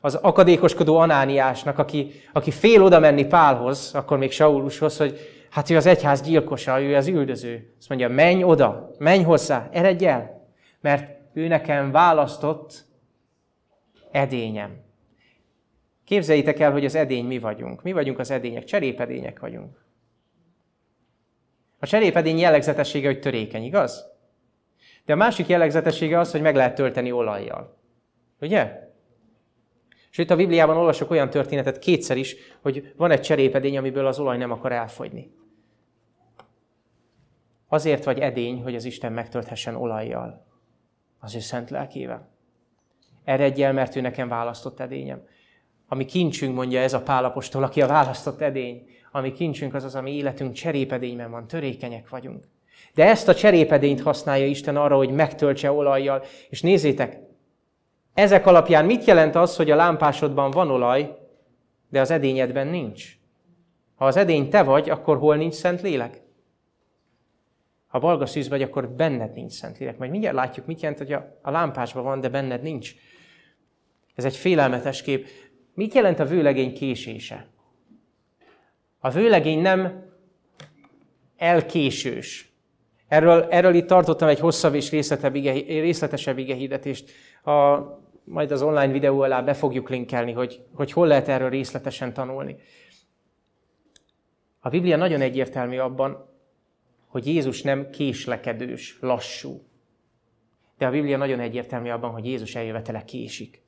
az 0.00 0.14
akadékoskodó 0.14 0.98
Anániásnak, 0.98 1.78
aki, 1.78 2.12
aki 2.32 2.50
fél 2.50 2.82
oda 2.82 2.98
menni 2.98 3.26
Pálhoz, 3.26 3.90
akkor 3.94 4.18
még 4.18 4.32
Saulushoz, 4.32 4.96
hogy 4.96 5.18
hát 5.56 5.70
ő 5.70 5.76
az 5.76 5.86
egyház 5.86 6.22
gyilkosa, 6.22 6.82
ő 6.82 6.96
az 6.96 7.06
üldöző. 7.06 7.74
Azt 7.78 7.88
mondja, 7.88 8.08
menj 8.08 8.42
oda, 8.42 8.90
menj 8.98 9.22
hozzá, 9.22 9.68
eredj 9.72 10.06
el, 10.06 10.48
mert 10.80 11.20
ő 11.32 11.46
nekem 11.46 11.90
választott 11.90 12.84
edényem. 14.10 14.84
Képzeljétek 16.04 16.60
el, 16.60 16.72
hogy 16.72 16.84
az 16.84 16.94
edény 16.94 17.24
mi 17.24 17.38
vagyunk. 17.38 17.82
Mi 17.82 17.92
vagyunk 17.92 18.18
az 18.18 18.30
edények, 18.30 18.64
cserépedények 18.64 19.40
vagyunk. 19.40 19.84
A 21.78 21.86
cserépedény 21.86 22.38
jellegzetessége, 22.38 23.06
hogy 23.06 23.20
törékeny, 23.20 23.64
igaz? 23.64 24.06
De 25.04 25.12
a 25.12 25.16
másik 25.16 25.46
jellegzetessége 25.46 26.18
az, 26.18 26.30
hogy 26.30 26.40
meg 26.40 26.54
lehet 26.54 26.74
tölteni 26.74 27.12
olajjal. 27.12 27.78
Ugye? 28.40 28.90
Sőt, 30.10 30.30
a 30.30 30.36
Bibliában 30.36 30.76
olvasok 30.76 31.10
olyan 31.10 31.30
történetet 31.30 31.78
kétszer 31.78 32.16
is, 32.16 32.36
hogy 32.60 32.92
van 32.96 33.10
egy 33.10 33.20
cserépedény, 33.20 33.76
amiből 33.76 34.06
az 34.06 34.18
olaj 34.18 34.36
nem 34.36 34.50
akar 34.50 34.72
elfogyni. 34.72 35.44
Azért 37.68 38.04
vagy 38.04 38.18
edény, 38.18 38.62
hogy 38.62 38.74
az 38.74 38.84
Isten 38.84 39.12
megtölthessen 39.12 39.74
olajjal, 39.74 40.46
az 41.20 41.34
ő 41.34 41.38
szent 41.38 41.70
lelkével. 41.70 42.28
Eredj 43.24 43.62
el, 43.62 43.72
mert 43.72 43.96
ő 43.96 44.00
nekem 44.00 44.28
választott 44.28 44.80
edényem. 44.80 45.22
Ami 45.88 46.04
kincsünk, 46.04 46.54
mondja 46.54 46.80
ez 46.80 46.92
a 46.92 47.02
pálapostól, 47.02 47.62
aki 47.62 47.82
a 47.82 47.86
választott 47.86 48.40
edény. 48.40 48.86
Ami 49.12 49.32
kincsünk 49.32 49.74
az 49.74 49.84
az, 49.84 49.94
ami 49.94 50.16
életünk 50.16 50.52
cserépedényben 50.52 51.30
van, 51.30 51.46
törékenyek 51.46 52.08
vagyunk. 52.08 52.44
De 52.94 53.04
ezt 53.04 53.28
a 53.28 53.34
cserépedényt 53.34 54.00
használja 54.00 54.46
Isten 54.46 54.76
arra, 54.76 54.96
hogy 54.96 55.10
megtöltse 55.10 55.72
olajjal. 55.72 56.22
És 56.48 56.62
nézzétek, 56.62 57.18
ezek 58.14 58.46
alapján 58.46 58.84
mit 58.84 59.04
jelent 59.04 59.34
az, 59.34 59.56
hogy 59.56 59.70
a 59.70 59.76
lámpásodban 59.76 60.50
van 60.50 60.70
olaj, 60.70 61.18
de 61.90 62.00
az 62.00 62.10
edényedben 62.10 62.66
nincs? 62.66 63.18
Ha 63.94 64.06
az 64.06 64.16
edény 64.16 64.48
te 64.48 64.62
vagy, 64.62 64.90
akkor 64.90 65.18
hol 65.18 65.36
nincs 65.36 65.54
szent 65.54 65.80
lélek? 65.80 66.25
Ha 67.96 68.02
balga 68.02 68.26
szűz 68.26 68.48
vagy, 68.48 68.62
akkor 68.62 68.88
benned 68.88 69.32
nincs 69.32 69.52
szent 69.52 69.78
lélek. 69.78 69.98
Majd 69.98 70.10
mindjárt 70.10 70.36
látjuk, 70.36 70.66
mit 70.66 70.80
jelent, 70.80 70.98
hogy 70.98 71.12
a, 71.12 71.38
a 71.42 71.50
lámpásban 71.50 72.04
van, 72.04 72.20
de 72.20 72.28
benned 72.28 72.62
nincs. 72.62 72.94
Ez 74.14 74.24
egy 74.24 74.36
félelmetes 74.36 75.02
kép. 75.02 75.28
Mit 75.74 75.94
jelent 75.94 76.18
a 76.18 76.24
vőlegény 76.24 76.74
késése? 76.74 77.48
A 78.98 79.10
vőlegény 79.10 79.60
nem 79.60 80.12
elkésős. 81.36 82.52
Erről, 83.08 83.42
erről 83.42 83.74
itt 83.74 83.86
tartottam 83.86 84.28
egy 84.28 84.40
hosszabb 84.40 84.74
és 84.74 84.90
részletesebb 85.66 86.38
igehirdetést. 86.38 87.10
A 87.44 87.78
majd 88.24 88.50
az 88.50 88.62
online 88.62 88.92
videó 88.92 89.20
alá 89.20 89.42
be 89.42 89.54
fogjuk 89.54 89.88
linkelni, 89.88 90.32
hogy, 90.32 90.64
hogy 90.74 90.92
hol 90.92 91.06
lehet 91.06 91.28
erről 91.28 91.50
részletesen 91.50 92.12
tanulni. 92.12 92.56
A 94.60 94.68
Biblia 94.68 94.96
nagyon 94.96 95.20
egyértelmű 95.20 95.78
abban, 95.78 96.34
hogy 97.16 97.26
Jézus 97.26 97.62
nem 97.62 97.90
késlekedős, 97.90 98.96
lassú. 99.00 99.62
De 100.78 100.86
a 100.86 100.90
Biblia 100.90 101.16
nagyon 101.16 101.40
egyértelmű 101.40 101.90
abban, 101.90 102.10
hogy 102.10 102.26
Jézus 102.26 102.54
eljövetele 102.54 103.04
késik. 103.04 103.62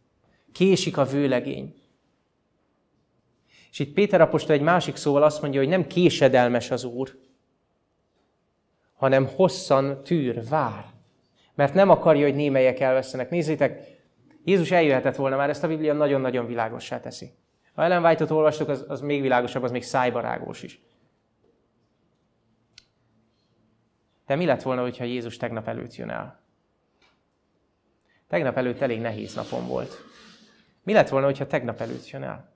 Késik 0.52 0.96
a 0.96 1.04
vőlegény. 1.04 1.74
És 3.70 3.78
itt 3.78 3.92
Péter 3.92 4.20
apostol 4.20 4.54
egy 4.54 4.60
másik 4.60 4.96
szóval 4.96 5.22
azt 5.22 5.42
mondja, 5.42 5.60
hogy 5.60 5.68
nem 5.68 5.86
késedelmes 5.86 6.70
az 6.70 6.84
Úr, 6.84 7.18
hanem 8.94 9.26
hosszan 9.26 10.02
tűr, 10.02 10.48
vár. 10.48 10.84
Mert 11.54 11.74
nem 11.74 11.90
akarja, 11.90 12.26
hogy 12.26 12.34
némelyek 12.34 12.80
elvesztenek. 12.80 13.30
Nézzétek, 13.30 13.98
Jézus 14.44 14.70
eljöhetett 14.70 15.16
volna, 15.16 15.36
már 15.36 15.50
ezt 15.50 15.64
a 15.64 15.68
Biblia 15.68 15.92
nagyon-nagyon 15.92 16.46
világossá 16.46 17.00
teszi. 17.00 17.30
Ha 17.74 17.82
Ellen 17.82 18.04
White-ot 18.04 18.30
olvastuk, 18.30 18.68
az, 18.68 18.84
az 18.88 19.00
még 19.00 19.20
világosabb, 19.20 19.62
az 19.62 19.70
még 19.70 19.82
szájbarágós 19.82 20.62
is. 20.62 20.80
De 24.28 24.36
mi 24.36 24.44
lett 24.44 24.62
volna, 24.62 24.82
hogyha 24.82 25.04
Jézus 25.04 25.36
tegnap 25.36 25.68
előtt 25.68 25.94
jön 25.94 26.10
el? 26.10 26.40
Tegnap 28.26 28.56
előtt 28.56 28.80
elég 28.80 29.00
nehéz 29.00 29.34
napom 29.34 29.66
volt. 29.66 29.96
Mi 30.82 30.92
lett 30.92 31.08
volna, 31.08 31.26
hogyha 31.26 31.46
tegnap 31.46 31.80
előtt 31.80 32.08
jön 32.08 32.22
el? 32.22 32.52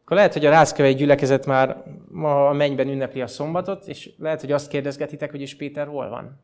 Akkor 0.00 0.16
lehet, 0.16 0.32
hogy 0.32 0.46
a 0.46 0.50
rázkövei 0.50 0.94
gyülekezet 0.94 1.46
már 1.46 1.84
ma 2.08 2.48
a 2.48 2.52
mennyben 2.52 2.88
ünnepli 2.88 3.20
a 3.20 3.26
szombatot, 3.26 3.86
és 3.86 4.14
lehet, 4.18 4.40
hogy 4.40 4.52
azt 4.52 4.68
kérdezgetitek, 4.68 5.30
hogy 5.30 5.40
is 5.40 5.56
Péter 5.56 5.86
hol 5.86 6.08
van. 6.08 6.40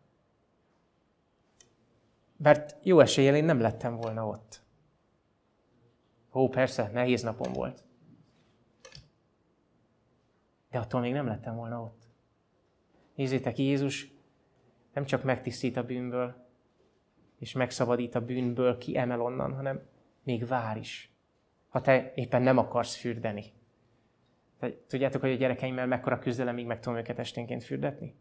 Mert 2.36 2.76
jó 2.82 3.00
eséllyel 3.00 3.36
én 3.36 3.44
nem 3.44 3.60
lettem 3.60 3.96
volna 3.96 4.26
ott. 4.26 4.60
Ó, 6.32 6.48
persze, 6.48 6.90
nehéz 6.92 7.22
napom 7.22 7.52
volt. 7.52 7.84
De 10.70 10.78
attól 10.78 11.00
még 11.00 11.12
nem 11.12 11.26
lettem 11.26 11.56
volna 11.56 11.82
ott. 11.82 12.05
Nézzétek, 13.16 13.58
Jézus 13.58 14.10
nem 14.94 15.04
csak 15.04 15.22
megtisztít 15.22 15.76
a 15.76 15.84
bűnből, 15.84 16.34
és 17.38 17.52
megszabadít 17.52 18.14
a 18.14 18.24
bűnből, 18.24 18.78
kiemel 18.78 19.20
onnan, 19.20 19.54
hanem 19.54 19.80
még 20.22 20.46
vár 20.46 20.76
is, 20.76 21.10
ha 21.68 21.80
te 21.80 22.12
éppen 22.14 22.42
nem 22.42 22.58
akarsz 22.58 22.96
fürdeni. 22.96 23.44
Tudjátok, 24.88 25.20
hogy 25.20 25.30
a 25.30 25.36
gyerekeimmel 25.36 25.86
mekkora 25.86 26.18
küzdelemig 26.18 26.66
meg 26.66 26.80
tudom 26.80 26.98
őket 26.98 27.18
esténként 27.18 27.64
fürdetni? 27.64 28.14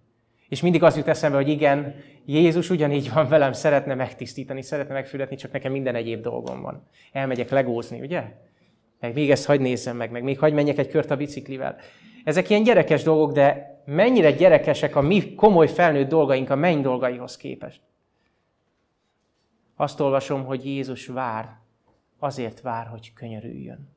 És 0.50 0.62
mindig 0.62 0.84
az 0.84 0.98
jut 0.98 1.08
eszembe, 1.08 1.38
hogy 1.38 1.50
igen, 1.50 1.96
Jézus 2.26 2.70
ugyanígy 2.70 3.14
van 3.14 3.28
velem, 3.28 3.54
szeretne 3.54 3.96
megtisztítani, 3.96 4.62
szeretne 4.62 4.94
megfürdetni, 4.94 5.36
csak 5.36 5.52
nekem 5.52 5.72
minden 5.72 5.96
egyéb 5.96 6.22
dolgom 6.22 6.62
van. 6.62 6.88
Elmegyek 7.12 7.50
legózni, 7.50 8.00
ugye? 8.00 8.24
Meg 9.00 9.14
még 9.14 9.32
ezt 9.32 9.46
hagy 9.46 9.60
nézzem 9.60 9.98
meg, 9.98 10.12
meg 10.12 10.24
még 10.24 10.40
hagy 10.40 10.54
menjek 10.54 10.78
egy 10.78 10.88
kört 10.88 11.12
a 11.12 11.16
biciklivel. 11.16 11.76
Ezek 12.24 12.50
ilyen 12.50 12.64
gyerekes 12.64 13.04
dolgok, 13.04 13.32
de 13.32 13.75
mennyire 13.86 14.32
gyerekesek 14.32 14.96
a 14.96 15.02
mi 15.02 15.36
komoly 15.36 15.68
felnőtt 15.68 16.10
dolgaink 16.10 16.50
a 16.50 16.56
menny 16.56 16.82
dolgaihoz 16.82 17.38
képest. 17.38 17.82
Azt 19.76 20.00
olvasom, 20.00 20.46
hogy 20.46 20.66
Jézus 20.66 21.08
vár, 21.08 21.60
azért 22.20 22.62
vár, 22.62 22.88
hogy 22.88 23.14
könyörüljön. 23.14 23.90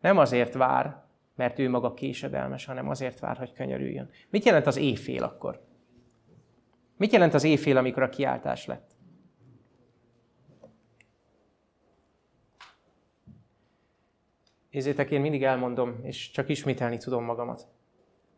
Nem 0.00 0.18
azért 0.18 0.54
vár, 0.54 1.04
mert 1.34 1.58
ő 1.58 1.68
maga 1.68 1.94
késedelmes, 1.94 2.64
hanem 2.64 2.88
azért 2.88 3.18
vár, 3.18 3.36
hogy 3.36 3.52
könyörüljön. 3.52 4.10
Mit 4.30 4.44
jelent 4.44 4.66
az 4.66 4.76
éjfél 4.76 5.22
akkor? 5.22 5.64
Mit 6.96 7.12
jelent 7.12 7.34
az 7.34 7.44
éjfél, 7.44 7.76
amikor 7.76 8.02
a 8.02 8.08
kiáltás 8.08 8.66
lett? 8.66 8.94
Nézzétek, 14.70 15.10
én 15.10 15.20
mindig 15.20 15.44
elmondom, 15.44 15.98
és 16.02 16.30
csak 16.30 16.48
ismételni 16.48 16.98
tudom 16.98 17.24
magamat. 17.24 17.66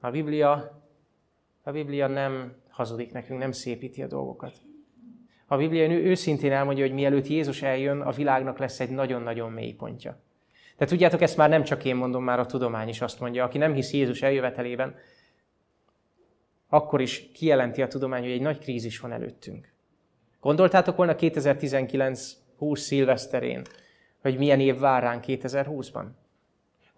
A 0.00 0.10
Biblia, 0.10 0.82
a 1.62 1.70
Biblia 1.70 2.06
nem 2.06 2.54
hazudik 2.68 3.12
nekünk, 3.12 3.38
nem 3.38 3.52
szépíti 3.52 4.02
a 4.02 4.06
dolgokat. 4.06 4.52
A 5.46 5.56
Biblia 5.56 5.90
őszintén 5.90 6.52
elmondja, 6.52 6.84
hogy 6.84 6.94
mielőtt 6.94 7.26
Jézus 7.26 7.62
eljön, 7.62 8.00
a 8.00 8.10
világnak 8.10 8.58
lesz 8.58 8.80
egy 8.80 8.90
nagyon-nagyon 8.90 9.52
mély 9.52 9.72
pontja. 9.72 10.20
De 10.76 10.84
tudjátok, 10.84 11.20
ezt 11.20 11.36
már 11.36 11.48
nem 11.48 11.62
csak 11.62 11.84
én 11.84 11.96
mondom, 11.96 12.24
már 12.24 12.38
a 12.38 12.46
tudomány 12.46 12.88
is 12.88 13.00
azt 13.00 13.20
mondja. 13.20 13.44
Aki 13.44 13.58
nem 13.58 13.72
hisz 13.72 13.92
Jézus 13.92 14.22
eljövetelében, 14.22 14.94
akkor 16.68 17.00
is 17.00 17.30
kijelenti 17.32 17.82
a 17.82 17.88
tudomány, 17.88 18.22
hogy 18.22 18.30
egy 18.30 18.40
nagy 18.40 18.58
krízis 18.58 19.00
van 19.00 19.12
előttünk. 19.12 19.72
Gondoltátok 20.40 20.96
volna 20.96 21.14
2019 21.14 22.36
20 22.56 22.80
szilveszterén, 22.80 23.62
hogy 24.20 24.38
milyen 24.38 24.60
év 24.60 24.78
vár 24.78 25.02
ránk 25.02 25.24
2020-ban? 25.26 26.04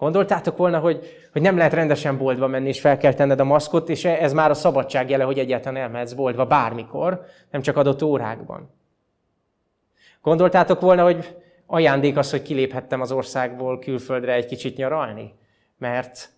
Gondoltátok 0.01 0.57
volna, 0.57 0.79
hogy, 0.79 1.29
hogy 1.33 1.43
nem 1.43 1.57
lehet 1.57 1.73
rendesen 1.73 2.19
boltba 2.19 2.47
menni, 2.47 2.69
és 2.69 2.81
fel 2.81 2.97
kell 2.97 3.13
tenned 3.15 3.41
a 3.41 3.45
maszkot, 3.45 3.89
és 3.89 4.05
ez 4.05 4.33
már 4.33 4.51
a 4.51 4.55
szabadság 4.55 5.11
jele, 5.11 5.25
hogy 5.25 5.39
egyáltalán 5.39 5.83
elmehetsz 5.83 6.13
boltba 6.13 6.47
bármikor, 6.47 7.25
nem 7.51 7.61
csak 7.61 7.77
adott 7.77 8.03
órákban. 8.03 8.71
Gondoltátok 10.23 10.81
volna, 10.81 11.03
hogy 11.03 11.37
ajándék 11.67 12.17
az, 12.17 12.31
hogy 12.31 12.43
kiléphettem 12.43 13.01
az 13.01 13.13
országból 13.13 13.79
külföldre 13.79 14.33
egy 14.33 14.47
kicsit 14.47 14.77
nyaralni? 14.77 15.35
Mert, 15.79 16.29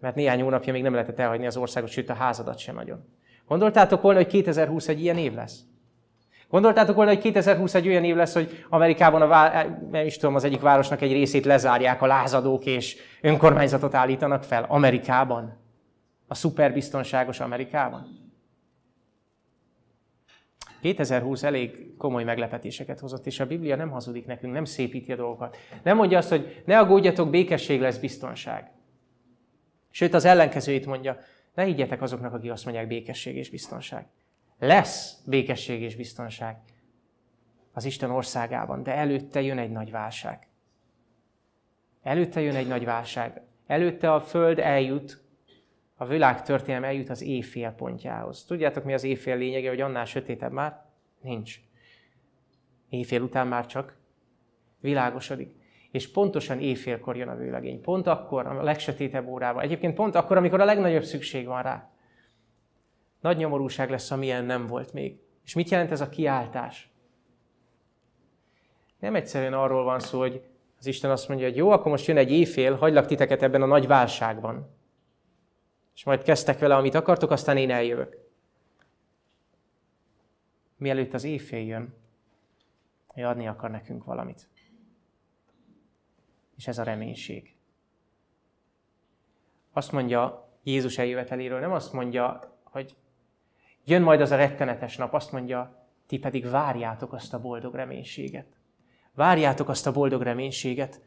mert 0.00 0.14
néhány 0.14 0.42
hónapja 0.42 0.72
még 0.72 0.82
nem 0.82 0.92
lehetett 0.92 1.18
elhagyni 1.18 1.46
az 1.46 1.56
országot, 1.56 1.90
sőt 1.90 2.10
a 2.10 2.14
házadat 2.14 2.58
sem 2.58 2.74
nagyon. 2.74 3.04
Gondoltátok 3.48 4.02
volna, 4.02 4.18
hogy 4.18 4.28
2020 4.28 4.88
egy 4.88 5.00
ilyen 5.00 5.18
év 5.18 5.34
lesz? 5.34 5.60
Gondoltátok 6.50 6.96
volna, 6.96 7.10
hogy 7.10 7.20
2020 7.20 7.74
egy 7.74 7.88
olyan 7.88 8.04
év 8.04 8.16
lesz, 8.16 8.34
hogy 8.34 8.64
Amerikában, 8.68 9.22
a 9.22 9.26
vá- 9.26 9.90
nem 9.90 10.06
is 10.06 10.16
tudom, 10.16 10.34
az 10.34 10.44
egyik 10.44 10.60
városnak 10.60 11.00
egy 11.00 11.12
részét 11.12 11.44
lezárják 11.44 12.02
a 12.02 12.06
lázadók, 12.06 12.64
és 12.64 12.96
önkormányzatot 13.20 13.94
állítanak 13.94 14.44
fel 14.44 14.64
Amerikában? 14.68 15.58
A 16.28 16.34
szuperbiztonságos 16.34 17.40
Amerikában? 17.40 18.18
2020 20.80 21.42
elég 21.42 21.96
komoly 21.96 22.24
meglepetéseket 22.24 23.00
hozott, 23.00 23.26
és 23.26 23.40
a 23.40 23.46
Biblia 23.46 23.76
nem 23.76 23.90
hazudik 23.90 24.26
nekünk, 24.26 24.52
nem 24.52 24.64
szépíti 24.64 25.12
a 25.12 25.16
dolgokat. 25.16 25.56
Nem 25.82 25.96
mondja 25.96 26.18
azt, 26.18 26.28
hogy 26.28 26.62
ne 26.66 26.78
aggódjatok, 26.78 27.30
békesség 27.30 27.80
lesz 27.80 27.98
biztonság. 27.98 28.70
Sőt, 29.90 30.14
az 30.14 30.24
ellenkezőjét 30.24 30.86
mondja, 30.86 31.18
ne 31.54 31.64
higgyetek 31.64 32.02
azoknak, 32.02 32.34
akik 32.34 32.50
azt 32.50 32.64
mondják 32.64 32.86
békesség 32.86 33.36
és 33.36 33.50
biztonság. 33.50 34.06
Lesz 34.60 35.22
békesség 35.26 35.82
és 35.82 35.96
biztonság 35.96 36.56
az 37.72 37.84
Isten 37.84 38.10
országában, 38.10 38.82
de 38.82 38.94
előtte 38.94 39.42
jön 39.42 39.58
egy 39.58 39.70
nagy 39.70 39.90
válság. 39.90 40.46
Előtte 42.02 42.40
jön 42.40 42.54
egy 42.54 42.66
nagy 42.66 42.84
válság. 42.84 43.42
Előtte 43.66 44.12
a 44.12 44.20
Föld 44.20 44.58
eljut, 44.58 45.22
a 45.96 46.06
világ 46.06 46.42
történelme 46.42 46.86
eljut 46.86 47.08
az 47.08 47.22
éjfél 47.22 47.70
pontjához. 47.70 48.44
Tudjátok, 48.44 48.84
mi 48.84 48.92
az 48.92 49.04
éjfél 49.04 49.36
lényege, 49.36 49.68
hogy 49.68 49.80
annál 49.80 50.04
sötétebb 50.04 50.52
már? 50.52 50.84
Nincs. 51.20 51.60
Éjfél 52.88 53.22
után 53.22 53.46
már 53.46 53.66
csak 53.66 53.96
világosodik. 54.80 55.54
És 55.90 56.10
pontosan 56.10 56.60
éjfélkor 56.60 57.16
jön 57.16 57.28
a 57.28 57.36
vőlegény. 57.36 57.80
Pont 57.80 58.06
akkor, 58.06 58.46
a 58.46 58.62
legsötétebb 58.62 59.28
órában. 59.28 59.62
Egyébként 59.62 59.94
pont 59.94 60.14
akkor, 60.14 60.36
amikor 60.36 60.60
a 60.60 60.64
legnagyobb 60.64 61.04
szükség 61.04 61.46
van 61.46 61.62
rá. 61.62 61.90
Nagy 63.20 63.36
nyomorúság 63.36 63.90
lesz, 63.90 64.10
amilyen 64.10 64.44
nem 64.44 64.66
volt 64.66 64.92
még. 64.92 65.18
És 65.44 65.54
mit 65.54 65.68
jelent 65.68 65.90
ez 65.90 66.00
a 66.00 66.08
kiáltás? 66.08 66.90
Nem 68.98 69.14
egyszerűen 69.14 69.54
arról 69.54 69.84
van 69.84 70.00
szó, 70.00 70.18
hogy 70.18 70.42
az 70.78 70.86
Isten 70.86 71.10
azt 71.10 71.28
mondja, 71.28 71.46
hogy 71.46 71.56
jó, 71.56 71.70
akkor 71.70 71.90
most 71.90 72.06
jön 72.06 72.16
egy 72.16 72.30
éjfél, 72.30 72.74
hagylak 72.74 73.06
titeket 73.06 73.42
ebben 73.42 73.62
a 73.62 73.66
nagy 73.66 73.86
válságban. 73.86 74.70
És 75.94 76.04
majd 76.04 76.22
kezdtek 76.22 76.58
vele, 76.58 76.76
amit 76.76 76.94
akartok, 76.94 77.30
aztán 77.30 77.56
én 77.56 77.70
eljövök. 77.70 78.16
Mielőtt 80.76 81.14
az 81.14 81.24
éjfél 81.24 81.66
jön, 81.66 81.94
ő 83.14 83.24
adni 83.24 83.46
akar 83.46 83.70
nekünk 83.70 84.04
valamit. 84.04 84.48
És 86.56 86.66
ez 86.66 86.78
a 86.78 86.82
reménység. 86.82 87.54
Azt 89.72 89.92
mondja 89.92 90.48
Jézus 90.62 90.98
eljöveteléről, 90.98 91.60
nem 91.60 91.72
azt 91.72 91.92
mondja, 91.92 92.56
hogy 92.62 92.96
Jön 93.84 94.02
majd 94.02 94.20
az 94.20 94.30
a 94.30 94.36
rettenetes 94.36 94.96
nap, 94.96 95.14
azt 95.14 95.32
mondja, 95.32 95.86
ti 96.06 96.18
pedig 96.18 96.50
várjátok 96.50 97.12
azt 97.12 97.34
a 97.34 97.40
boldog 97.40 97.74
reménységet. 97.74 98.46
Várjátok 99.14 99.68
azt 99.68 99.86
a 99.86 99.92
boldog 99.92 100.22
reménységet, 100.22 101.00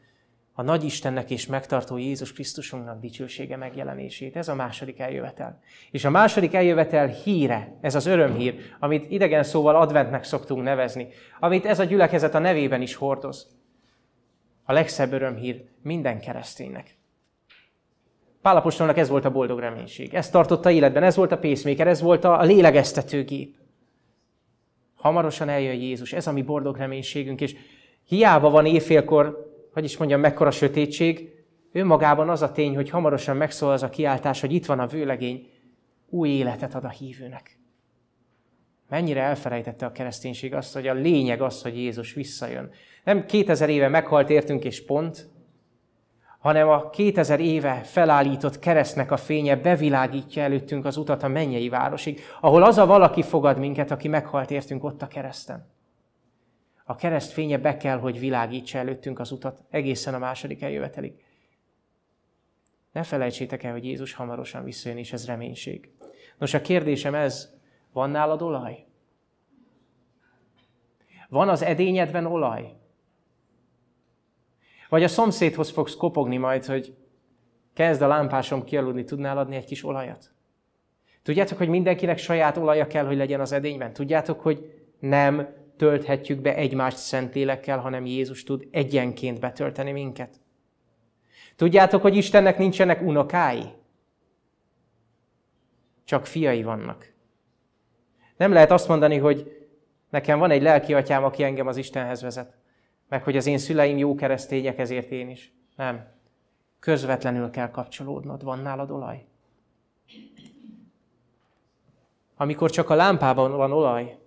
a 0.55 0.61
nagy 0.61 0.83
Istennek 0.83 1.29
és 1.29 1.47
megtartó 1.47 1.97
Jézus 1.97 2.33
Krisztusunknak 2.33 2.99
dicsősége 2.99 3.57
megjelenését. 3.57 4.35
Ez 4.35 4.47
a 4.47 4.55
második 4.55 4.99
eljövetel. 4.99 5.61
És 5.91 6.05
a 6.05 6.09
második 6.09 6.53
eljövetel 6.53 7.07
híre, 7.07 7.77
ez 7.81 7.95
az 7.95 8.05
örömhír, 8.05 8.55
amit 8.79 9.11
idegen 9.11 9.43
szóval 9.43 9.75
adventnek 9.75 10.23
szoktunk 10.23 10.63
nevezni, 10.63 11.07
amit 11.39 11.65
ez 11.65 11.79
a 11.79 11.83
gyülekezet 11.83 12.35
a 12.35 12.39
nevében 12.39 12.81
is 12.81 12.95
hordoz. 12.95 13.47
A 14.63 14.73
legszebb 14.73 15.11
örömhír 15.11 15.65
minden 15.81 16.19
kereszténynek. 16.19 16.97
Pálapostolnak 18.43 18.97
ez 18.97 19.09
volt 19.09 19.25
a 19.25 19.31
boldog 19.31 19.59
reménység. 19.59 20.13
Ez 20.13 20.29
tartotta 20.29 20.71
életben, 20.71 21.03
ez 21.03 21.15
volt 21.15 21.31
a 21.31 21.37
pacemaker, 21.37 21.87
ez 21.87 22.01
volt 22.01 22.23
a 22.23 22.41
lélegeztetőgép. 22.41 23.55
Hamarosan 24.95 25.49
eljön 25.49 25.75
Jézus, 25.75 26.13
ez 26.13 26.27
a 26.27 26.31
mi 26.31 26.41
boldog 26.41 26.77
reménységünk, 26.77 27.41
és 27.41 27.55
hiába 28.07 28.49
van 28.49 28.65
éjfélkor, 28.65 29.51
hogy 29.73 29.83
is 29.83 29.97
mondjam, 29.97 30.19
mekkora 30.19 30.51
sötétség, 30.51 31.29
önmagában 31.71 32.29
az 32.29 32.41
a 32.41 32.51
tény, 32.51 32.75
hogy 32.75 32.89
hamarosan 32.89 33.37
megszól 33.37 33.71
az 33.71 33.83
a 33.83 33.89
kiáltás, 33.89 34.41
hogy 34.41 34.53
itt 34.53 34.65
van 34.65 34.79
a 34.79 34.87
vőlegény, 34.87 35.49
új 36.09 36.29
életet 36.29 36.75
ad 36.75 36.83
a 36.83 36.89
hívőnek. 36.89 37.57
Mennyire 38.89 39.21
elfelejtette 39.21 39.85
a 39.85 39.91
kereszténység 39.91 40.53
azt, 40.53 40.73
hogy 40.73 40.87
a 40.87 40.93
lényeg 40.93 41.41
az, 41.41 41.61
hogy 41.61 41.77
Jézus 41.77 42.13
visszajön. 42.13 42.71
Nem 43.03 43.25
2000 43.25 43.69
éve 43.69 43.87
meghalt 43.87 44.29
értünk 44.29 44.63
és 44.63 44.85
pont, 44.85 45.32
hanem 46.43 46.69
a 46.69 46.89
2000 46.89 47.39
éve 47.39 47.83
felállított 47.83 48.59
keresztnek 48.59 49.11
a 49.11 49.17
fénye 49.17 49.55
bevilágítja 49.55 50.43
előttünk 50.43 50.85
az 50.85 50.97
utat 50.97 51.23
a 51.23 51.27
mennyei 51.27 51.69
városig, 51.69 52.21
ahol 52.41 52.63
az 52.63 52.77
a 52.77 52.85
valaki 52.85 53.21
fogad 53.21 53.57
minket, 53.57 53.91
aki 53.91 54.07
meghalt 54.07 54.51
értünk 54.51 54.83
ott 54.83 55.01
a 55.01 55.07
kereszten. 55.07 55.71
A 56.83 56.95
kereszt 56.95 57.31
fénye 57.31 57.57
be 57.57 57.77
kell, 57.77 57.97
hogy 57.97 58.19
világítsa 58.19 58.77
előttünk 58.77 59.19
az 59.19 59.31
utat 59.31 59.63
egészen 59.69 60.13
a 60.13 60.17
második 60.17 60.61
eljövetelig. 60.61 61.23
Ne 62.91 63.03
felejtsétek 63.03 63.63
el, 63.63 63.71
hogy 63.71 63.85
Jézus 63.85 64.13
hamarosan 64.13 64.63
visszajön, 64.63 64.97
és 64.97 65.13
ez 65.13 65.25
reménység. 65.25 65.91
Nos, 66.37 66.53
a 66.53 66.61
kérdésem 66.61 67.15
ez, 67.15 67.53
van 67.93 68.09
nálad 68.09 68.41
olaj? 68.41 68.85
Van 71.29 71.49
az 71.49 71.61
edényedben 71.61 72.25
olaj? 72.25 72.81
Vagy 74.93 75.03
a 75.03 75.07
szomszédhoz 75.07 75.69
fogsz 75.69 75.95
kopogni 75.95 76.37
majd, 76.37 76.65
hogy 76.65 76.95
kezd 77.73 78.01
a 78.01 78.07
lámpásom 78.07 78.63
kialudni, 78.63 79.03
tudnál 79.03 79.37
adni 79.37 79.55
egy 79.55 79.65
kis 79.65 79.83
olajat? 79.83 80.31
Tudjátok, 81.23 81.57
hogy 81.57 81.67
mindenkinek 81.67 82.17
saját 82.17 82.57
olaja 82.57 82.87
kell, 82.87 83.05
hogy 83.05 83.17
legyen 83.17 83.39
az 83.39 83.51
edényben? 83.51 83.93
Tudjátok, 83.93 84.41
hogy 84.41 84.73
nem 84.99 85.47
tölthetjük 85.77 86.41
be 86.41 86.55
egymást 86.55 86.97
szentlélekkel, 86.97 87.79
hanem 87.79 88.05
Jézus 88.05 88.43
tud 88.43 88.67
egyenként 88.71 89.39
betölteni 89.39 89.91
minket? 89.91 90.39
Tudjátok, 91.55 92.01
hogy 92.01 92.15
Istennek 92.15 92.57
nincsenek 92.57 93.01
unokái? 93.01 93.63
Csak 96.03 96.25
fiai 96.25 96.63
vannak. 96.63 97.13
Nem 98.37 98.51
lehet 98.51 98.71
azt 98.71 98.87
mondani, 98.87 99.17
hogy 99.17 99.67
nekem 100.09 100.39
van 100.39 100.51
egy 100.51 100.61
lelki 100.61 100.93
atyám, 100.93 101.23
aki 101.23 101.43
engem 101.43 101.67
az 101.67 101.77
Istenhez 101.77 102.21
vezet. 102.21 102.61
Meg 103.09 103.23
hogy 103.23 103.37
az 103.37 103.45
én 103.45 103.57
szüleim 103.57 103.97
jó 103.97 104.15
keresztények, 104.15 104.79
ezért 104.79 105.11
én 105.11 105.29
is. 105.29 105.53
Nem. 105.75 106.07
Közvetlenül 106.79 107.49
kell 107.49 107.69
kapcsolódnod. 107.69 108.43
Van 108.43 108.59
nálad 108.59 108.91
olaj? 108.91 109.25
Amikor 112.35 112.69
csak 112.69 112.89
a 112.89 112.95
lámpában 112.95 113.51
van 113.51 113.71
olaj, 113.71 114.17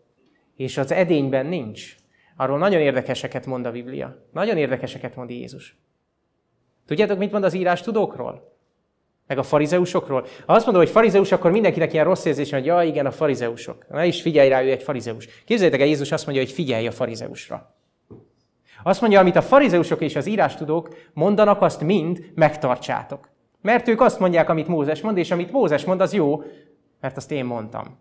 és 0.55 0.77
az 0.77 0.93
edényben 0.93 1.47
nincs, 1.47 1.97
arról 2.37 2.59
nagyon 2.59 2.81
érdekeseket 2.81 3.47
mond 3.47 3.67
a 3.67 3.71
Biblia. 3.71 4.27
Nagyon 4.33 4.57
érdekeseket 4.57 5.17
mond 5.17 5.31
Jézus. 5.31 5.77
Tudjátok, 6.87 7.19
mit 7.19 7.33
mond 7.33 7.45
az 7.45 7.55
írás 7.55 7.81
tudókról? 7.81 8.55
Meg 9.27 9.39
a 9.39 9.43
farizeusokról? 9.43 10.27
Ha 10.47 10.53
azt 10.53 10.65
mondom, 10.65 10.83
hogy 10.83 10.93
farizeus, 10.93 11.33
akkor 11.33 11.51
mindenkinek 11.51 11.93
ilyen 11.93 12.05
rossz 12.05 12.25
érzés, 12.25 12.51
hogy 12.51 12.65
ja, 12.65 12.83
igen, 12.83 13.07
a 13.07 13.11
farizeusok. 13.11 13.89
Na 13.89 14.05
is 14.05 14.23
figyelj 14.23 14.49
rá, 14.49 14.63
ő 14.63 14.71
egy 14.71 14.83
farizeus. 14.83 15.29
Képzeljétek 15.45 15.81
el, 15.81 15.87
Jézus 15.87 16.13
azt 16.13 16.27
mondja, 16.27 16.45
hogy 16.45 16.53
figyelj 16.53 16.87
a 16.87 16.91
farizeusra. 16.91 17.76
Azt 18.87 19.01
mondja, 19.01 19.21
amit 19.21 19.37
a 19.37 19.43
farizeusok 19.43 20.01
és 20.01 20.17
az 20.17 20.27
írástudók 20.27 20.97
mondanak, 21.13 21.63
azt 21.63 21.81
mind 21.81 22.31
megtartsátok. 22.35 23.31
Mert 23.61 23.89
ők 23.89 24.01
azt 24.01 24.19
mondják, 24.19 24.49
amit 24.49 24.67
Mózes 24.67 25.01
mond, 25.01 25.17
és 25.17 25.31
amit 25.31 25.53
Mózes 25.53 25.85
mond, 25.85 26.01
az 26.01 26.13
jó, 26.13 26.43
mert 27.01 27.17
azt 27.17 27.31
én 27.31 27.45
mondtam. 27.45 27.99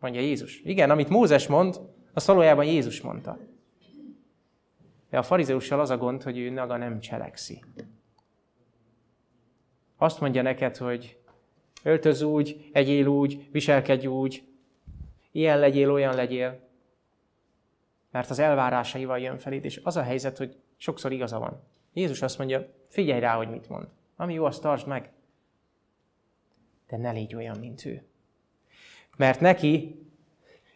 Mondja 0.00 0.20
Jézus. 0.20 0.60
Igen, 0.64 0.90
amit 0.90 1.08
Mózes 1.08 1.46
mond, 1.46 1.80
az 2.12 2.26
valójában 2.26 2.64
Jézus 2.64 3.00
mondta. 3.00 3.38
De 5.10 5.18
a 5.18 5.22
farizeussal 5.22 5.80
az 5.80 5.90
a 5.90 5.96
gond, 5.96 6.22
hogy 6.22 6.38
ő 6.38 6.52
maga 6.52 6.76
nem 6.76 7.00
cselekszi. 7.00 7.64
Azt 9.96 10.20
mondja 10.20 10.42
neked, 10.42 10.76
hogy 10.76 11.18
öltöz 11.82 12.22
úgy, 12.22 12.70
egyél 12.72 13.06
úgy, 13.06 13.48
viselkedj 13.52 14.06
úgy, 14.06 14.44
ilyen 15.32 15.58
legyél, 15.58 15.90
olyan 15.90 16.14
legyél, 16.14 16.63
mert 18.14 18.30
az 18.30 18.38
elvárásaival 18.38 19.18
jön 19.18 19.38
feléd, 19.38 19.64
és 19.64 19.80
az 19.82 19.96
a 19.96 20.02
helyzet, 20.02 20.36
hogy 20.36 20.56
sokszor 20.76 21.12
igaza 21.12 21.38
van. 21.38 21.62
Jézus 21.92 22.22
azt 22.22 22.38
mondja, 22.38 22.66
figyelj 22.88 23.20
rá, 23.20 23.36
hogy 23.36 23.48
mit 23.48 23.68
mond. 23.68 23.86
Ami 24.16 24.34
jó, 24.34 24.44
azt 24.44 24.62
tartsd 24.62 24.86
meg. 24.86 25.10
De 26.88 26.96
ne 26.96 27.10
légy 27.10 27.34
olyan, 27.34 27.58
mint 27.58 27.84
ő. 27.84 28.02
Mert 29.16 29.40
neki, 29.40 30.02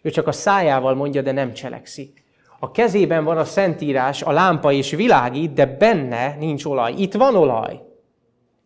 ő 0.03 0.11
csak 0.11 0.27
a 0.27 0.33
szájával 0.33 0.95
mondja, 0.95 1.23
de 1.23 1.33
nem 1.33 1.53
cselekszik. 1.53 2.25
A 2.59 2.71
kezében 2.71 3.25
van 3.25 3.39
a 3.39 3.45
szentírás, 3.45 4.23
a 4.23 4.33
lámpa 4.33 4.73
és 4.73 4.91
világít, 4.91 5.53
de 5.53 5.67
benne 5.67 6.37
nincs 6.37 6.65
olaj. 6.65 6.93
Itt 6.93 7.15
van 7.15 7.37
olaj. 7.37 7.81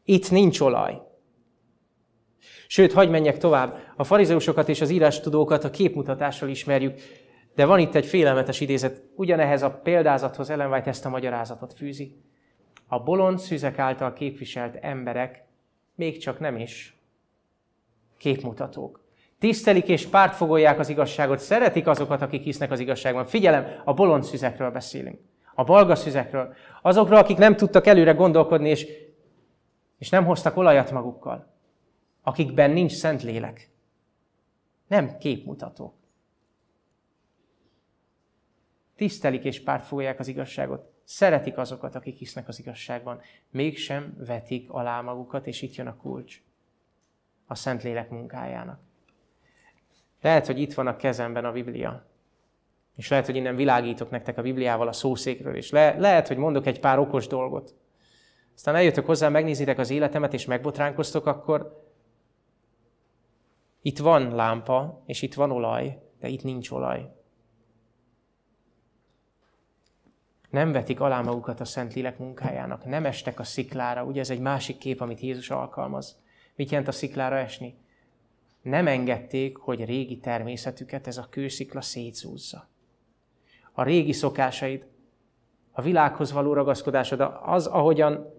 Itt 0.04 0.30
nincs 0.30 0.60
olaj. 0.60 1.00
Sőt, 2.66 2.92
hagyj 2.92 3.10
menjek 3.10 3.38
tovább. 3.38 3.78
A 3.96 4.04
farizeusokat 4.04 4.68
és 4.68 4.80
az 4.80 4.90
írástudókat 4.90 5.64
a 5.64 5.70
képmutatással 5.70 6.48
ismerjük, 6.48 7.00
de 7.54 7.64
van 7.64 7.78
itt 7.78 7.94
egy 7.94 8.06
félelmetes 8.06 8.60
idézet. 8.60 9.02
Ugyanehhez 9.14 9.62
a 9.62 9.70
példázathoz 9.70 10.50
Ellen 10.50 10.70
White 10.70 10.88
ezt 10.88 11.04
a 11.04 11.08
magyarázatot 11.08 11.72
fűzi. 11.72 12.16
A 12.86 13.02
bolond 13.02 13.38
szüzek 13.38 13.78
által 13.78 14.12
képviselt 14.12 14.76
emberek 14.80 15.44
még 15.94 16.18
csak 16.18 16.38
nem 16.38 16.56
is 16.56 16.96
képmutatók. 18.18 19.00
Tisztelik 19.38 19.88
és 19.88 20.06
pártfogolják 20.06 20.78
az 20.78 20.88
igazságot, 20.88 21.38
szeretik 21.38 21.86
azokat, 21.86 22.22
akik 22.22 22.42
hisznek 22.42 22.70
az 22.70 22.80
igazságban. 22.80 23.24
Figyelem, 23.24 23.66
a 23.84 23.94
bolond 23.94 24.24
szüzekről 24.24 24.70
beszélünk. 24.70 25.20
A 25.54 25.64
balga 25.64 25.94
szüzekről. 25.94 26.54
Azokról, 26.82 27.18
akik 27.18 27.36
nem 27.36 27.56
tudtak 27.56 27.86
előre 27.86 28.12
gondolkodni, 28.12 28.68
és 28.68 28.86
és 30.02 30.08
nem 30.08 30.24
hoztak 30.24 30.56
olajat 30.56 30.90
magukkal, 30.90 31.46
akikben 32.22 32.70
nincs 32.70 32.92
szent 32.92 33.22
lélek. 33.22 33.70
Nem 34.86 35.18
képmutatók. 35.18 35.94
Tisztelik 38.96 39.44
és 39.44 39.62
pártfogják 39.62 40.18
az 40.18 40.28
igazságot. 40.28 40.90
Szeretik 41.04 41.58
azokat, 41.58 41.94
akik 41.94 42.16
hisznek 42.16 42.48
az 42.48 42.58
igazságban. 42.58 43.20
Mégsem 43.50 44.16
vetik 44.26 44.70
alá 44.70 45.00
magukat, 45.00 45.46
és 45.46 45.62
itt 45.62 45.74
jön 45.74 45.86
a 45.86 45.96
kulcs. 45.96 46.42
A 47.46 47.54
szent 47.54 47.82
lélek 47.82 48.10
munkájának. 48.10 48.80
Lehet, 50.20 50.46
hogy 50.46 50.58
itt 50.60 50.74
van 50.74 50.86
a 50.86 50.96
kezemben 50.96 51.44
a 51.44 51.52
Biblia. 51.52 52.06
És 52.96 53.08
lehet, 53.08 53.26
hogy 53.26 53.36
innen 53.36 53.56
világítok 53.56 54.10
nektek 54.10 54.38
a 54.38 54.42
Bibliával 54.42 54.88
a 54.88 54.92
szószékről, 54.92 55.56
és 55.56 55.70
le, 55.70 55.98
lehet, 55.98 56.28
hogy 56.28 56.36
mondok 56.36 56.66
egy 56.66 56.80
pár 56.80 56.98
okos 56.98 57.26
dolgot. 57.26 57.74
Aztán 58.54 58.74
eljöttök 58.74 59.06
hozzá, 59.06 59.28
megnézitek 59.28 59.78
az 59.78 59.90
életemet, 59.90 60.32
és 60.32 60.44
megbotránkoztok, 60.44 61.26
akkor 61.26 61.84
itt 63.82 63.98
van 63.98 64.34
lámpa, 64.34 65.02
és 65.06 65.22
itt 65.22 65.34
van 65.34 65.50
olaj, 65.50 65.98
de 66.20 66.28
itt 66.28 66.42
nincs 66.42 66.70
olaj. 66.70 67.10
Nem 70.52 70.72
vetik 70.72 71.00
alá 71.00 71.20
magukat 71.20 71.60
a 71.60 71.64
Szent 71.64 71.94
Lélek 71.94 72.18
munkájának, 72.18 72.84
nem 72.84 73.04
estek 73.04 73.40
a 73.40 73.44
sziklára. 73.44 74.04
Ugye 74.04 74.20
ez 74.20 74.30
egy 74.30 74.40
másik 74.40 74.78
kép, 74.78 75.00
amit 75.00 75.20
Jézus 75.20 75.50
alkalmaz. 75.50 76.16
Mit 76.56 76.70
jelent 76.70 76.88
a 76.88 76.92
sziklára 76.92 77.36
esni? 77.36 77.74
Nem 78.62 78.86
engedték, 78.86 79.56
hogy 79.56 79.84
régi 79.84 80.18
természetüket 80.18 81.06
ez 81.06 81.16
a 81.16 81.26
kőszikla 81.30 81.80
szétszúzza. 81.80 82.68
A 83.72 83.82
régi 83.82 84.12
szokásaid, 84.12 84.86
a 85.72 85.82
világhoz 85.82 86.32
való 86.32 86.52
ragaszkodásod, 86.52 87.20
az, 87.42 87.66
ahogyan 87.66 88.32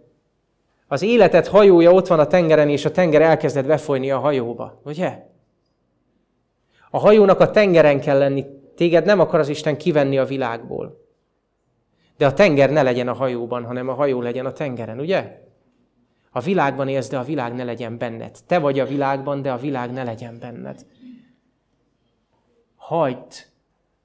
az 0.87 1.01
életed 1.01 1.47
hajója 1.47 1.91
ott 1.91 2.07
van 2.07 2.19
a 2.19 2.27
tengeren, 2.27 2.69
és 2.69 2.85
a 2.85 2.91
tenger 2.91 3.21
elkezdett 3.21 3.65
befolyni 3.65 4.11
a 4.11 4.19
hajóba. 4.19 4.81
Ugye? 4.83 5.25
A 6.89 6.97
hajónak 6.99 7.39
a 7.39 7.51
tengeren 7.51 7.99
kell 7.99 8.17
lenni. 8.17 8.45
Téged 8.75 9.05
nem 9.05 9.19
akar 9.19 9.39
az 9.39 9.49
Isten 9.49 9.77
kivenni 9.77 10.17
a 10.17 10.25
világból. 10.25 11.02
De 12.23 12.29
a 12.29 12.33
tenger 12.33 12.71
ne 12.71 12.81
legyen 12.81 13.07
a 13.07 13.13
hajóban, 13.13 13.65
hanem 13.65 13.89
a 13.89 13.93
hajó 13.93 14.21
legyen 14.21 14.45
a 14.45 14.51
tengeren, 14.51 14.99
ugye? 14.99 15.41
A 16.31 16.39
világban 16.39 16.87
élsz, 16.87 17.09
de 17.09 17.17
a 17.17 17.23
világ 17.23 17.53
ne 17.53 17.63
legyen 17.63 17.97
benned. 17.97 18.37
Te 18.47 18.59
vagy 18.59 18.79
a 18.79 18.85
világban, 18.85 19.41
de 19.41 19.51
a 19.51 19.57
világ 19.57 19.91
ne 19.91 20.03
legyen 20.03 20.39
benned. 20.39 20.85
Hagyd, 22.75 23.33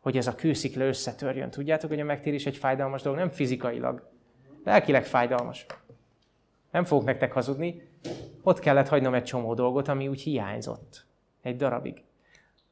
hogy 0.00 0.16
ez 0.16 0.26
a 0.26 0.34
kőszikla 0.34 0.84
összetörjön. 0.84 1.50
Tudjátok, 1.50 1.90
hogy 1.90 2.00
a 2.00 2.04
megtérés 2.04 2.46
egy 2.46 2.56
fájdalmas 2.56 3.02
dolog, 3.02 3.18
nem 3.18 3.30
fizikailag. 3.30 4.08
Lelkileg 4.64 5.06
fájdalmas. 5.06 5.66
Nem 6.70 6.84
fogok 6.84 7.04
nektek 7.04 7.32
hazudni. 7.32 7.88
Ott 8.42 8.58
kellett 8.58 8.88
hagynom 8.88 9.14
egy 9.14 9.24
csomó 9.24 9.54
dolgot, 9.54 9.88
ami 9.88 10.08
úgy 10.08 10.20
hiányzott. 10.20 11.04
Egy 11.42 11.56
darabig. 11.56 12.02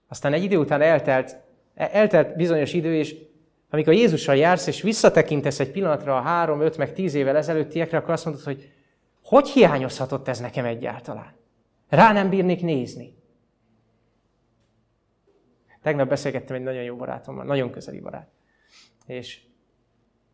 Aztán 0.08 0.32
egy 0.32 0.42
idő 0.42 0.56
után 0.56 0.80
eltelt, 0.80 1.36
eltelt 1.74 2.36
bizonyos 2.36 2.72
idő, 2.72 2.94
és 2.94 3.16
amikor 3.70 3.92
Jézussal 3.92 4.36
jársz, 4.36 4.66
és 4.66 4.82
visszatekintesz 4.82 5.60
egy 5.60 5.70
pillanatra 5.70 6.16
a 6.16 6.20
három, 6.20 6.60
öt, 6.60 6.76
meg 6.76 6.92
tíz 6.92 7.14
évvel 7.14 7.36
ezelőttiekre, 7.36 7.98
akkor 7.98 8.10
azt 8.10 8.24
mondod, 8.24 8.42
hogy 8.42 8.70
hogy 9.22 9.48
hiányozhatott 9.48 10.28
ez 10.28 10.38
nekem 10.40 10.64
egyáltalán? 10.64 11.34
Rá 11.88 12.12
nem 12.12 12.28
bírnék 12.28 12.62
nézni. 12.62 13.14
Tegnap 15.82 16.08
beszélgettem 16.08 16.56
egy 16.56 16.62
nagyon 16.62 16.82
jó 16.82 16.96
barátommal, 16.96 17.44
nagyon 17.44 17.70
közeli 17.70 18.00
barát. 18.00 18.28
És 19.06 19.40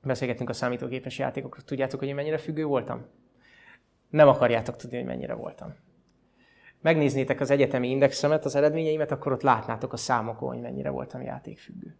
beszélgettünk 0.03 0.49
a 0.49 0.53
számítógépes 0.53 1.19
játékokról. 1.19 1.65
Tudjátok, 1.65 1.99
hogy 1.99 2.09
én 2.09 2.15
mennyire 2.15 2.39
függő 2.39 2.65
voltam? 2.65 3.07
Nem 4.09 4.29
akarjátok 4.29 4.77
tudni, 4.77 4.97
hogy 4.97 5.07
mennyire 5.07 5.35
voltam. 5.35 5.75
Megnéznétek 6.81 7.41
az 7.41 7.51
egyetemi 7.51 7.89
indexemet, 7.89 8.45
az 8.45 8.55
eredményeimet, 8.55 9.11
akkor 9.11 9.33
ott 9.33 9.43
látnátok 9.43 9.93
a 9.93 9.97
számokon, 9.97 10.49
hogy 10.49 10.61
mennyire 10.61 10.91
voltam 10.91 11.23
játékfüggő. 11.23 11.97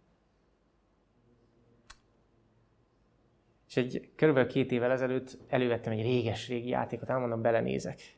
És 3.73 3.79
egy 3.79 4.09
körülbelül 4.15 4.49
két 4.49 4.71
évvel 4.71 4.91
ezelőtt 4.91 5.37
elővettem 5.47 5.93
egy 5.93 6.01
réges-régi 6.01 6.69
játékot, 6.69 7.09
elmondom, 7.09 7.41
belenézek. 7.41 8.17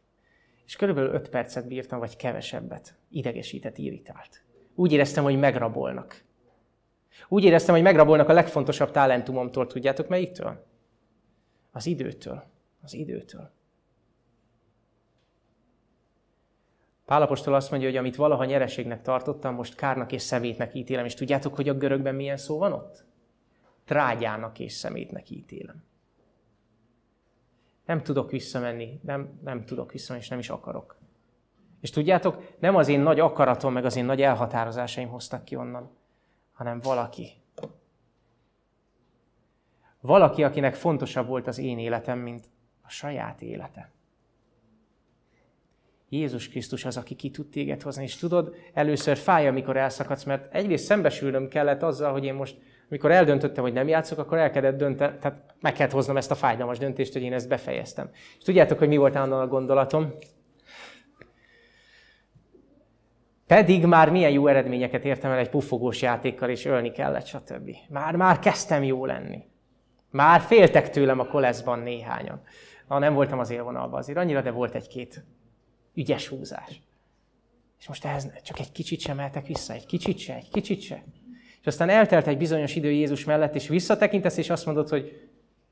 És 0.66 0.76
körülbelül 0.76 1.14
öt 1.14 1.30
percet 1.30 1.68
bírtam, 1.68 2.00
vagy 2.00 2.16
kevesebbet. 2.16 2.96
Idegesített, 3.10 3.78
irritált. 3.78 4.44
Úgy 4.76 4.92
éreztem, 4.92 5.24
hogy 5.24 5.40
megrabolnak. 5.40 6.24
Úgy 7.28 7.44
éreztem, 7.44 7.74
hogy 7.74 7.84
megrabolnak 7.84 8.30
a 8.30 8.34
legfontosabb 8.34 8.92
talentumomtól, 8.92 9.68
tudjátok 9.68 10.08
melyiktől? 10.08 10.66
Az 11.72 11.86
időtől. 11.86 12.44
Az 12.82 12.94
időtől. 12.94 13.52
Pálapostól 17.06 17.54
azt 17.54 17.70
mondja, 17.72 17.90
hogy 17.90 17.98
amit 17.98 18.16
valaha 18.16 18.46
nyereségnek 18.46 19.02
tartottam, 19.02 19.56
most 19.56 19.76
kárnak 19.76 20.12
és 20.12 20.22
szemétnek 20.22 20.76
ítélem. 20.76 21.06
És 21.06 21.14
tudjátok, 21.14 21.56
hogy 21.56 21.70
a 21.70 21.78
görögben 21.78 22.16
milyen 22.16 22.38
szó 22.38 22.58
van 22.58 22.74
ott? 22.74 23.06
Trágyának 23.86 24.60
és 24.60 24.74
szemétnek 24.74 25.30
ítélem. 25.30 25.84
Nem 27.86 28.04
tudok 28.04 28.32
visszamenni, 28.32 29.00
nem, 29.04 29.40
nem 29.44 29.66
tudok 29.66 29.92
visszamenni, 29.92 30.24
és 30.24 30.30
nem 30.30 30.40
is 30.40 30.50
akarok. 30.50 30.98
És 31.82 31.90
tudjátok, 31.90 32.56
nem 32.60 32.76
az 32.76 32.88
én 32.88 33.00
nagy 33.00 33.20
akaratom, 33.20 33.74
meg 33.74 33.86
az 33.86 33.96
én 33.96 34.06
nagy 34.06 34.22
elhatározásaim 34.22 35.08
hoztak 35.08 35.46
ki 35.46 35.56
onnan, 35.56 35.90
hanem 36.54 36.80
valaki. 36.80 37.32
Valaki, 40.02 40.44
akinek 40.44 40.76
fontosabb 40.76 41.28
volt 41.28 41.48
az 41.48 41.58
én 41.58 41.80
életem, 41.80 42.20
mint 42.20 42.50
a 42.82 42.90
saját 42.90 43.42
élete. 43.42 43.92
Jézus 46.10 46.50
Krisztus 46.50 46.86
az, 46.86 46.98
aki 46.98 47.16
ki 47.16 47.32
tud 47.32 47.50
téged 47.50 47.82
hozni. 47.82 48.04
És 48.04 48.16
tudod, 48.16 48.56
először 48.74 49.18
fáj, 49.18 49.48
amikor 49.48 49.78
elszakadsz, 49.78 50.24
mert 50.24 50.54
egyrészt 50.54 50.86
szembesülnöm 50.86 51.48
kellett 51.48 51.82
azzal, 51.82 52.12
hogy 52.12 52.24
én 52.24 52.34
most, 52.34 52.58
amikor 52.90 53.12
eldöntöttem, 53.12 53.64
hogy 53.64 53.74
nem 53.74 53.88
játszok, 53.88 54.18
akkor 54.18 54.38
el 54.38 54.52
kellett 54.52 54.78
dönteni, 54.78 55.18
tehát 55.18 55.42
meg 55.62 55.74
kellett 55.74 55.94
hoznom 55.94 56.18
ezt 56.18 56.32
a 56.32 56.36
fájdalmas 56.36 56.78
döntést, 56.78 57.14
hogy 57.14 57.22
én 57.22 57.34
ezt 57.34 57.50
befejeztem. 57.50 58.10
És 58.38 58.44
tudjátok, 58.44 58.80
hogy 58.80 58.88
mi 58.88 58.98
volt 58.98 59.16
állandóan 59.16 59.42
a 59.42 59.48
gondolatom? 59.48 60.14
Pedig 63.48 63.86
már 63.86 64.12
milyen 64.12 64.32
jó 64.32 64.48
eredményeket 64.48 65.06
értem 65.06 65.32
el 65.32 65.38
egy 65.38 65.50
puffogós 65.50 66.02
játékkal, 66.02 66.50
és 66.50 66.66
ölni 66.66 66.92
kellett, 66.92 67.26
stb. 67.26 67.76
Már, 67.90 68.16
már 68.16 68.40
kezdtem 68.40 68.84
jó 68.84 69.06
lenni. 69.06 69.44
Már 70.10 70.42
féltek 70.42 70.90
tőlem 70.90 71.20
a 71.20 71.26
koleszban 71.26 71.80
néhányan. 71.80 72.42
Na, 72.88 73.00
nem 73.00 73.14
voltam 73.14 73.40
az 73.40 73.50
élvonalban 73.50 74.00
azért 74.00 74.18
annyira, 74.18 74.42
de 74.42 74.52
volt 74.52 74.76
egy-két 74.76 75.26
ügyes 75.94 76.28
húzás. 76.28 76.82
És 77.80 77.88
most 77.88 78.06
ehhez 78.06 78.42
csak 78.42 78.60
egy 78.60 78.72
kicsit 78.72 79.00
sem 79.00 79.16
mehetek 79.16 79.48
vissza, 79.48 79.74
egy 79.74 79.86
kicsit 79.86 80.18
se, 80.18 80.36
egy 80.36 80.50
kicsit 80.50 80.82
se. 80.82 81.04
És 81.66 81.72
aztán 81.72 81.90
eltelt 81.90 82.28
egy 82.28 82.38
bizonyos 82.38 82.76
idő 82.76 82.92
Jézus 82.92 83.24
mellett, 83.24 83.56
és 83.56 83.68
visszatekintesz, 83.68 84.38
és 84.38 84.50
azt 84.50 84.66
mondod, 84.66 84.90
hogy 84.90 85.30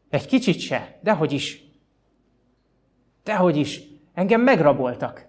egy 0.10 0.26
kicsit 0.26 0.60
se, 0.60 0.98
dehogy 1.02 1.32
is. 1.32 1.64
Dehogy 3.24 3.58
is. 3.58 3.82
Engem 4.14 4.41
megraboltak. 4.41 5.28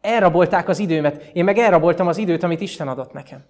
Elrabolták 0.00 0.68
az 0.68 0.78
időmet, 0.78 1.30
én 1.32 1.44
meg 1.44 1.58
elraboltam 1.58 2.06
az 2.06 2.18
időt, 2.18 2.42
amit 2.42 2.60
Isten 2.60 2.88
adott 2.88 3.12
nekem. 3.12 3.44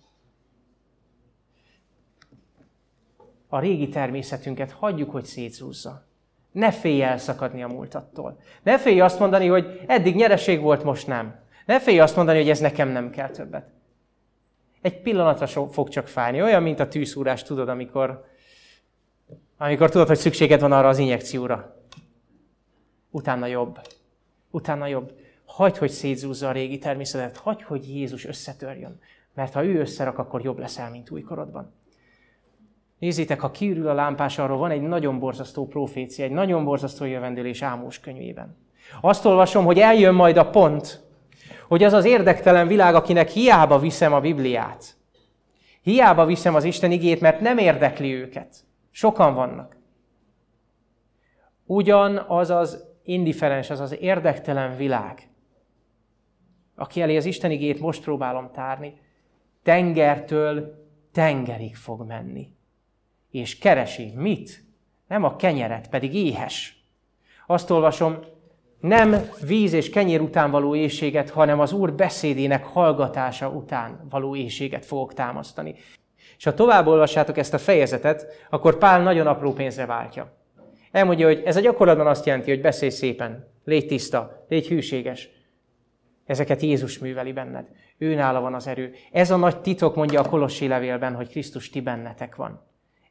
A 3.49 3.59
régi 3.59 3.88
természetünket 3.88 4.70
hagyjuk, 4.70 5.11
hogy 5.11 5.24
szétszúzza. 5.24 6.07
Ne 6.53 6.70
félj 6.70 7.03
elszakadni 7.03 7.62
a 7.62 7.68
múltattól. 7.68 8.38
Ne 8.62 8.78
félj 8.78 9.01
azt 9.01 9.18
mondani, 9.18 9.47
hogy 9.47 9.80
eddig 9.86 10.14
nyereség 10.14 10.61
volt, 10.61 10.84
most 10.84 11.07
nem. 11.07 11.40
Ne 11.66 11.80
félj 11.80 12.01
azt 12.01 12.16
mondani, 12.16 12.38
hogy 12.38 12.51
ez 12.51 12.61
nekem 12.61 12.88
nem 12.88 13.11
kell 13.11 13.30
többet. 13.30 13.73
Egy 14.85 15.01
pillanatra 15.01 15.47
fog 15.47 15.89
csak 15.89 16.09
fájni. 16.09 16.43
Olyan, 16.43 16.62
mint 16.62 16.80
a 16.80 16.89
tűszúrás, 16.89 17.43
tudod, 17.43 17.68
amikor, 17.68 18.24
amikor 19.59 19.91
tudod, 19.91 20.07
hogy 20.07 20.16
szükséged 20.16 20.61
van 20.61 20.72
arra 20.72 20.89
az 20.89 20.99
injekcióra. 20.99 21.76
Utána 23.11 23.47
jobb. 23.47 23.80
Utána 24.51 24.87
jobb. 24.87 25.12
Hagyd, 25.47 25.76
hogy 25.76 25.91
szétzúzza 25.91 26.49
a 26.49 26.53
régi 26.53 26.78
természetet. 26.78 27.37
Hagyd, 27.37 27.62
hogy 27.62 27.89
Jézus 27.89 28.24
összetörjön. 28.24 29.01
Mert 29.35 29.53
ha 29.53 29.64
ő 29.64 29.80
összerak, 29.80 30.18
akkor 30.18 30.45
jobb 30.45 30.59
leszel, 30.59 30.91
mint 30.91 31.11
újkorodban. 31.11 31.72
Nézzétek, 32.99 33.41
ha 33.41 33.51
kiürül 33.51 33.89
a 33.89 33.95
lámpás, 33.95 34.39
arról 34.39 34.59
van 34.59 34.70
egy 34.70 34.82
nagyon 34.82 35.18
borzasztó 35.18 35.66
profécia, 35.66 36.24
egy 36.24 36.30
nagyon 36.30 36.64
borzasztó 36.64 37.05
jövendőlés 37.05 37.62
Ámós 37.62 38.01
könyvében. 38.01 38.57
Azt 39.01 39.24
olvasom, 39.24 39.64
hogy 39.64 39.78
eljön 39.78 40.14
majd 40.14 40.37
a 40.37 40.51
pont, 40.51 41.03
hogy 41.68 41.82
az 41.82 41.92
az 41.92 42.04
érdektelen 42.04 42.66
világ, 42.66 42.94
akinek 42.94 43.28
hiába 43.28 43.78
viszem 43.78 44.12
a 44.12 44.20
Bibliát. 44.20 44.96
Hiába 45.82 46.24
viszem 46.24 46.54
az 46.54 46.64
Isten 46.64 46.90
igét, 46.90 47.20
mert 47.20 47.40
nem 47.40 47.58
érdekli 47.58 48.14
őket. 48.14 48.56
Sokan 48.90 49.34
vannak. 49.34 49.76
Ugyan 51.64 52.16
az 52.16 52.50
az 52.50 52.84
indiferens, 53.02 53.70
az 53.70 53.80
az 53.80 53.96
érdektelen 54.00 54.76
világ, 54.76 55.28
aki 56.74 57.00
elé 57.00 57.16
az 57.16 57.24
Isten 57.24 57.50
igét 57.50 57.80
most 57.80 58.02
próbálom 58.02 58.50
tárni, 58.52 59.00
tengertől 59.62 60.82
tengerig 61.12 61.76
fog 61.76 62.06
menni 62.06 62.54
és 63.34 63.58
keresi. 63.58 64.12
Mit? 64.14 64.64
Nem 65.08 65.24
a 65.24 65.36
kenyeret, 65.36 65.88
pedig 65.88 66.14
éhes. 66.14 66.84
Azt 67.46 67.70
olvasom, 67.70 68.18
nem 68.85 69.28
víz 69.47 69.72
és 69.72 69.91
kenyér 69.91 70.20
után 70.20 70.51
való 70.51 70.74
éjséget, 70.74 71.30
hanem 71.30 71.61
az 71.61 71.72
Úr 71.72 71.93
beszédének 71.93 72.64
hallgatása 72.64 73.49
után 73.49 74.07
való 74.11 74.37
éjséget 74.37 74.87
fogok 74.87 75.14
támasztani. 75.14 75.74
És 76.37 76.45
ha 76.45 76.55
tovább 76.55 76.87
olvassátok 76.87 77.39
ezt 77.39 77.55
a 77.55 77.59
fejezetet, 77.59 78.47
akkor 78.51 78.78
Pál 78.78 79.03
nagyon 79.03 79.26
apró 79.26 79.53
pénzre 79.53 79.87
váltja. 79.87 80.32
Elmondja, 80.91 81.26
hogy 81.26 81.43
ez 81.45 81.57
a 81.57 81.61
gyakorlatban 81.61 82.07
azt 82.07 82.26
jelenti, 82.26 82.51
hogy 82.51 82.61
beszélj 82.61 82.91
szépen, 82.91 83.49
légy 83.64 83.87
tiszta, 83.87 84.45
légy 84.49 84.68
hűséges. 84.68 85.28
Ezeket 86.26 86.61
Jézus 86.61 86.99
műveli 86.99 87.32
benned. 87.32 87.68
Ő 87.99 88.14
nála 88.14 88.41
van 88.41 88.55
az 88.55 88.66
erő. 88.66 88.93
Ez 89.12 89.30
a 89.30 89.37
nagy 89.37 89.61
titok, 89.61 89.95
mondja 89.95 90.20
a 90.20 90.28
Kolossi 90.28 90.68
levélben, 90.68 91.14
hogy 91.14 91.28
Krisztus 91.28 91.70
ti 91.70 91.80
bennetek 91.80 92.37
van. 92.37 92.62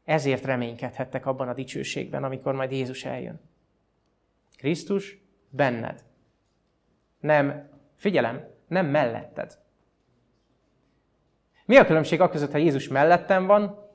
Ezért 0.05 0.45
reménykedhettek 0.45 1.25
abban 1.25 1.47
a 1.47 1.53
dicsőségben, 1.53 2.23
amikor 2.23 2.53
majd 2.53 2.71
Jézus 2.71 3.05
eljön. 3.05 3.41
Krisztus 4.57 5.22
benned. 5.53 6.03
Nem, 7.19 7.69
figyelem, 7.95 8.47
nem 8.67 8.85
melletted. 8.85 9.57
Mi 11.65 11.77
a 11.77 11.85
különbség 11.85 12.21
a 12.21 12.29
között, 12.29 12.51
ha 12.51 12.57
Jézus 12.57 12.87
mellettem 12.87 13.45
van, 13.45 13.89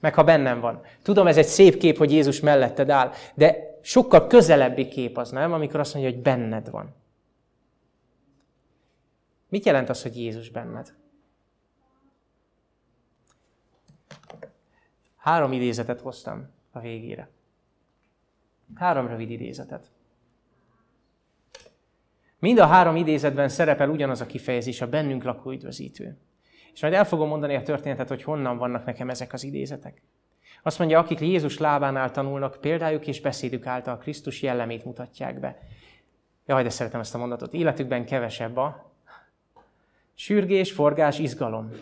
meg 0.00 0.14
ha 0.14 0.24
bennem 0.24 0.60
van? 0.60 0.82
Tudom, 1.02 1.26
ez 1.26 1.36
egy 1.36 1.46
szép 1.46 1.76
kép, 1.76 1.96
hogy 1.96 2.12
Jézus 2.12 2.40
melletted 2.40 2.90
áll, 2.90 3.12
de 3.34 3.78
sokkal 3.82 4.26
közelebbi 4.26 4.88
kép 4.88 5.16
az, 5.16 5.30
nem? 5.30 5.52
Amikor 5.52 5.80
azt 5.80 5.94
mondja, 5.94 6.12
hogy 6.12 6.22
benned 6.22 6.70
van. 6.70 6.94
Mit 9.48 9.64
jelent 9.64 9.88
az, 9.88 10.02
hogy 10.02 10.16
Jézus 10.16 10.50
benned? 10.50 10.94
Három 15.16 15.52
idézetet 15.52 16.00
hoztam 16.00 16.50
a 16.70 16.80
végére. 16.80 17.30
Három 18.74 19.06
rövid 19.06 19.30
idézetet. 19.30 19.90
Mind 22.40 22.58
a 22.58 22.66
három 22.66 22.96
idézetben 22.96 23.48
szerepel 23.48 23.88
ugyanaz 23.88 24.20
a 24.20 24.26
kifejezés, 24.26 24.80
a 24.80 24.88
bennünk 24.88 25.22
lakó 25.22 25.50
üdvözítő. 25.50 26.16
És 26.72 26.82
majd 26.82 26.94
el 26.94 27.04
fogom 27.04 27.28
mondani 27.28 27.54
a 27.54 27.62
történetet, 27.62 28.08
hogy 28.08 28.22
honnan 28.22 28.58
vannak 28.58 28.84
nekem 28.84 29.10
ezek 29.10 29.32
az 29.32 29.44
idézetek. 29.44 30.02
Azt 30.62 30.78
mondja, 30.78 30.98
akik 30.98 31.20
Jézus 31.20 31.58
lábánál 31.58 32.10
tanulnak, 32.10 32.58
példájuk 32.60 33.06
és 33.06 33.20
beszédük 33.20 33.66
által 33.66 33.98
Krisztus 33.98 34.42
jellemét 34.42 34.84
mutatják 34.84 35.40
be. 35.40 35.58
Jaj, 36.46 36.62
de 36.62 36.70
szeretem 36.70 37.00
ezt 37.00 37.14
a 37.14 37.18
mondatot. 37.18 37.54
Életükben 37.54 38.04
kevesebb 38.04 38.56
a 38.56 38.92
sürgés, 40.14 40.72
forgás, 40.72 41.18
izgalom 41.18 41.72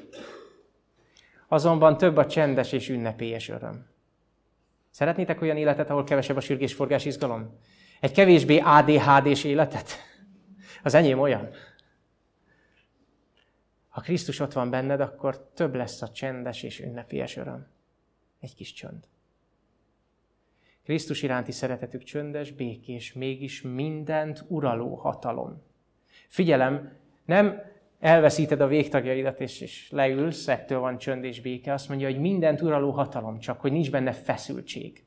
azonban 1.49 1.97
több 1.97 2.17
a 2.17 2.27
csendes 2.27 2.73
és 2.73 2.89
ünnepélyes 2.89 3.49
öröm. 3.49 3.87
Szeretnétek 4.91 5.43
olyan 5.43 5.57
életet, 5.57 5.91
ahol 5.91 6.05
kevesebb 6.05 6.37
a 6.37 6.41
sürgésforgás 6.41 7.05
izgalom? 7.05 7.59
Egy 8.01 8.13
kevésbé 8.13 8.59
ADHD-s 8.65 9.45
életet? 9.45 10.08
Az 10.89 10.95
enyém 10.95 11.19
olyan. 11.19 11.49
Ha 13.89 14.01
Krisztus 14.01 14.41
ott 14.41 14.53
van 14.53 14.71
benned, 14.71 15.01
akkor 15.01 15.51
több 15.55 15.75
lesz 15.75 16.03
a 16.03 16.11
csendes 16.11 16.63
és 16.63 16.81
ünnepélyes 16.81 17.37
öröm. 17.37 17.67
Egy 18.41 18.55
kis 18.55 18.73
csönd. 18.73 19.09
Krisztus 20.85 21.23
iránti 21.23 21.53
szeretetük 21.53 22.03
csöndes, 22.03 22.51
békés, 22.51 23.13
mégis 23.13 23.63
mindent 23.63 24.45
uraló 24.47 24.95
hatalom. 24.95 25.63
Figyelem, 26.29 26.93
nem 27.25 27.63
elveszíted 28.01 28.61
a 28.61 28.67
végtagjaidat, 28.67 29.41
és, 29.41 29.61
és 29.61 29.91
leülsz, 29.91 30.49
ettől 30.49 30.79
van 30.79 30.99
csönd 30.99 31.25
és 31.25 31.41
béke, 31.41 31.73
azt 31.73 31.89
mondja, 31.89 32.11
hogy 32.11 32.21
mindent 32.21 32.61
uraló 32.61 32.91
hatalom, 32.91 33.39
csak 33.39 33.61
hogy 33.61 33.73
nincs 33.73 33.91
benne 33.91 34.13
feszültség. 34.13 35.05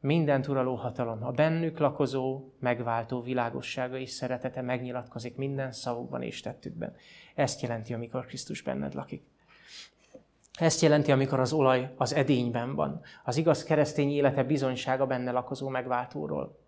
Mindent 0.00 0.48
uraló 0.48 0.74
hatalom, 0.74 1.24
a 1.24 1.30
bennük 1.30 1.78
lakozó, 1.78 2.44
megváltó 2.58 3.20
világossága 3.20 3.96
és 3.96 4.10
szeretete 4.10 4.62
megnyilatkozik 4.62 5.36
minden 5.36 5.72
szavukban 5.72 6.22
és 6.22 6.40
tettükben. 6.40 6.94
Ezt 7.34 7.60
jelenti, 7.60 7.94
amikor 7.94 8.26
Krisztus 8.26 8.62
benned 8.62 8.94
lakik. 8.94 9.22
Ezt 10.58 10.80
jelenti, 10.80 11.12
amikor 11.12 11.40
az 11.40 11.52
olaj 11.52 11.94
az 11.96 12.14
edényben 12.14 12.74
van. 12.74 13.00
Az 13.24 13.36
igaz 13.36 13.64
keresztény 13.64 14.10
élete 14.10 14.44
bizonysága 14.44 15.06
benne 15.06 15.30
lakozó 15.30 15.68
megváltóról 15.68 16.58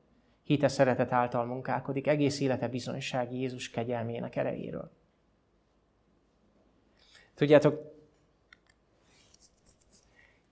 hite 0.51 0.69
szeretet 0.69 1.13
által 1.13 1.45
munkálkodik, 1.45 2.07
egész 2.07 2.41
élete 2.41 2.69
bizonyság 2.69 3.33
Jézus 3.33 3.71
kegyelmének 3.71 4.37
erejéről. 4.37 4.91
Tudjátok, 7.35 7.90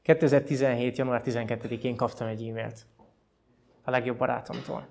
2017. 0.08 0.96
január 0.96 1.22
12-én 1.24 1.96
kaptam 1.96 2.26
egy 2.26 2.48
e-mailt 2.48 2.86
a 3.82 3.90
legjobb 3.90 4.18
barátomtól. 4.18 4.88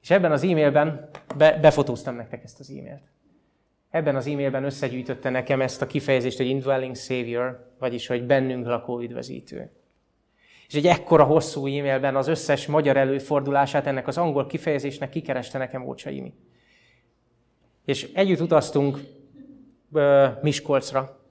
És 0.00 0.10
ebben 0.10 0.32
az 0.32 0.42
e-mailben 0.42 1.08
be, 1.36 1.58
befotóztam 1.58 2.14
nektek 2.16 2.42
ezt 2.42 2.60
az 2.60 2.70
e-mailt. 2.70 3.02
Ebben 3.90 4.16
az 4.16 4.26
e-mailben 4.26 4.64
összegyűjtötte 4.64 5.30
nekem 5.30 5.60
ezt 5.60 5.82
a 5.82 5.86
kifejezést, 5.86 6.36
hogy 6.36 6.46
indwelling 6.46 6.96
savior, 6.96 7.74
vagyis 7.78 8.06
hogy 8.06 8.26
bennünk 8.26 8.66
lakó 8.66 9.00
üdvözítő. 9.00 9.70
És 10.68 10.74
egy 10.74 10.86
ekkora 10.86 11.24
hosszú 11.24 11.66
e-mailben 11.66 12.16
az 12.16 12.28
összes 12.28 12.66
magyar 12.66 12.96
előfordulását 12.96 13.86
ennek 13.86 14.06
az 14.06 14.18
angol 14.18 14.46
kifejezésnek 14.46 15.10
kikereste 15.10 15.58
nekem 15.58 15.86
Ócsa 15.86 16.10
Imi. 16.10 16.34
És 17.84 18.10
együtt 18.12 18.40
utaztunk 18.40 18.98
uh, 19.92 20.42
Miskolcra, 20.42 21.23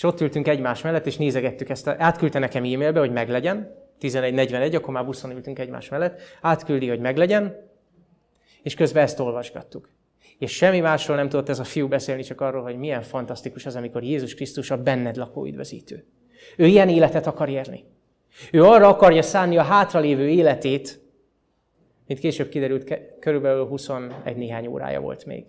és 0.00 0.06
ott 0.06 0.20
ültünk 0.20 0.48
egymás 0.48 0.82
mellett, 0.82 1.06
és 1.06 1.16
nézegettük 1.16 1.68
ezt. 1.68 1.86
A, 1.86 1.94
átküldte 1.98 2.38
nekem 2.38 2.64
e-mailbe, 2.64 2.98
hogy 2.98 3.12
meglegyen, 3.12 3.74
11.41, 4.00 4.76
akkor 4.76 4.94
már 4.94 5.04
buszon 5.04 5.30
ültünk 5.30 5.58
egymás 5.58 5.88
mellett, 5.88 6.20
átküldi, 6.40 6.88
hogy 6.88 7.00
meglegyen, 7.00 7.70
és 8.62 8.74
közben 8.74 9.02
ezt 9.02 9.20
olvasgattuk. 9.20 9.88
És 10.38 10.52
semmi 10.52 10.80
másról 10.80 11.16
nem 11.16 11.28
tudott 11.28 11.48
ez 11.48 11.58
a 11.58 11.64
fiú 11.64 11.88
beszélni, 11.88 12.22
csak 12.22 12.40
arról, 12.40 12.62
hogy 12.62 12.76
milyen 12.76 13.02
fantasztikus 13.02 13.66
az, 13.66 13.76
amikor 13.76 14.02
Jézus 14.02 14.34
Krisztus 14.34 14.70
a 14.70 14.82
benned 14.82 15.16
lakó 15.16 15.46
üdvözítő. 15.46 16.04
Ő 16.56 16.66
ilyen 16.66 16.88
életet 16.88 17.26
akar 17.26 17.48
érni. 17.48 17.84
Ő 18.52 18.64
arra 18.64 18.88
akarja 18.88 19.22
szánni 19.22 19.56
a 19.56 19.62
hátralévő 19.62 20.28
életét, 20.28 21.00
mint 22.06 22.20
később 22.20 22.48
kiderült, 22.48 23.00
körülbelül 23.18 23.66
21 23.66 24.36
néhány 24.36 24.66
órája 24.66 25.00
volt 25.00 25.24
még. 25.24 25.44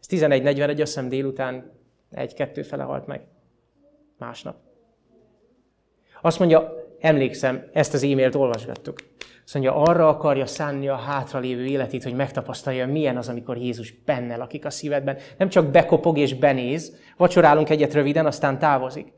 Ez 0.00 0.20
11.41, 0.20 0.68
azt 0.68 0.78
hiszem 0.78 1.08
délután 1.08 1.72
egy-kettő 2.10 2.62
fele 2.62 2.82
halt 2.82 3.06
meg. 3.06 3.20
Másnap. 4.20 4.56
Azt 6.22 6.38
mondja, 6.38 6.72
emlékszem, 6.98 7.70
ezt 7.72 7.94
az 7.94 8.02
e-mailt 8.02 8.34
olvasgattuk. 8.34 8.98
Azt 9.44 9.54
mondja, 9.54 9.74
arra 9.74 10.08
akarja 10.08 10.46
szánni 10.46 10.88
a 10.88 10.96
hátralévő 10.96 11.64
életét, 11.64 12.02
hogy 12.02 12.14
megtapasztalja, 12.14 12.86
milyen 12.86 13.16
az, 13.16 13.28
amikor 13.28 13.56
Jézus 13.56 13.92
benne 14.04 14.36
lakik 14.36 14.64
a 14.64 14.70
szívedben. 14.70 15.18
Nem 15.38 15.48
csak 15.48 15.70
bekopog 15.70 16.18
és 16.18 16.34
benéz, 16.34 16.96
vacsorálunk 17.16 17.70
egyet 17.70 17.94
röviden, 17.94 18.26
aztán 18.26 18.58
távozik, 18.58 19.12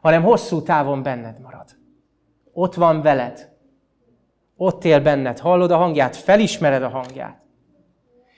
hanem 0.00 0.22
hosszú 0.22 0.62
távon 0.62 1.02
benned 1.02 1.40
marad. 1.40 1.68
Ott 2.52 2.74
van 2.74 3.02
veled. 3.02 3.56
Ott 4.56 4.84
él 4.84 5.00
benned. 5.00 5.38
Hallod 5.38 5.70
a 5.70 5.76
hangját, 5.76 6.16
felismered 6.16 6.82
a 6.82 6.88
hangját. 6.88 7.42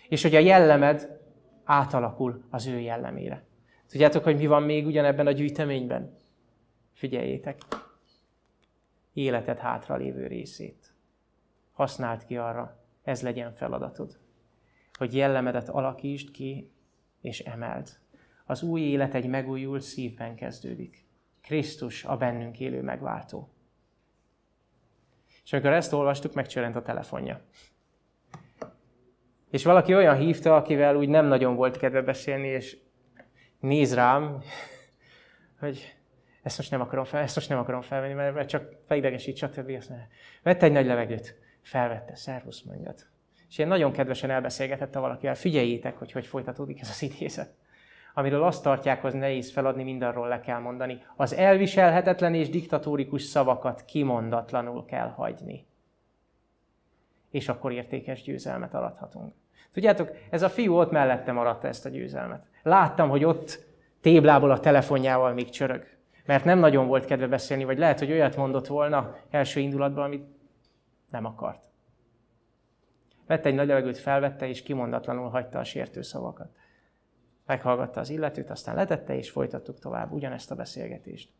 És 0.09 0.23
hogy 0.23 0.35
a 0.35 0.39
jellemed 0.39 1.19
átalakul 1.65 2.45
az 2.51 2.67
ő 2.67 2.79
jellemére. 2.79 3.49
Tudjátok, 3.91 4.25
hogy 4.25 4.37
mi 4.37 4.47
van 4.47 4.63
még 4.63 4.87
ugyanebben 4.87 5.27
a 5.27 5.33
gyűjteményben? 5.33 6.15
Figyeljétek. 6.93 7.59
Életed 9.13 9.59
hátralévő 9.59 10.27
részét. 10.27 10.95
Használd 11.73 12.25
ki 12.25 12.37
arra, 12.37 12.85
ez 13.03 13.23
legyen 13.23 13.55
feladatod. 13.55 14.19
Hogy 14.93 15.15
jellemedet 15.15 15.69
alakítsd 15.69 16.31
ki, 16.31 16.73
és 17.21 17.41
emeld. 17.41 17.89
Az 18.45 18.63
új 18.63 18.81
élet 18.81 19.15
egy 19.15 19.27
megújult 19.27 19.83
szívben 19.83 20.35
kezdődik. 20.35 21.05
Krisztus 21.43 22.05
a 22.05 22.17
bennünk 22.17 22.61
élő 22.61 22.83
megváltó. 22.83 23.49
És 25.45 25.53
amikor 25.53 25.73
ezt 25.73 25.93
olvastuk, 25.93 26.35
megcsörent 26.35 26.77
a 26.77 26.83
telefonja. 26.83 27.41
És 29.51 29.65
valaki 29.65 29.95
olyan 29.95 30.17
hívta, 30.17 30.57
akivel 30.57 30.97
úgy 30.97 31.09
nem 31.09 31.27
nagyon 31.27 31.55
volt 31.55 31.77
kedve 31.77 32.03
beszélni, 32.03 32.49
és 32.49 32.79
néz 33.61 33.95
rám, 33.95 34.43
hogy 35.59 35.95
ezt 36.43 36.57
most 36.59 36.71
nem 36.71 36.81
akarom, 36.81 37.05
fel, 37.05 37.23
ezt 37.23 37.35
most 37.35 37.49
nem 37.49 37.59
akarom 37.59 37.81
felvenni, 37.81 38.15
mert 38.15 38.49
csak 38.49 38.77
felidegesít, 38.87 39.37
stb. 39.37 39.71
Azt 39.79 39.89
mondja, 39.89 40.09
vette 40.43 40.67
egy 40.67 40.73
nagy 40.73 40.87
levegőt, 40.87 41.39
felvette, 41.63 42.17
szervusz 42.17 42.63
mondjat. 42.63 43.09
És 43.49 43.59
ilyen 43.59 43.71
nagyon 43.71 43.93
kedvesen 43.93 44.31
elbeszélgetette 44.31 44.99
valakivel, 44.99 45.35
figyeljétek, 45.35 45.97
hogy 45.99 46.13
hogy 46.13 46.27
folytatódik 46.27 46.81
ez 46.81 46.89
az 46.89 47.03
idézet. 47.03 47.55
Amiről 48.15 48.43
azt 48.43 48.63
tartják, 48.63 49.05
az 49.05 49.15
nehéz 49.15 49.53
feladni, 49.53 49.83
mindarról 49.83 50.29
le 50.29 50.41
kell 50.41 50.59
mondani. 50.59 51.03
Az 51.17 51.35
elviselhetetlen 51.35 52.35
és 52.35 52.49
diktatórikus 52.49 53.23
szavakat 53.23 53.85
kimondatlanul 53.85 54.85
kell 54.85 55.09
hagyni. 55.09 55.67
És 57.31 57.49
akkor 57.49 57.73
értékes 57.73 58.23
győzelmet 58.23 58.75
arathatunk. 58.75 59.35
Tudjátok, 59.73 60.11
ez 60.31 60.43
a 60.43 60.49
fiú 60.49 60.75
ott 60.75 60.91
mellettem 60.91 61.39
aratta 61.39 61.69
ezt 61.69 61.87
a 61.87 61.89
győzelmet. 61.89 62.47
Láttam, 62.63 63.09
hogy 63.09 63.25
ott 63.25 63.65
téblából 64.01 64.51
a 64.51 64.61
telefonjával 64.61 65.33
még 65.33 65.51
csörög. 65.51 65.87
Mert 66.25 66.45
nem 66.45 66.59
nagyon 66.59 66.87
volt 66.87 67.05
kedve 67.05 67.27
beszélni, 67.27 67.65
vagy 67.65 67.79
lehet, 67.79 67.99
hogy 67.99 68.11
olyat 68.11 68.37
mondott 68.37 68.67
volna 68.67 69.17
első 69.31 69.61
indulatban, 69.61 70.05
amit 70.05 70.27
nem 71.11 71.25
akart. 71.25 71.65
Vette 73.27 73.49
egy 73.49 73.55
nagy 73.55 73.67
levegőt, 73.67 73.99
felvette, 73.99 74.49
és 74.49 74.63
kimondatlanul 74.63 75.29
hagyta 75.29 75.59
a 75.59 75.65
sértő 75.65 76.03
szavakat. 76.03 76.57
Meghallgatta 77.47 78.01
az 78.01 78.11
illetőt, 78.11 78.51
aztán 78.51 78.75
letette, 78.75 79.17
és 79.17 79.31
folytattuk 79.31 79.79
tovább 79.79 80.13
ugyanezt 80.13 80.51
a 80.51 80.55
beszélgetést. 80.55 81.33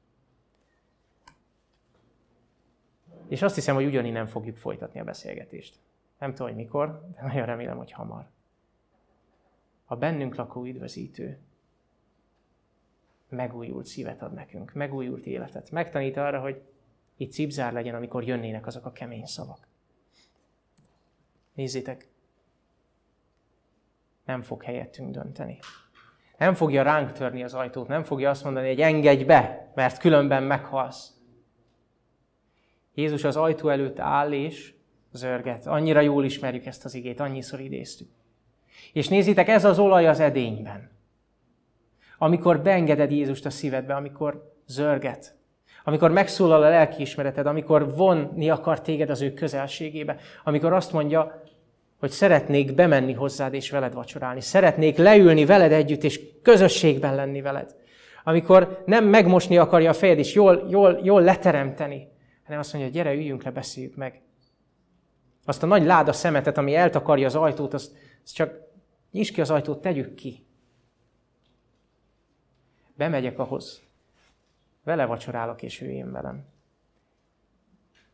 És 3.29 3.43
azt 3.43 3.55
hiszem, 3.55 3.75
hogy 3.75 3.85
ugyanígy 3.85 4.13
nem 4.13 4.27
fogjuk 4.27 4.57
folytatni 4.57 5.01
a 5.01 5.05
beszélgetést. 5.05 5.79
Nem 6.21 6.31
tudom, 6.31 6.47
hogy 6.47 6.57
mikor, 6.57 7.09
de 7.15 7.23
nagyon 7.23 7.47
remélem, 7.47 7.77
hogy 7.77 7.93
hamar. 7.93 8.27
A 9.85 9.97
bennünk 9.97 10.35
lakó 10.35 10.65
üdvözítő 10.65 11.39
megújult 13.29 13.87
szívet 13.87 14.23
ad 14.23 14.33
nekünk, 14.33 14.73
megújult 14.73 15.27
életet. 15.27 15.71
Megtanít 15.71 16.17
arra, 16.17 16.41
hogy 16.41 16.63
itt 17.17 17.33
cipzár 17.33 17.73
legyen, 17.73 17.95
amikor 17.95 18.25
jönnének 18.25 18.67
azok 18.67 18.85
a 18.85 18.93
kemény 18.93 19.27
szavak. 19.27 19.69
Nézzétek, 21.53 22.09
nem 24.25 24.43
fog 24.43 24.63
helyettünk 24.63 25.11
dönteni. 25.11 25.59
Nem 26.39 26.55
fogja 26.55 26.83
ránk 26.83 27.13
törni 27.13 27.43
az 27.43 27.55
ajtót, 27.55 27.89
nem 27.89 28.03
fogja 28.03 28.31
azt 28.31 28.45
mondani, 28.45 28.69
hogy 28.69 28.81
engedj 28.81 29.25
be, 29.25 29.73
mert 29.75 29.99
különben 29.99 30.43
meghalsz. 30.43 31.21
Jézus 32.95 33.25
az 33.25 33.37
ajtó 33.37 33.69
előtt 33.69 33.99
áll 33.99 34.33
és 34.33 34.80
zörget. 35.13 35.67
Annyira 35.67 36.01
jól 36.01 36.25
ismerjük 36.25 36.67
ezt 36.67 36.85
az 36.85 36.95
igét, 36.95 37.21
annyiszor 37.21 37.61
idéztük. 37.61 38.09
És 38.93 39.09
nézzétek, 39.09 39.49
ez 39.49 39.65
az 39.65 39.79
olaj 39.79 40.09
az 40.09 40.21
edényben. 40.21 40.91
Amikor 42.19 42.61
beengeded 42.61 43.11
Jézust 43.11 43.47
a 43.47 43.51
szívedbe, 43.51 43.95
amikor 43.95 44.53
zörget, 44.67 45.35
amikor 45.85 46.11
megszólal 46.11 46.63
a 46.63 46.69
lelkiismereted, 46.69 47.47
amikor 47.47 47.95
vonni 47.95 48.51
akar 48.51 48.81
téged 48.81 49.11
az 49.11 49.21
ő 49.21 49.33
közelségébe, 49.33 50.17
amikor 50.45 50.73
azt 50.73 50.93
mondja, 50.93 51.43
hogy 51.99 52.11
szeretnék 52.11 52.75
bemenni 52.75 53.13
hozzád 53.13 53.55
és 53.55 53.71
veled 53.71 53.95
vacsorálni, 53.95 54.41
szeretnék 54.41 54.97
leülni 54.97 55.45
veled 55.45 55.73
együtt 55.73 56.05
és 56.05 56.21
közösségben 56.43 57.15
lenni 57.15 57.41
veled. 57.41 57.75
Amikor 58.25 58.83
nem 58.87 59.05
megmosni 59.05 59.59
akarja 59.59 59.91
a 59.91 59.95
fejed 59.95 60.19
és 60.19 60.35
jól, 60.35 60.67
jól, 60.71 61.01
jól 61.03 61.23
leteremteni, 61.23 62.09
hanem 62.45 62.61
azt 62.61 62.73
mondja, 62.73 62.91
gyere, 62.91 63.15
üljünk 63.15 63.43
le, 63.43 63.51
beszéljük 63.51 63.97
meg. 63.97 64.23
Azt 65.45 65.63
a 65.63 65.67
nagy 65.67 65.85
láda 65.85 66.13
szemetet, 66.13 66.59
ami 66.59 66.75
eltakarja 66.75 67.27
az 67.27 67.35
ajtót, 67.35 67.75
azt, 67.75 67.93
azt 68.25 68.35
csak 68.35 68.61
nyisd 69.11 69.35
ki 69.35 69.41
az 69.41 69.51
ajtót, 69.51 69.81
tegyük 69.81 70.15
ki. 70.15 70.47
Bemegyek 72.95 73.39
ahhoz. 73.39 73.83
Vele 74.85 75.05
vacsorálok, 75.07 75.63
és 75.63 75.81
ő 75.81 75.91
én 75.91 76.13
velem. 76.13 76.45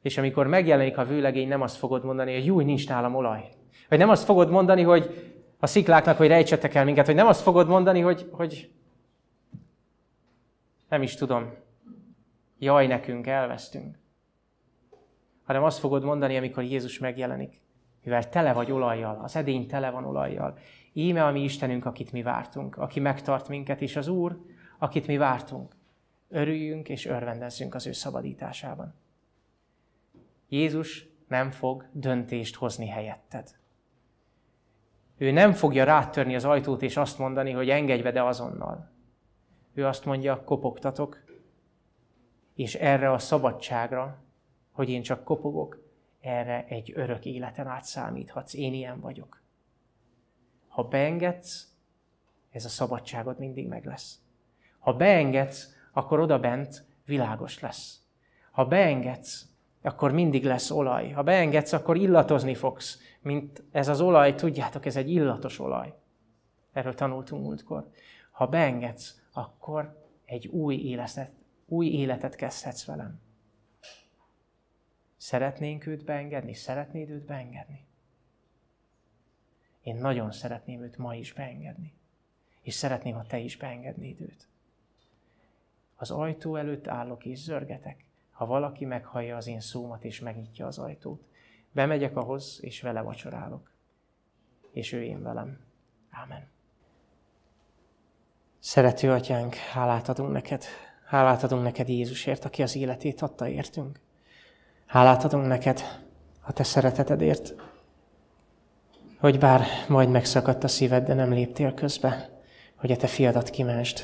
És 0.03 0.19
amikor 0.19 0.47
megjelenik 0.47 0.99
a 0.99 1.05
vőlegény, 1.05 1.49
nem 1.49 1.63
azt 1.63 1.77
fogod 1.77 2.05
mondani, 2.05 2.35
hogy 2.35 2.47
jó, 2.47 2.61
nincs 2.61 2.89
nálam 2.89 3.15
olaj. 3.15 3.49
Vagy 3.89 3.99
nem 3.99 4.09
azt 4.09 4.25
fogod 4.25 4.51
mondani, 4.51 4.83
hogy 4.83 5.33
a 5.59 5.67
szikláknak, 5.67 6.17
hogy 6.17 6.29
rejtsetek 6.29 6.75
el 6.75 6.85
minket, 6.85 7.07
vagy 7.07 7.15
nem 7.15 7.27
azt 7.27 7.43
fogod 7.43 7.69
mondani, 7.69 8.01
hogy, 8.01 8.29
hogy 8.33 8.71
nem 10.89 11.03
is 11.03 11.15
tudom, 11.15 11.55
jaj, 12.59 12.87
nekünk 12.87 13.27
elvesztünk 13.27 13.99
hanem 15.47 15.63
azt 15.63 15.79
fogod 15.79 16.05
mondani, 16.05 16.37
amikor 16.37 16.63
Jézus 16.63 16.99
megjelenik. 16.99 17.61
Mivel 18.03 18.29
tele 18.29 18.53
vagy 18.53 18.73
olajjal, 18.73 19.21
az 19.23 19.37
edény 19.37 19.67
tele 19.67 19.91
van 19.91 20.05
olajjal. 20.05 20.59
Íme 20.93 21.25
a 21.25 21.31
mi 21.31 21.43
Istenünk, 21.43 21.85
akit 21.85 22.13
mi 22.13 22.23
vártunk, 22.23 22.77
aki 22.77 23.01
megtart 23.01 23.49
minket, 23.49 23.81
és 23.81 23.97
az 23.97 24.09
Úr, 24.09 24.41
akit 24.79 25.07
mi 25.07 25.17
vártunk. 25.17 25.75
Örüljünk 26.29 26.89
és 26.89 27.07
örvendezzünk 27.07 27.75
az 27.75 27.87
ő 27.87 27.93
szabadításában. 27.93 28.95
Jézus 30.49 31.09
nem 31.29 31.51
fog 31.51 31.89
döntést 31.93 32.55
hozni 32.55 32.89
helyetted. 32.89 33.51
Ő 35.19 35.31
nem 35.31 35.53
fogja 35.53 35.85
rátörni 35.85 36.35
az 36.35 36.45
ajtót 36.45 36.83
és 36.83 36.97
azt 36.97 37.19
mondani, 37.19 37.51
hogy 37.51 37.71
engedj 37.71 38.03
be, 38.03 38.11
de 38.11 38.23
azonnal. 38.23 38.91
Ő 39.75 39.87
azt 39.87 40.05
mondja, 40.05 40.45
kopogtatok, 40.45 41.25
és 42.55 42.75
erre 42.75 43.13
a 43.13 43.19
szabadságra, 43.19 44.25
hogy 44.77 44.89
én 44.89 45.03
csak 45.03 45.25
kopogok, 45.25 45.83
erre 46.21 46.65
egy 46.69 46.93
örök 46.95 47.25
életen 47.25 47.67
át 47.67 47.85
számíthatsz. 47.85 48.55
Én 48.55 48.75
ilyen 48.75 49.01
vagyok. 49.01 49.41
Ha 50.69 50.83
beengedsz, 50.83 51.69
ez 52.51 52.65
a 52.65 52.69
szabadságod 52.69 53.39
mindig 53.39 53.67
meg 53.67 53.85
lesz. 53.85 54.21
Ha 54.79 54.93
beengedsz, 54.93 55.77
akkor 55.93 56.21
oda 56.21 56.39
bent 56.39 56.85
világos 57.05 57.61
lesz. 57.61 58.01
Ha 58.51 58.65
beengedsz, 58.65 59.49
akkor 59.83 60.13
mindig 60.13 60.45
lesz 60.45 60.71
olaj. 60.71 61.11
Ha 61.11 61.23
beengedsz, 61.23 61.73
akkor 61.73 61.97
illatozni 61.97 62.55
fogsz, 62.55 63.01
mint 63.21 63.63
ez 63.71 63.89
az 63.89 64.01
olaj, 64.01 64.35
tudjátok, 64.35 64.87
ez 64.87 64.97
egy 64.97 65.11
illatos 65.11 65.59
olaj. 65.59 65.95
Erről 66.73 66.95
tanultunk 66.95 67.43
múltkor. 67.45 67.91
Ha 68.31 68.47
beengedsz, 68.47 69.21
akkor 69.33 70.03
egy 70.25 70.47
új 70.47 70.75
életet, 70.75 71.33
új 71.67 71.87
életet 71.87 72.35
kezdhetsz 72.35 72.85
velem. 72.85 73.25
Szeretnénk 75.17 75.87
őt 75.87 76.05
beengedni? 76.05 76.55
Szeretnéd 76.55 77.11
őt 77.11 77.25
beengedni? 77.25 77.85
Én 79.83 79.97
nagyon 79.97 80.33
szeretném 80.33 80.83
őt 80.83 80.97
ma 80.97 81.15
is 81.15 81.33
beengedni. 81.33 81.93
És 82.63 82.75
szeretném, 82.75 83.15
ha 83.15 83.27
te 83.27 83.39
is 83.39 83.57
beengednéd 83.57 84.21
őt. 84.21 84.49
Az 85.97 86.11
ajtó 86.11 86.57
előtt 86.57 86.87
állok 86.87 87.25
és 87.25 87.39
zörgetek. 87.39 88.05
Ha 88.31 88.47
valaki 88.47 88.85
meghallja 88.85 89.37
az 89.37 89.47
én 89.47 89.61
szómat 89.61 90.05
és 90.05 90.21
megnyitja 90.21 90.67
az 90.67 90.79
ajtót, 90.79 91.23
bemegyek 91.73 92.17
ahhoz, 92.17 92.59
és 92.63 92.81
vele 92.81 93.01
vacsorálok. 93.01 93.71
És 94.71 94.93
ő 94.93 95.05
én 95.05 95.23
velem. 95.23 95.61
Ámen. 96.11 96.49
Szerető 98.59 99.11
atyánk, 99.11 99.55
hálát 99.55 100.09
adunk 100.09 100.33
neked. 100.33 100.65
Hálát 101.05 101.43
adunk 101.43 101.63
neked 101.63 101.89
Jézusért, 101.89 102.45
aki 102.45 102.63
az 102.63 102.77
életét 102.77 103.23
adta 103.23 103.49
értünk. 103.49 104.01
Hálát 104.87 105.25
adunk 105.25 105.47
neked 105.47 105.83
a 106.41 106.53
te 106.53 106.63
szeretetedért, 106.63 107.55
hogy 109.19 109.39
bár 109.39 109.67
majd 109.89 110.09
megszakadt 110.09 110.65
a 110.65 110.69
szíved, 110.69 111.07
de 111.07 111.15
nem 111.15 111.33
léptél 111.33 111.75
közbe, 111.75 112.31
hogy 112.77 112.93
a 112.93 112.97
te 112.97 113.07
fiadat 113.07 113.51
kimensd, 113.51 114.01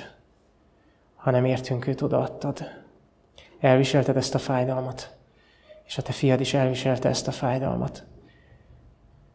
hanem 1.14 1.44
értünk 1.44 1.86
őt 1.86 2.02
odaadtad. 2.02 2.60
Elviselted 3.60 4.16
ezt 4.16 4.34
a 4.34 4.38
fájdalmat, 4.38 5.16
és 5.84 5.98
a 5.98 6.02
te 6.02 6.12
fiad 6.12 6.40
is 6.40 6.54
elviselte 6.54 7.08
ezt 7.08 7.28
a 7.28 7.32
fájdalmat. 7.32 8.04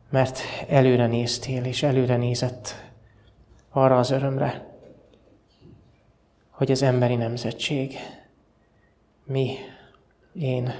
Mert 0.09 0.39
előre 0.67 1.07
néztél, 1.07 1.65
és 1.65 1.83
előre 1.83 2.15
nézett 2.15 2.75
arra 3.69 3.97
az 3.97 4.11
örömre, 4.11 4.75
hogy 6.49 6.71
az 6.71 6.81
emberi 6.81 7.15
nemzetség, 7.15 7.95
mi, 9.25 9.55
én, 10.33 10.73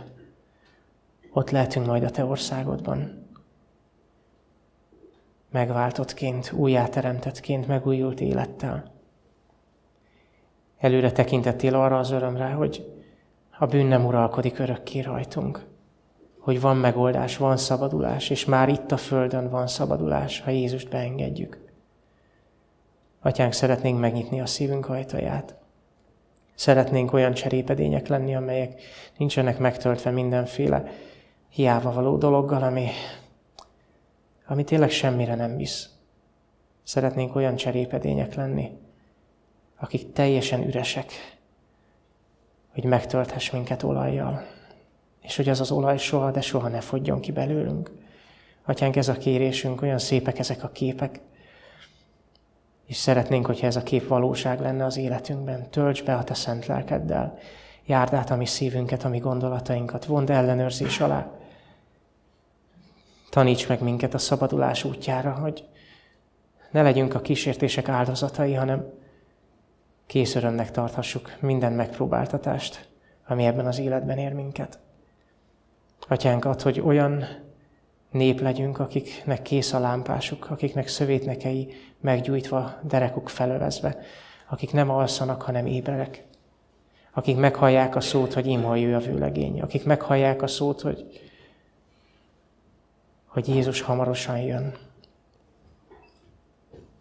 ott 1.38 1.50
lehetünk 1.50 1.86
majd 1.86 2.04
a 2.04 2.10
te 2.10 2.26
országodban. 2.26 3.26
Megváltottként, 5.52 6.52
újjáteremtettként, 6.52 7.68
megújult 7.68 8.22
élettel. 8.22 8.92
Előre 10.78 11.12
tekintettél 11.12 11.76
arra 11.76 11.98
az 11.98 12.12
örömre, 12.12 12.50
hogy 12.50 13.02
a 13.60 13.66
bűn 13.66 13.86
nem 13.86 14.06
uralkodik 14.06 14.60
örökké 14.60 15.00
rajtunk. 15.00 15.66
Hogy 16.40 16.62
van 16.62 16.78
megoldás, 16.78 17.38
van 17.38 17.58
szabadulás, 17.58 18.30
és 18.30 18.46
már 18.46 18.70
itt 18.70 18.92
a 18.92 18.98
Földön 18.98 19.50
van 19.50 19.68
szabadulás, 19.68 20.42
ha 20.42 20.50
Jézust 20.50 20.90
beengedjük. 20.90 21.60
Atyánk, 23.22 23.54
szeretnénk 23.54 24.00
megnyitni 24.00 24.42
a 24.42 24.46
szívünk 24.46 24.90
ajtaját. 24.90 25.56
Szeretnénk 26.56 27.14
olyan 27.14 27.34
cserépedények 27.34 28.08
lenni, 28.08 28.36
amelyek 28.36 28.82
nincsenek 29.18 29.60
megtöltve 29.60 30.12
mindenféle 30.12 30.92
hiába 31.50 31.92
való 31.92 32.18
dologgal, 32.18 32.64
ami, 32.64 32.90
ami 34.46 34.64
tényleg 34.64 34.90
semmire 34.90 35.36
nem 35.36 35.58
visz. 35.58 35.90
Szeretnénk 36.84 37.36
olyan 37.36 37.56
cserépedények 37.56 38.36
lenni, 38.36 38.72
akik 39.80 40.12
teljesen 40.12 40.68
üresek, 40.68 41.12
hogy 42.74 42.84
megtölthess 42.84 43.52
minket 43.52 43.84
olajjal, 43.84 44.44
és 45.22 45.36
hogy 45.36 45.50
az 45.50 45.60
az 45.60 45.72
olaj 45.72 45.98
soha, 45.98 46.32
de 46.32 46.42
soha 46.42 46.68
ne 46.68 46.82
fogjon 46.82 47.20
ki 47.20 47.32
belőlünk. 47.32 47.92
Atyánk, 48.66 48.96
ez 48.96 49.08
a 49.08 49.14
kérésünk, 49.14 49.82
olyan 49.82 49.98
szépek 49.98 50.40
ezek 50.40 50.64
a 50.64 50.70
képek, 50.70 51.20
és 52.86 52.96
szeretnénk, 52.96 53.46
hogyha 53.46 53.68
ez 53.68 53.76
a 53.76 53.84
kép 53.84 54.08
valóság 54.08 54.60
lenne 54.60 54.86
az 54.86 54.98
életünkben. 54.98 55.70
Tölts 55.70 56.04
be 56.04 56.16
a 56.16 56.24
te 56.24 56.34
szent 56.34 56.66
lelkeddel, 56.66 57.38
járd 57.86 58.14
át 58.14 58.30
a 58.30 58.36
mi 58.36 58.46
szívünket, 58.46 59.04
a 59.04 59.10
mi 59.10 59.18
gondolatainkat, 59.18 60.06
vond 60.06 60.30
ellenőrzés 60.30 61.00
alá. 61.00 61.32
Taníts 63.30 63.68
meg 63.68 63.82
minket 63.82 64.14
a 64.14 64.18
szabadulás 64.18 64.84
útjára, 64.84 65.32
hogy 65.32 65.64
ne 66.72 66.82
legyünk 66.82 67.14
a 67.14 67.22
kísértések 67.22 67.90
áldozatai, 67.90 68.54
hanem 68.54 68.86
kész 70.06 70.36
örömnek 70.36 70.72
tarthassuk 70.72 71.36
minden 71.40 71.74
megpróbáltatást, 71.74 72.90
ami 73.28 73.46
ebben 73.46 73.66
az 73.66 73.80
életben 73.80 74.18
ér 74.18 74.34
minket. 74.34 74.80
Atyánk, 76.08 76.46
ad, 76.46 76.62
hogy 76.62 76.80
olyan 76.80 77.26
nép 78.12 78.42
legyünk, 78.42 78.80
akiknek 78.80 79.42
kész 79.42 79.74
a 79.74 79.80
lámpásuk, 79.80 80.50
akiknek 80.50 80.88
szövétnekei 80.88 81.74
meggyújtva, 82.00 82.74
derekuk 82.82 83.30
felövezve, 83.30 83.98
akik 84.50 84.72
nem 84.72 84.90
alszanak, 84.90 85.42
hanem 85.42 85.66
éberek, 85.66 86.24
akik 87.14 87.38
meghallják 87.38 87.96
a 87.96 88.02
szót, 88.02 88.34
hogy 88.34 88.46
imoljú 88.46 88.96
a 88.96 89.00
vőlegény, 89.00 89.62
akik 89.62 89.86
meghallják 89.86 90.42
a 90.42 90.48
szót, 90.48 90.82
hogy, 90.82 91.27
hogy 93.38 93.48
Jézus 93.48 93.82
hamarosan 93.82 94.40
jön. 94.40 94.78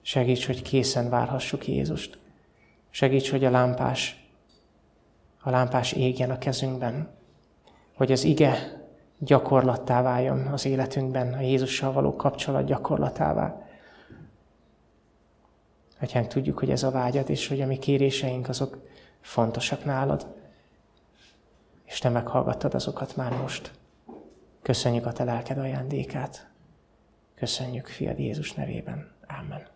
Segíts, 0.03 0.47
hogy 0.47 0.63
készen 0.63 1.11
várhassuk 1.11 1.69
Jézust. 1.69 2.19
Segíts, 2.91 3.31
hogy 3.31 3.45
a 3.45 3.51
lámpás, 3.51 4.29
a 5.43 5.51
lámpás 5.51 5.93
égjen 5.93 6.31
a 6.31 6.39
kezünkben, 6.39 7.11
hogy 7.95 8.13
az 8.13 8.25
ige 8.25 8.83
gyakorlattá 9.19 10.03
váljon 10.03 10.47
az 10.47 10.65
életünkben, 10.65 11.33
a 11.33 11.41
Jézussal 11.41 11.93
való 11.93 12.17
kapcsolat 12.17 12.65
gyakorlatává. 12.65 13.69
Atyánk, 16.01 16.27
tudjuk, 16.27 16.59
hogy 16.59 16.71
ez 16.71 16.83
a 16.83 16.91
vágyad, 16.91 17.31
és 17.31 17.49
hogy 17.49 17.61
a 17.61 17.67
mi 17.67 17.79
kéréseink 17.79 18.49
azok 18.49 18.89
fontosak 19.21 19.85
nálad, 19.85 20.27
és 21.85 21.99
te 21.99 22.09
meghallgattad 22.09 22.75
azokat 22.75 23.17
már 23.17 23.37
most. 23.41 23.76
Köszönjük 24.67 25.07
a 25.07 25.13
te 25.13 25.25
lelked 25.25 25.59
ajándékát. 25.59 26.47
Köszönjük, 27.35 27.87
fiad 27.87 28.19
Jézus 28.19 28.53
nevében. 28.53 29.11
Amen. 29.27 29.76